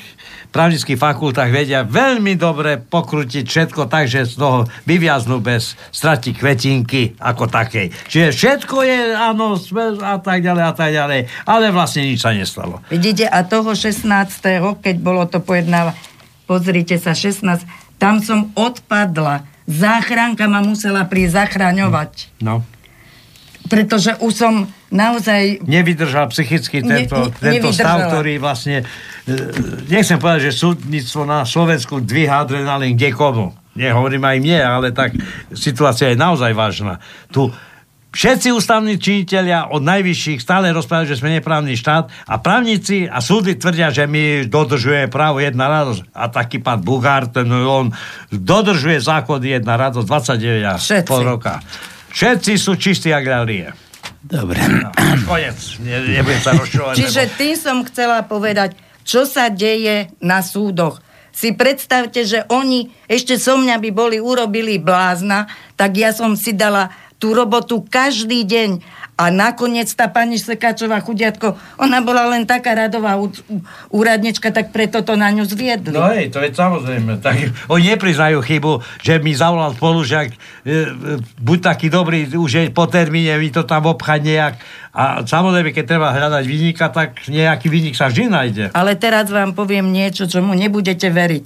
právnických 0.52 1.00
fakultách 1.00 1.50
vedia 1.52 1.84
veľmi 1.84 2.34
dobre 2.40 2.80
pokrutiť 2.80 3.46
všetko 3.46 3.92
tak, 3.92 4.08
že 4.08 4.26
z 4.26 4.40
toho 4.40 4.58
vyviaznú 4.88 5.44
bez 5.44 5.76
strati 5.92 6.32
kvetinky 6.34 7.18
ako 7.20 7.52
takej. 7.52 7.92
Čiže 8.08 8.28
všetko 8.34 8.76
je, 8.84 9.00
áno, 9.14 9.60
a 10.02 10.18
tak 10.18 10.40
ďalej, 10.42 10.64
a 10.64 10.74
tak 10.74 10.92
ďalej, 10.96 11.20
ale 11.46 11.66
vlastne 11.70 12.08
nič 12.08 12.24
sa 12.24 12.32
nestalo. 12.32 12.80
Vidíte, 12.88 13.28
a 13.28 13.44
toho 13.44 13.76
16. 13.76 14.08
keď 14.80 14.96
bolo 14.98 15.28
to 15.28 15.44
pojednáva, 15.44 15.94
pozrite 16.48 16.96
sa, 16.98 17.12
16. 17.12 17.68
Tam 17.98 18.22
som 18.22 18.54
odpadla. 18.54 19.44
Záchranka 19.68 20.48
ma 20.48 20.64
musela 20.64 21.04
prísť 21.04 21.44
zachraňovať. 21.44 22.32
No 22.40 22.64
pretože 23.68 24.16
už 24.24 24.34
som 24.34 24.54
naozaj... 24.90 25.64
Nevydržal 25.64 26.32
psychicky 26.32 26.82
tento, 26.82 27.30
ne, 27.30 27.60
tento 27.60 27.70
stav, 27.72 28.12
ktorý 28.12 28.40
vlastne... 28.40 28.88
E, 29.28 29.36
nechcem 29.92 30.18
povedať, 30.18 30.52
že 30.52 30.60
súdnictvo 30.64 31.28
na 31.28 31.44
Slovensku 31.44 32.00
dvíha 32.02 32.48
adrenalín 32.48 32.96
kde 32.96 33.12
komu. 33.14 33.54
Nehovorím 33.78 34.26
aj 34.26 34.38
mne, 34.42 34.60
ale 34.66 34.88
tak 34.90 35.14
situácia 35.54 36.10
je 36.10 36.18
naozaj 36.18 36.52
vážna. 36.58 36.98
Tu 37.30 37.46
Všetci 38.18 38.50
ústavní 38.50 38.98
činiteľia 38.98 39.70
od 39.70 39.84
najvyšších 39.86 40.42
stále 40.42 40.74
rozprávajú, 40.74 41.12
že 41.12 41.22
sme 41.22 41.38
neprávny 41.38 41.78
štát 41.78 42.10
a 42.26 42.42
právnici 42.42 43.06
a 43.06 43.22
súdy 43.22 43.60
tvrdia, 43.60 43.94
že 43.94 44.10
my 44.10 44.50
dodržujeme 44.50 45.06
právo 45.06 45.38
jedna 45.38 45.70
radosť. 45.70 46.18
A 46.18 46.26
taký 46.26 46.58
pán 46.58 46.82
Bugár, 46.82 47.30
ten 47.30 47.46
on 47.52 47.94
dodržuje 48.34 48.98
zákon 49.04 49.38
jedna 49.44 49.78
radosť 49.78 50.08
29 50.10 50.66
a 50.66 50.76
pol 51.06 51.22
roka. 51.30 51.62
Všetci 52.18 52.58
sú 52.58 52.74
čistí 52.82 53.14
jak 53.14 53.22
ľalie. 53.22 53.70
Dobre. 54.26 54.58
No, 54.58 54.90
konec. 55.30 55.78
Ne, 55.86 56.02
nebudem 56.18 56.42
sa 56.42 56.58
rozšovať. 56.58 56.98
Čiže 56.98 57.24
lebo... 57.30 57.38
tým 57.38 57.54
som 57.54 57.78
chcela 57.86 58.26
povedať, 58.26 58.74
čo 59.06 59.30
sa 59.30 59.54
deje 59.54 60.10
na 60.18 60.42
súdoch. 60.42 60.98
Si 61.30 61.54
predstavte, 61.54 62.26
že 62.26 62.50
oni 62.50 62.90
ešte 63.06 63.38
so 63.38 63.62
mňa 63.62 63.78
by 63.78 63.90
boli 63.94 64.18
urobili 64.18 64.82
blázna, 64.82 65.46
tak 65.78 65.94
ja 65.94 66.10
som 66.10 66.34
si 66.34 66.58
dala 66.58 66.90
tú 67.22 67.38
robotu 67.38 67.86
každý 67.86 68.50
deň 68.50 68.82
a 69.18 69.34
nakoniec 69.34 69.90
tá 69.98 70.06
pani 70.14 70.38
Sekáčová 70.38 71.02
chudiatko, 71.02 71.58
ona 71.82 72.06
bola 72.06 72.30
len 72.30 72.46
taká 72.46 72.78
radová 72.78 73.18
úradnička, 73.90 74.54
tak 74.54 74.70
preto 74.70 75.02
to 75.02 75.18
na 75.18 75.34
ňu 75.34 75.42
zviedli. 75.42 75.98
No 75.98 76.06
hej, 76.14 76.30
to 76.30 76.38
je 76.38 76.54
samozrejme. 76.54 77.18
Tak, 77.18 77.66
oni 77.74 77.98
nepriznajú 77.98 78.46
chybu, 78.46 78.86
že 79.02 79.18
mi 79.18 79.34
zavolal 79.34 79.74
spolužiak, 79.74 80.30
e, 80.30 80.38
e, 80.38 80.78
buď 81.42 81.58
taký 81.66 81.90
dobrý, 81.90 82.30
už 82.30 82.52
je 82.54 82.64
po 82.70 82.86
termíne, 82.86 83.42
mi 83.42 83.50
to 83.50 83.66
tam 83.66 83.90
obchať 83.90 84.22
nejak. 84.22 84.54
A 84.94 85.26
samozrejme, 85.26 85.74
keď 85.74 85.98
treba 85.98 86.14
hľadať 86.14 86.46
vynika, 86.46 86.94
tak 86.94 87.26
nejaký 87.26 87.74
vynik 87.74 87.98
sa 87.98 88.14
vždy 88.14 88.24
nájde. 88.30 88.66
Ale 88.78 88.94
teraz 89.02 89.34
vám 89.34 89.58
poviem 89.58 89.90
niečo, 89.90 90.30
čo 90.30 90.46
mu 90.46 90.54
nebudete 90.54 91.10
veriť. 91.10 91.44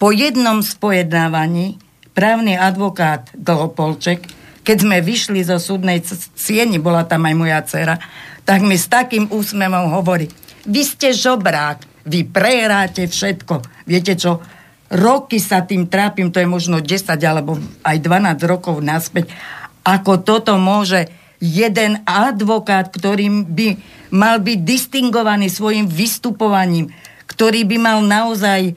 Po 0.00 0.16
jednom 0.16 0.64
spojednávaní 0.64 1.76
právny 2.16 2.56
advokát 2.56 3.28
Dlhopolček 3.36 4.41
keď 4.62 4.76
sme 4.86 5.02
vyšli 5.02 5.42
zo 5.42 5.58
súdnej 5.58 6.02
sieni, 6.38 6.78
bola 6.78 7.02
tam 7.02 7.26
aj 7.26 7.34
moja 7.34 7.60
dcera, 7.66 7.98
tak 8.46 8.62
mi 8.62 8.78
s 8.78 8.86
takým 8.90 9.30
úsmevom 9.30 9.90
hovorí, 9.90 10.30
vy 10.66 10.82
ste 10.86 11.10
žobrák, 11.10 12.06
vy 12.06 12.26
prehráte 12.26 13.06
všetko. 13.06 13.86
Viete 13.86 14.14
čo, 14.14 14.42
roky 14.90 15.42
sa 15.42 15.66
tým 15.66 15.90
trápim, 15.90 16.30
to 16.30 16.38
je 16.38 16.46
možno 16.46 16.78
10 16.78 17.18
alebo 17.22 17.58
aj 17.82 17.96
12 17.98 18.50
rokov 18.50 18.78
naspäť, 18.82 19.30
ako 19.82 20.22
toto 20.22 20.54
môže 20.58 21.10
jeden 21.42 21.98
advokát, 22.06 22.86
ktorý 22.86 23.42
by 23.50 23.68
mal 24.14 24.38
byť 24.38 24.58
distingovaný 24.62 25.50
svojim 25.50 25.90
vystupovaním, 25.90 26.94
ktorý 27.26 27.66
by 27.66 27.76
mal 27.82 27.98
naozaj 28.06 28.60
e, 28.70 28.72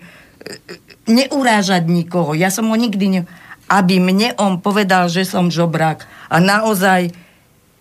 neurážať 1.06 1.86
nikoho. 1.86 2.34
Ja 2.34 2.50
som 2.50 2.74
ho 2.74 2.76
nikdy 2.78 3.06
ne 3.06 3.22
aby 3.66 3.98
mne 3.98 4.38
on 4.38 4.62
povedal, 4.62 5.10
že 5.10 5.26
som 5.26 5.50
žobrák. 5.50 6.06
A 6.30 6.38
naozaj 6.38 7.14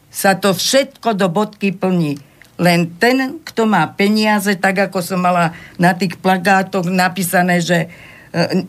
sa 0.09 0.39
to 0.39 0.55
všetko 0.55 1.19
do 1.19 1.27
bodky 1.29 1.75
plní. 1.75 2.23
Len 2.55 2.87
ten, 3.03 3.43
kto 3.43 3.67
má 3.67 3.83
peniaze, 3.91 4.55
tak 4.55 4.79
ako 4.79 5.03
som 5.03 5.19
mala 5.19 5.59
na 5.75 5.91
tých 5.91 6.15
plagátoch 6.23 6.87
napísané, 6.87 7.59
že 7.59 7.91
e, 8.31 8.63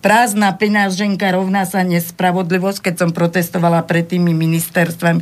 prázdna 0.00 0.56
peňaženka 0.56 1.28
rovná 1.36 1.68
sa 1.68 1.84
nespravodlivosť, 1.84 2.80
keď 2.80 2.94
som 2.96 3.10
protestovala 3.12 3.84
pred 3.84 4.08
tými 4.08 4.32
ministerstvami. 4.32 5.20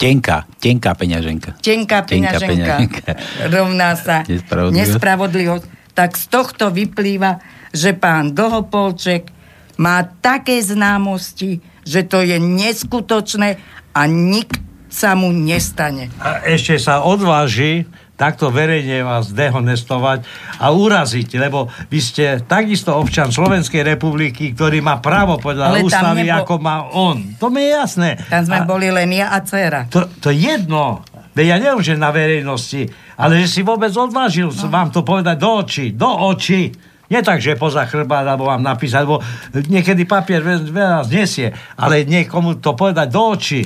Tenká, 0.00 0.48
tenká 0.56 0.96
peňaženka. 0.96 1.60
Tenká 1.60 2.08
peňaženka, 2.08 2.48
peňaženka 2.80 3.10
rovná 3.52 3.96
sa 4.00 4.24
nespravodlivosť. 4.24 4.76
nespravodlivosť 4.80 5.75
tak 5.96 6.20
z 6.20 6.28
tohto 6.28 6.68
vyplýva, 6.68 7.40
že 7.72 7.96
pán 7.96 8.36
Dlhopolček 8.36 9.32
má 9.80 10.04
také 10.20 10.60
známosti, 10.60 11.64
že 11.88 12.04
to 12.04 12.20
je 12.20 12.36
neskutočné 12.36 13.56
a 13.96 14.02
nik 14.04 14.60
sa 14.92 15.16
mu 15.16 15.32
nestane. 15.32 16.12
A 16.20 16.44
ešte 16.44 16.76
sa 16.76 17.00
odváži 17.00 17.88
takto 18.16 18.48
verejne 18.48 19.04
vás 19.04 19.28
dehonestovať 19.28 20.24
a 20.56 20.72
uraziť, 20.72 21.28
lebo 21.36 21.68
vy 21.92 22.00
ste 22.00 22.24
takisto 22.48 22.96
občan 22.96 23.28
Slovenskej 23.28 23.84
republiky, 23.84 24.56
ktorý 24.56 24.80
má 24.80 25.04
právo 25.04 25.36
podľa 25.36 25.76
Ale 25.76 25.84
ústavy, 25.84 26.24
nebo... 26.24 26.40
ako 26.40 26.54
má 26.56 26.76
on. 26.96 27.36
To 27.36 27.52
mi 27.52 27.68
je 27.68 27.70
jasné. 27.76 28.16
Tam 28.32 28.42
sme 28.48 28.64
a... 28.64 28.68
boli 28.68 28.88
len 28.88 29.12
ja 29.12 29.36
a 29.36 29.44
dcera. 29.44 29.84
To, 29.92 30.08
to 30.16 30.32
jedno. 30.32 31.04
Veď 31.36 31.46
ja 31.52 31.56
neviem, 31.60 31.84
že 31.84 32.00
na 32.00 32.08
verejnosti, 32.08 32.88
ale 33.16 33.40
že 33.42 33.48
si 33.48 33.60
vôbec 33.64 33.90
odvážil 33.96 34.52
no. 34.52 34.68
vám 34.68 34.92
to 34.92 35.00
povedať 35.00 35.36
do 35.40 35.50
očí. 35.60 35.86
Do 35.96 36.08
očí. 36.08 36.72
Nie 37.06 37.22
tak, 37.22 37.38
že 37.38 37.54
poza 37.54 37.86
chrbát, 37.86 38.26
alebo 38.26 38.50
vám 38.50 38.62
napísať, 38.62 39.00
lebo 39.06 39.22
niekedy 39.70 40.04
papier 40.04 40.42
veľa 40.42 41.06
znesie, 41.06 41.54
ale 41.78 42.02
niekomu 42.02 42.58
to 42.58 42.74
povedať 42.74 43.08
do 43.08 43.22
očí 43.22 43.62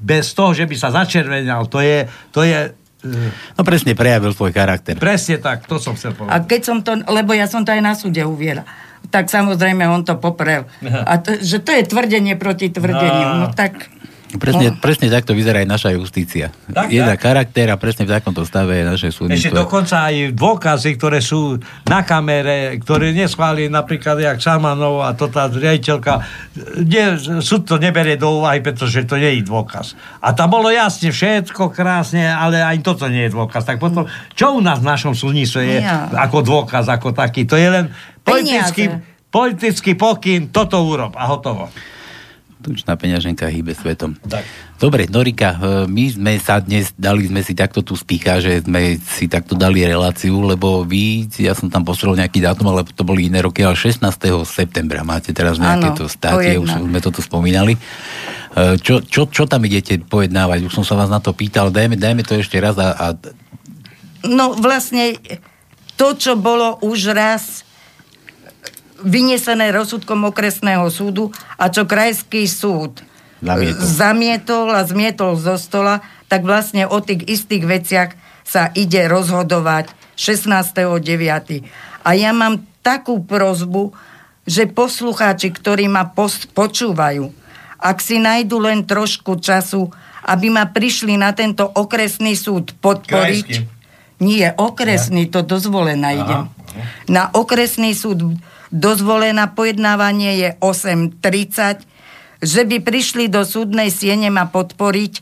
bez 0.00 0.32
toho, 0.32 0.52
že 0.56 0.64
by 0.64 0.76
sa 0.76 0.88
začervenal, 0.92 1.68
to 1.68 1.80
je, 1.84 2.08
to 2.32 2.40
je 2.44 2.72
No 3.56 3.64
presne 3.64 3.96
prejavil 3.96 4.36
svoj 4.36 4.52
charakter. 4.52 4.92
Presne 5.00 5.40
tak, 5.40 5.64
to 5.64 5.80
som 5.80 5.96
chcel 5.96 6.12
povedať. 6.12 6.36
A 6.36 6.44
keď 6.44 6.60
som 6.60 6.84
to, 6.84 7.00
lebo 7.08 7.32
ja 7.32 7.48
som 7.48 7.64
to 7.64 7.72
aj 7.72 7.80
na 7.80 7.96
súde 7.96 8.20
uviera, 8.28 8.68
tak 9.08 9.32
samozrejme 9.32 9.88
on 9.88 10.04
to 10.04 10.20
poprel. 10.20 10.68
A 10.84 11.16
to, 11.16 11.40
že 11.40 11.64
to 11.64 11.72
je 11.72 11.88
tvrdenie 11.88 12.36
proti 12.36 12.68
tvrdeniu. 12.68 13.40
No, 13.40 13.48
no 13.48 13.56
tak 13.56 13.88
Presne, 14.38 14.70
no. 14.70 14.78
presne 14.78 15.10
takto 15.10 15.34
vyzerá 15.34 15.66
aj 15.66 15.68
naša 15.68 15.90
justícia. 15.90 16.54
Tak, 16.70 16.86
je 16.86 17.02
tak. 17.02 17.18
charakter 17.18 17.66
a 17.66 17.74
presne 17.74 18.06
v 18.06 18.14
takomto 18.14 18.46
stave 18.46 18.78
je 18.78 18.84
naše 18.86 19.08
súdnictvo. 19.10 19.50
Ešte 19.50 19.58
dokonca 19.58 20.06
aj 20.06 20.36
dôkazy, 20.38 20.90
ktoré 20.94 21.18
sú 21.18 21.58
na 21.90 22.06
kamere, 22.06 22.78
ktoré 22.78 23.10
neschváli 23.10 23.66
napríklad 23.66 24.22
jak 24.22 24.38
Samanov 24.38 25.02
a 25.02 25.18
to 25.18 25.26
tá 25.26 25.50
riaditeľka, 25.50 26.22
nie, 26.78 27.18
súd 27.42 27.66
to 27.66 27.82
neberie 27.82 28.14
do 28.14 28.38
úvahy, 28.38 28.62
pretože 28.62 29.02
to 29.02 29.18
nie 29.18 29.42
je 29.42 29.50
dôkaz. 29.50 29.98
A 30.22 30.30
tam 30.30 30.54
bolo 30.54 30.70
jasne 30.70 31.10
všetko 31.10 31.74
krásne, 31.74 32.30
ale 32.30 32.62
aj 32.62 32.86
toto 32.86 33.10
nie 33.10 33.26
je 33.26 33.34
dôkaz. 33.34 33.66
Tak 33.66 33.82
potom, 33.82 34.06
čo 34.38 34.54
u 34.54 34.62
nás 34.62 34.78
v 34.78 34.86
našom 34.94 35.18
súdnictve 35.18 35.62
je 35.66 35.78
ja. 35.82 36.06
ako 36.06 36.46
dôkaz, 36.46 36.86
ako 36.86 37.10
taký? 37.10 37.50
To 37.50 37.58
je 37.58 37.66
len 37.66 37.90
politický, 38.22 38.94
politický 39.26 39.98
pokyn, 39.98 40.54
toto 40.54 40.78
urob 40.86 41.18
a 41.18 41.26
hotovo 41.26 41.66
tučná 42.60 42.94
peňaženka 42.94 43.48
hýbe 43.48 43.72
svetom. 43.72 44.14
Tak. 44.28 44.44
Dobre, 44.76 45.08
Norika, 45.08 45.56
e, 45.56 45.58
my 45.88 46.04
sme 46.12 46.32
sa 46.36 46.60
dnes, 46.60 46.92
dali 46.96 47.24
sme 47.28 47.40
si 47.40 47.56
takto 47.56 47.80
tu 47.80 47.96
spícha, 47.96 48.40
že 48.40 48.64
sme 48.64 49.00
si 49.00 49.26
takto 49.26 49.56
dali 49.56 49.84
reláciu, 49.84 50.44
lebo 50.44 50.84
vy, 50.84 51.28
ja 51.40 51.56
som 51.56 51.72
tam 51.72 51.84
postrel 51.84 52.16
nejaký 52.16 52.44
dátum, 52.44 52.68
ale 52.68 52.84
to 52.84 53.04
boli 53.04 53.32
iné 53.32 53.40
roky, 53.40 53.64
ale 53.64 53.76
16. 53.76 54.04
septembra 54.44 55.00
máte 55.00 55.32
teraz 55.32 55.56
nejaké 55.56 55.96
to 55.96 56.04
státie, 56.06 56.60
už 56.60 56.84
sme 56.84 57.00
to 57.00 57.10
tu 57.12 57.20
spomínali. 57.24 57.76
E, 57.76 57.80
čo, 58.80 59.00
čo, 59.00 59.28
čo 59.28 59.48
tam 59.48 59.64
idete 59.64 59.96
pojednávať? 60.00 60.68
Už 60.68 60.72
som 60.72 60.84
sa 60.84 60.96
vás 61.00 61.08
na 61.08 61.18
to 61.18 61.32
pýtal, 61.32 61.72
dajme, 61.72 61.96
dajme 61.96 62.22
to 62.24 62.36
ešte 62.36 62.60
raz 62.60 62.76
a, 62.76 62.92
a... 62.92 63.06
No 64.24 64.52
vlastne 64.52 65.16
to, 65.96 66.16
čo 66.16 66.36
bolo 66.36 66.80
už 66.80 67.12
raz 67.12 67.68
vynesené 69.02 69.72
rozsudkom 69.72 70.28
okresného 70.28 70.86
súdu 70.92 71.32
a 71.56 71.68
čo 71.72 71.84
krajský 71.88 72.44
súd 72.46 73.02
zamietol. 73.40 73.84
zamietol 73.84 74.68
a 74.72 74.82
zmietol 74.84 75.32
zo 75.40 75.56
stola, 75.56 76.04
tak 76.28 76.46
vlastne 76.46 76.86
o 76.86 76.98
tých 77.02 77.26
istých 77.26 77.64
veciach 77.66 78.10
sa 78.44 78.70
ide 78.74 79.06
rozhodovať 79.06 79.90
16.9. 80.14 81.64
A 82.04 82.10
ja 82.16 82.30
mám 82.34 82.64
takú 82.80 83.22
prozbu, 83.22 83.92
že 84.48 84.66
poslucháči, 84.66 85.52
ktorí 85.52 85.86
ma 85.86 86.10
pos- 86.10 86.48
počúvajú, 86.50 87.30
ak 87.80 87.98
si 88.02 88.18
nájdu 88.20 88.56
len 88.60 88.84
trošku 88.84 89.38
času, 89.40 89.88
aby 90.26 90.52
ma 90.52 90.68
prišli 90.68 91.16
na 91.16 91.32
tento 91.32 91.64
okresný 91.64 92.36
súd 92.36 92.76
podporiť. 92.82 93.46
Krajský. 93.48 93.78
Nie, 94.20 94.52
okresný, 94.52 95.32
ja. 95.32 95.40
to 95.40 95.40
dozvolená 95.48 96.12
idem. 96.12 96.52
Na 97.08 97.32
okresný 97.32 97.96
súd 97.96 98.36
dozvolená 98.70 99.50
pojednávanie 99.52 100.38
je 100.38 100.48
8.30, 100.62 101.84
že 102.40 102.62
by 102.64 102.76
prišli 102.80 103.28
do 103.28 103.44
súdnej 103.44 103.92
siene 103.92 104.32
ma 104.32 104.48
podporiť 104.48 105.20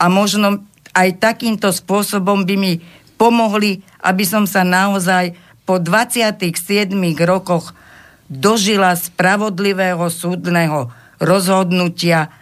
a 0.00 0.08
možno 0.08 0.64
aj 0.96 1.20
takýmto 1.20 1.70
spôsobom 1.70 2.48
by 2.48 2.54
mi 2.56 2.72
pomohli, 3.20 3.84
aby 4.00 4.24
som 4.24 4.48
sa 4.48 4.64
naozaj 4.64 5.36
po 5.68 5.76
27 5.76 6.90
rokoch 7.22 7.76
dožila 8.30 8.96
spravodlivého 8.96 10.06
súdneho 10.08 10.88
rozhodnutia 11.20 12.32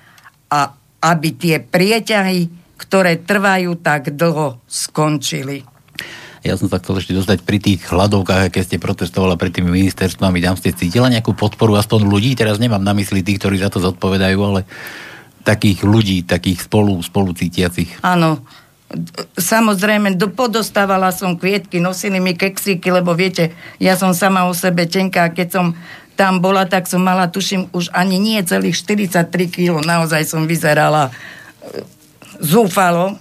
a 0.49 0.77
aby 1.03 1.29
tie 1.35 1.57
prieťahy, 1.59 2.49
ktoré 2.79 3.19
trvajú 3.19 3.75
tak 3.81 4.15
dlho, 4.15 4.63
skončili. 4.71 5.78
Ja 6.47 6.55
som 6.55 6.71
sa 6.71 6.79
chcel 6.79 7.03
ešte 7.03 7.17
dostať 7.17 7.39
pri 7.43 7.59
tých 7.59 7.81
hladovkách, 7.91 8.55
keď 8.55 8.63
ste 8.63 8.79
protestovala 8.79 9.35
pred 9.35 9.51
tými 9.51 9.75
ministerstvami, 9.75 10.39
tam 10.39 10.55
ste 10.55 10.71
cítila 10.71 11.11
nejakú 11.11 11.35
podporu 11.35 11.75
aspoň 11.75 12.07
ľudí, 12.07 12.39
teraz 12.39 12.63
nemám 12.63 12.83
na 12.83 12.95
mysli 12.95 13.27
tých, 13.27 13.43
ktorí 13.43 13.59
za 13.59 13.71
to 13.73 13.83
zodpovedajú, 13.83 14.39
ale 14.39 14.63
takých 15.43 15.83
ľudí, 15.83 16.23
takých 16.23 16.69
spolu, 16.69 17.01
spolu 17.03 17.35
cítiacich. 17.35 17.99
Áno, 18.05 18.45
Samozrejme, 19.37 20.17
do, 20.17 20.33
podostávala 20.33 21.13
som 21.13 21.37
kvietky, 21.37 21.77
nosili 21.77 22.25
mi 22.25 22.33
keksíky, 22.33 22.89
lebo 22.89 23.13
viete, 23.13 23.53
ja 23.77 24.01
som 24.01 24.17
sama 24.17 24.49
o 24.49 24.57
sebe 24.57 24.89
tenká, 24.89 25.29
keď 25.29 25.49
som 25.53 25.67
tam 26.17 26.41
bola, 26.41 26.65
tak 26.65 26.89
som 26.89 27.05
mala, 27.05 27.29
tuším, 27.29 27.69
už 27.77 27.93
ani 27.93 28.17
nie 28.17 28.41
celých 28.41 28.81
43 28.81 29.29
kg, 29.53 29.85
naozaj 29.85 30.25
som 30.25 30.49
vyzerala 30.49 31.13
e, 31.13 31.85
zúfalo 32.41 33.21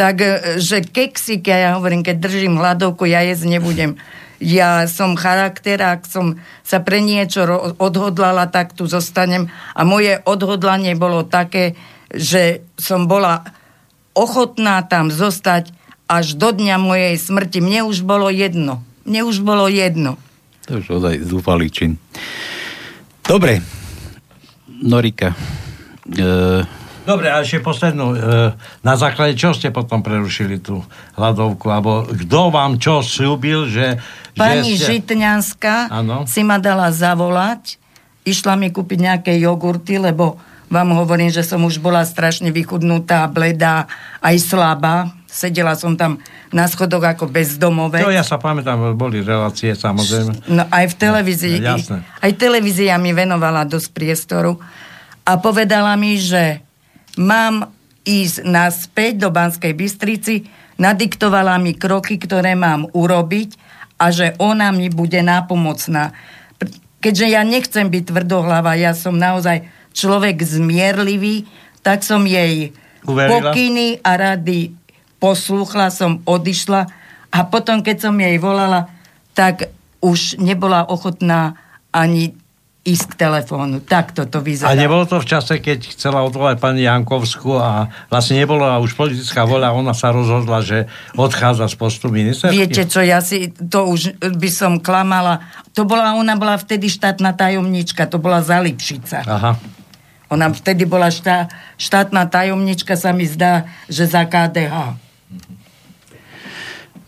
tak 0.00 0.24
e, 0.24 0.80
keksik, 0.80 1.44
ja 1.44 1.76
hovorím, 1.76 2.00
keď 2.00 2.16
držím 2.24 2.56
hladovku, 2.56 3.04
ja 3.04 3.20
jesť 3.20 3.52
nebudem. 3.52 4.00
Ja 4.40 4.88
som 4.88 5.20
charakter, 5.20 5.76
ak 5.76 6.08
som 6.08 6.40
sa 6.64 6.80
pre 6.80 7.04
niečo 7.04 7.44
odhodlala, 7.76 8.48
tak 8.48 8.72
tu 8.72 8.88
zostanem. 8.88 9.52
A 9.76 9.84
moje 9.84 10.16
odhodlanie 10.24 10.96
bolo 10.96 11.28
také, 11.28 11.76
že 12.08 12.64
som 12.80 13.04
bola 13.04 13.44
ochotná 14.16 14.80
tam 14.88 15.12
zostať 15.12 15.76
až 16.08 16.40
do 16.40 16.56
dňa 16.56 16.80
mojej 16.80 17.20
smrti. 17.20 17.60
Mne 17.60 17.84
už 17.84 18.00
bolo 18.00 18.32
jedno. 18.32 18.80
Mne 19.04 19.28
už 19.28 19.44
bolo 19.44 19.68
jedno. 19.68 20.16
To 20.64 20.80
už 20.80 20.96
ozaj 20.96 21.20
zúfalý 21.28 21.68
čin. 21.68 22.00
Dobre. 23.20 23.60
Norika. 24.80 25.36
E- 26.08 26.79
Dobre, 27.10 27.26
a 27.26 27.42
ešte 27.42 27.58
poslednú. 27.58 28.14
E, 28.14 28.16
na 28.86 28.94
základe 28.94 29.34
čo 29.34 29.50
ste 29.50 29.74
potom 29.74 29.98
prerušili 29.98 30.62
tú 30.62 30.86
hľadovku? 31.18 31.66
Alebo 31.66 32.06
kto 32.06 32.54
vám 32.54 32.78
čo 32.78 33.02
slúbil, 33.02 33.66
že... 33.66 33.98
Pani 34.38 34.78
že 34.78 34.86
ste... 34.86 34.86
Žitňanská 34.94 35.90
ano? 35.90 36.22
si 36.30 36.46
ma 36.46 36.62
dala 36.62 36.94
zavolať, 36.94 37.82
išla 38.22 38.54
mi 38.54 38.70
kúpiť 38.70 38.98
nejaké 39.02 39.32
jogurty, 39.42 39.98
lebo 39.98 40.38
vám 40.70 40.94
hovorím, 40.94 41.34
že 41.34 41.42
som 41.42 41.66
už 41.66 41.82
bola 41.82 42.06
strašne 42.06 42.54
vychudnutá, 42.54 43.26
bledá, 43.26 43.90
aj 44.22 44.38
slabá. 44.38 45.10
Sedela 45.26 45.74
som 45.74 45.98
tam 45.98 46.22
na 46.54 46.70
schodoch 46.70 47.02
ako 47.02 47.26
bezdomové. 47.26 48.06
To 48.06 48.14
ja 48.14 48.22
sa 48.22 48.38
pamätám, 48.38 48.94
boli 48.94 49.18
relácie 49.18 49.74
samozrejme. 49.74 50.46
No 50.46 50.62
aj 50.70 50.94
v 50.94 50.94
televízii. 50.94 51.56
No, 51.58 51.74
jasné. 51.74 52.06
Aj 52.06 52.32
televízia 52.38 52.94
mi 53.02 53.10
venovala 53.10 53.66
dosť 53.66 53.88
priestoru 53.90 54.62
a 55.26 55.38
povedala 55.42 55.94
mi, 55.98 56.18
že 56.22 56.62
mám 57.18 57.72
ísť 58.04 58.46
naspäť 58.46 59.12
do 59.26 59.28
Banskej 59.30 59.72
Bystrici, 59.74 60.46
nadiktovala 60.80 61.60
mi 61.60 61.76
kroky, 61.76 62.16
ktoré 62.16 62.56
mám 62.56 62.88
urobiť 62.90 63.56
a 64.00 64.08
že 64.08 64.32
ona 64.40 64.72
mi 64.72 64.88
bude 64.88 65.20
nápomocná. 65.20 66.16
Keďže 67.00 67.26
ja 67.32 67.42
nechcem 67.44 67.88
byť 67.88 68.04
tvrdohlava, 68.12 68.76
ja 68.76 68.92
som 68.96 69.16
naozaj 69.16 69.64
človek 69.92 70.40
zmierlivý, 70.40 71.48
tak 71.80 72.04
som 72.04 72.24
jej 72.24 72.72
Uverila. 73.04 73.52
pokyny 73.52 74.00
a 74.04 74.16
rady 74.16 74.72
poslúchla, 75.20 75.92
som 75.92 76.24
odišla 76.24 76.88
a 77.30 77.38
potom, 77.46 77.84
keď 77.84 78.08
som 78.08 78.14
jej 78.16 78.36
volala, 78.40 78.88
tak 79.36 79.70
už 80.00 80.40
nebola 80.40 80.88
ochotná 80.88 81.56
ani 81.92 82.34
ísť 82.80 83.12
k 83.12 83.28
telefónu. 83.28 83.84
Takto 83.84 84.24
to 84.24 84.40
vyzerá. 84.40 84.72
A 84.72 84.78
nebolo 84.78 85.04
to 85.04 85.20
v 85.20 85.28
čase, 85.28 85.60
keď 85.60 85.92
chcela 85.92 86.24
odvolať 86.24 86.56
pani 86.56 86.88
Jankovskú 86.88 87.60
a 87.60 87.92
vlastne 88.08 88.40
nebola 88.40 88.80
už 88.80 88.96
politická 88.96 89.44
voľa, 89.44 89.76
ona 89.76 89.92
sa 89.92 90.08
rozhodla, 90.16 90.64
že 90.64 90.88
odchádza 91.12 91.68
z 91.68 91.76
postu 91.76 92.08
ministerky? 92.08 92.56
Viete 92.56 92.88
čo, 92.88 93.04
ja 93.04 93.20
si 93.20 93.52
to 93.52 93.84
už 93.84 94.16
by 94.16 94.48
som 94.48 94.80
klamala. 94.80 95.44
To 95.76 95.84
bola, 95.84 96.16
ona 96.16 96.40
bola 96.40 96.56
vtedy 96.56 96.88
štátna 96.88 97.36
tajomnička, 97.36 98.08
to 98.08 98.16
bola 98.16 98.40
Zalipšica. 98.40 99.28
Aha. 99.28 99.60
Ona 100.32 100.48
vtedy 100.48 100.88
bola 100.88 101.12
štá, 101.12 101.52
štátna 101.76 102.32
tajomnička, 102.32 102.96
sa 102.96 103.12
mi 103.12 103.28
zdá, 103.28 103.68
že 103.92 104.08
za 104.08 104.24
KDH. 104.24 105.09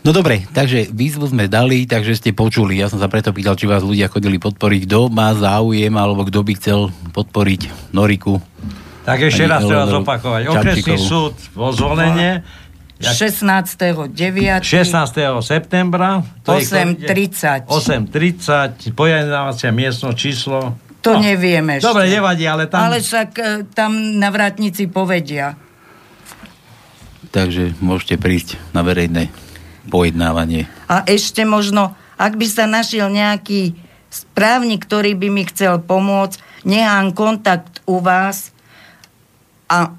No 0.03 0.11
dobre, 0.11 0.43
takže 0.51 0.91
výzvu 0.91 1.31
sme 1.31 1.47
dali, 1.47 1.87
takže 1.87 2.19
ste 2.19 2.35
počuli. 2.35 2.83
Ja 2.83 2.91
som 2.91 2.99
sa 2.99 3.07
preto 3.07 3.31
pýtal, 3.31 3.55
či 3.55 3.71
vás 3.71 3.87
ľudia 3.87 4.11
chodili 4.11 4.35
podporiť. 4.43 4.91
Kto 4.91 5.07
má 5.07 5.31
záujem, 5.31 5.95
alebo 5.95 6.27
kto 6.27 6.43
by 6.43 6.53
chcel 6.59 6.91
podporiť 7.15 7.95
Noriku? 7.95 8.43
Tak 9.07 9.31
ešte 9.31 9.47
raz 9.47 9.63
treba 9.63 9.87
zopakovať. 9.87 10.43
Okresný 10.51 10.99
súd 10.99 11.39
vo 11.55 11.71
zvolenie 11.71 12.43
16. 12.99 14.11
9. 14.11 14.63
16. 14.63 15.43
septembra 15.43 16.23
8.30 16.47 17.67
8.30 17.67 18.95
pojednávacia 18.95 19.75
miestno 19.75 20.15
číslo 20.15 20.79
to 21.03 21.19
no, 21.19 21.27
nevieme 21.27 21.83
ešte. 21.83 21.91
Dobre, 21.91 22.07
nevadí, 22.07 22.47
ale 22.47 22.71
tam... 22.71 22.87
Ale 22.87 23.03
však 23.03 23.31
e, 23.35 23.67
tam 23.75 24.23
navratníci 24.23 24.87
povedia. 24.87 25.59
Takže 27.35 27.75
môžete 27.83 28.23
prísť 28.23 28.55
na 28.71 28.87
verejné 28.87 29.35
pojednávanie. 29.89 30.71
A 30.87 31.03
ešte 31.09 31.43
možno, 31.43 31.95
ak 32.21 32.39
by 32.39 32.47
sa 32.47 32.65
našiel 32.71 33.11
nejaký 33.11 33.75
správnik, 34.13 34.85
ktorý 34.85 35.17
by 35.17 35.29
mi 35.33 35.43
chcel 35.49 35.81
pomôcť, 35.81 36.67
nechám 36.69 37.17
kontakt 37.17 37.81
u 37.89 37.99
vás 37.99 38.53
a 39.67 39.97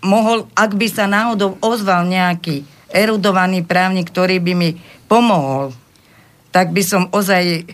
mohol, 0.00 0.48
ak 0.56 0.78
by 0.78 0.86
sa 0.88 1.10
náhodou 1.10 1.58
ozval 1.60 2.06
nejaký 2.06 2.64
erudovaný 2.90 3.66
právnik, 3.66 4.08
ktorý 4.08 4.38
by 4.38 4.52
mi 4.54 4.70
pomohol, 5.10 5.74
tak 6.50 6.74
by 6.74 6.82
som 6.82 7.06
ozaj 7.10 7.66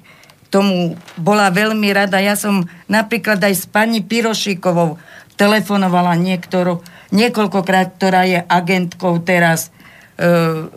tomu 0.48 0.96
bola 1.20 1.52
veľmi 1.52 1.88
rada. 1.92 2.20
Ja 2.20 2.36
som 2.36 2.68
napríklad 2.88 3.40
aj 3.40 3.54
s 3.56 3.64
pani 3.68 4.00
Pirošikovou 4.04 5.00
telefonovala 5.36 6.16
niektorú, 6.16 6.80
niekoľkokrát, 7.12 8.00
ktorá 8.00 8.24
je 8.24 8.40
agentkou 8.40 9.20
teraz 9.20 9.68
e, 10.16 10.72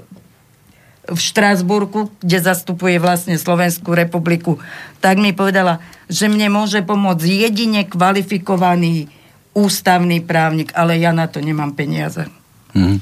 v 1.10 1.20
Štrásburku, 1.20 2.14
kde 2.22 2.38
zastupuje 2.40 3.02
vlastne 3.02 3.36
Slovenskú 3.36 3.98
republiku, 3.98 4.62
tak 5.02 5.18
mi 5.18 5.34
povedala, 5.34 5.82
že 6.10 6.30
mne 6.30 6.54
môže 6.54 6.82
pomôcť 6.86 7.26
jedine 7.26 7.86
kvalifikovaný 7.86 9.10
ústavný 9.58 10.22
právnik, 10.22 10.72
ale 10.78 11.02
ja 11.02 11.10
na 11.12 11.26
to 11.26 11.42
nemám 11.42 11.74
peniaze. 11.74 12.30
Hmm. 12.72 13.02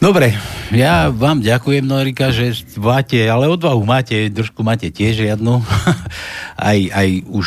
Dobre, 0.00 0.36
ja 0.68 1.08
vám 1.08 1.40
ďakujem, 1.40 1.84
Norika, 1.84 2.28
že 2.28 2.52
máte, 2.76 3.24
ale 3.24 3.48
odvahu 3.48 3.80
máte, 3.88 4.28
držku 4.28 4.60
máte 4.60 4.92
tiež 4.92 5.32
jednu. 5.32 5.64
aj, 6.60 6.78
aj 6.92 7.08
už 7.28 7.46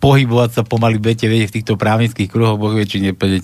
pohybovať 0.00 0.50
sa 0.54 0.62
pomaly 0.64 0.96
budete 0.96 1.28
vedieť 1.28 1.48
v 1.52 1.56
týchto 1.60 1.74
právnických 1.76 2.30
kruhoch, 2.30 2.56
boh 2.56 2.72
vie, 2.72 2.88
či 2.88 3.02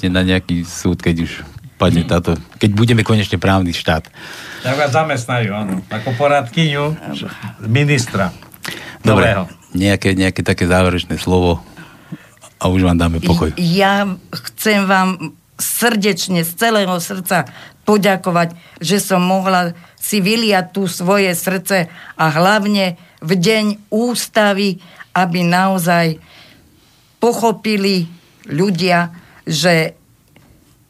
na 0.09 0.25
nejaký 0.25 0.65
súd, 0.65 1.05
keď 1.05 1.27
už 1.27 1.33
padne 1.77 2.07
táto, 2.07 2.39
keď 2.59 2.71
budeme 2.73 3.03
konečne 3.03 3.37
právny 3.37 3.75
štát. 3.75 4.09
Tak 4.63 4.75
vás 4.79 4.93
zamestnajú, 4.95 5.49
áno. 5.53 5.75
Ako 5.91 6.15
poradkyňu 6.17 6.95
ministra. 7.67 8.31
Dobre, 9.05 9.37
nejaké, 9.77 10.17
nejaké 10.17 10.41
také 10.41 10.65
záverečné 10.65 11.21
slovo 11.21 11.61
a 12.57 12.65
už 12.71 12.87
vám 12.89 12.97
dáme 12.97 13.21
pokoj. 13.21 13.53
Ja 13.61 14.09
chcem 14.33 14.89
vám 14.89 15.37
srdečne, 15.61 16.43
z 16.43 16.53
celého 16.57 16.97
srdca 16.99 17.47
poďakovať, 17.85 18.57
že 18.81 18.99
som 18.99 19.21
mohla 19.21 19.77
si 20.01 20.25
vyliať 20.25 20.73
tu 20.73 20.89
svoje 20.89 21.31
srdce 21.37 21.89
a 22.17 22.25
hlavne 22.33 22.97
v 23.21 23.33
deň 23.37 23.93
ústavy, 23.93 24.81
aby 25.13 25.41
naozaj 25.45 26.17
pochopili 27.21 28.09
ľudia, 28.49 29.13
že 29.49 29.97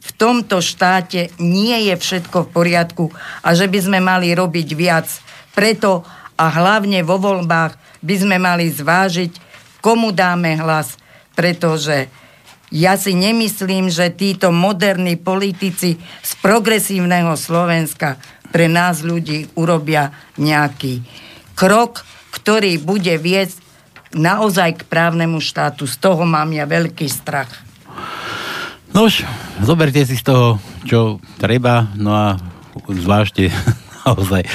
v 0.05 0.11
tomto 0.21 0.61
štáte 0.61 1.33
nie 1.41 1.89
je 1.89 1.95
všetko 1.97 2.45
v 2.45 2.53
poriadku 2.53 3.05
a 3.41 3.57
že 3.57 3.65
by 3.73 3.79
sme 3.81 3.99
mali 4.05 4.37
robiť 4.37 4.69
viac. 4.77 5.09
Preto 5.57 6.05
a 6.37 6.45
hlavne 6.53 7.01
vo 7.01 7.17
voľbách 7.17 7.81
by 8.05 8.15
sme 8.21 8.37
mali 8.37 8.69
zvážiť, 8.69 9.33
komu 9.81 10.13
dáme 10.13 10.61
hlas, 10.61 11.01
pretože 11.33 12.13
ja 12.75 12.99
si 13.01 13.17
nemyslím, 13.17 13.89
že 13.89 14.13
títo 14.13 14.53
moderní 14.53 15.17
politici 15.17 15.97
z 16.01 16.33
progresívneho 16.43 17.33
Slovenska 17.39 18.21
pre 18.53 18.69
nás 18.69 19.01
ľudí 19.01 19.49
urobia 19.57 20.13
nejaký 20.37 21.01
krok, 21.57 22.05
ktorý 22.35 22.77
bude 22.83 23.15
viesť 23.17 23.63
naozaj 24.15 24.83
k 24.83 24.89
právnemu 24.91 25.39
štátu. 25.39 25.87
Z 25.87 26.03
toho 26.03 26.27
mám 26.27 26.51
ja 26.51 26.67
veľký 26.67 27.07
strach. 27.07 27.64
No 28.95 29.11
už, 29.11 29.27
zoberte 29.67 30.07
si 30.07 30.15
z 30.15 30.23
toho, 30.23 30.63
čo 30.87 31.19
treba, 31.43 31.91
no 31.99 32.15
a 32.15 32.39
zvážte 32.95 33.51
naozaj, 34.07 34.47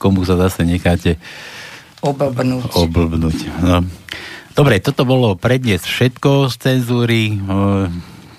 komu 0.00 0.24
sa 0.24 0.40
zase 0.40 0.64
necháte 0.64 1.20
oblbnúť. 2.00 2.72
oblbnúť. 2.72 3.38
No. 3.60 3.84
Dobre, 4.56 4.80
toto 4.80 5.04
bolo 5.04 5.36
prednes 5.36 5.84
všetko 5.84 6.48
z 6.48 6.54
cenzúry. 6.56 7.36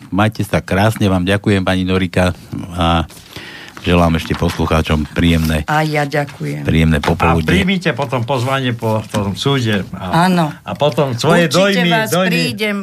Majte 0.10 0.42
sa 0.42 0.58
krásne, 0.62 1.06
vám 1.06 1.26
ďakujem 1.26 1.62
pani 1.62 1.86
Norika 1.86 2.34
a 2.74 3.06
Želám 3.84 4.16
ešte 4.16 4.32
poslucháčom 4.40 5.04
príjemné. 5.12 5.68
A 5.68 5.84
ja 5.84 6.08
ďakujem. 6.08 6.64
Príjemné 6.64 7.04
popoludne. 7.04 7.44
A 7.44 7.52
príjmite 7.52 7.92
potom 7.92 8.24
pozvanie 8.24 8.72
po 8.72 9.04
tom 9.12 9.36
súde. 9.36 9.84
A, 9.92 10.32
Áno. 10.32 10.56
A 10.64 10.72
potom 10.72 11.12
svoje 11.20 11.52
určite 11.52 11.84
dojmy, 11.84 11.90
vás 11.92 12.08
dojmy, 12.08 12.32
prídem 12.32 12.78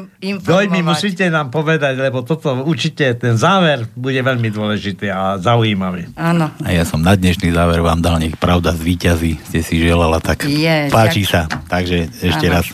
dojmy 0.44 0.80
musíte 0.84 1.32
nám 1.32 1.48
povedať, 1.48 1.96
lebo 1.96 2.20
toto 2.20 2.52
určite 2.68 3.16
ten 3.16 3.40
záver 3.40 3.88
bude 3.96 4.20
veľmi 4.20 4.52
dôležitý 4.52 5.08
a 5.08 5.40
zaujímavý. 5.40 6.12
Áno. 6.20 6.52
A 6.60 6.68
ja 6.68 6.84
som 6.84 7.00
na 7.00 7.16
dnešný 7.16 7.48
záver 7.48 7.80
vám 7.80 8.04
dal, 8.04 8.20
nech 8.20 8.36
pravda 8.36 8.76
zvýťazí, 8.76 9.40
ste 9.48 9.64
si 9.64 9.80
želala, 9.80 10.20
tak 10.20 10.44
Je, 10.44 10.92
páči 10.92 11.24
ďakujem. 11.24 11.32
sa. 11.32 11.48
Takže 11.64 11.96
ešte 12.20 12.46
Áno. 12.52 12.54
raz 12.60 12.66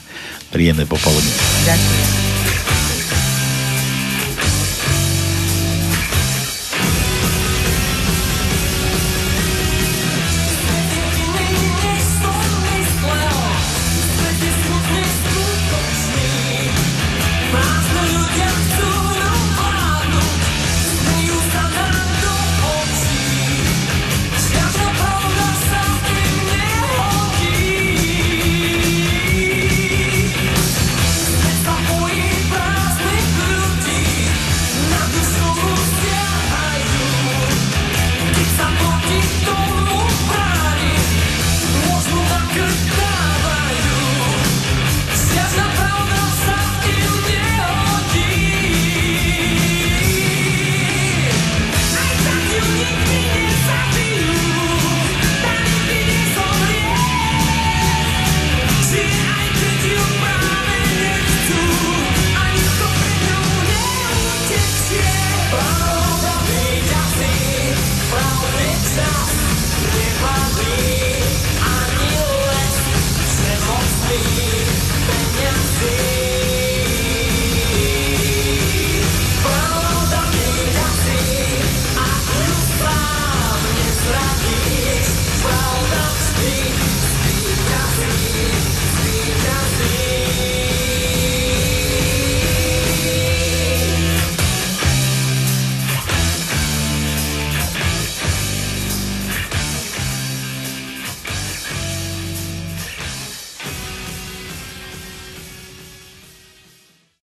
príjemné 0.50 0.82
popoludne. 0.82 1.30
Ďakujem. 1.62 2.25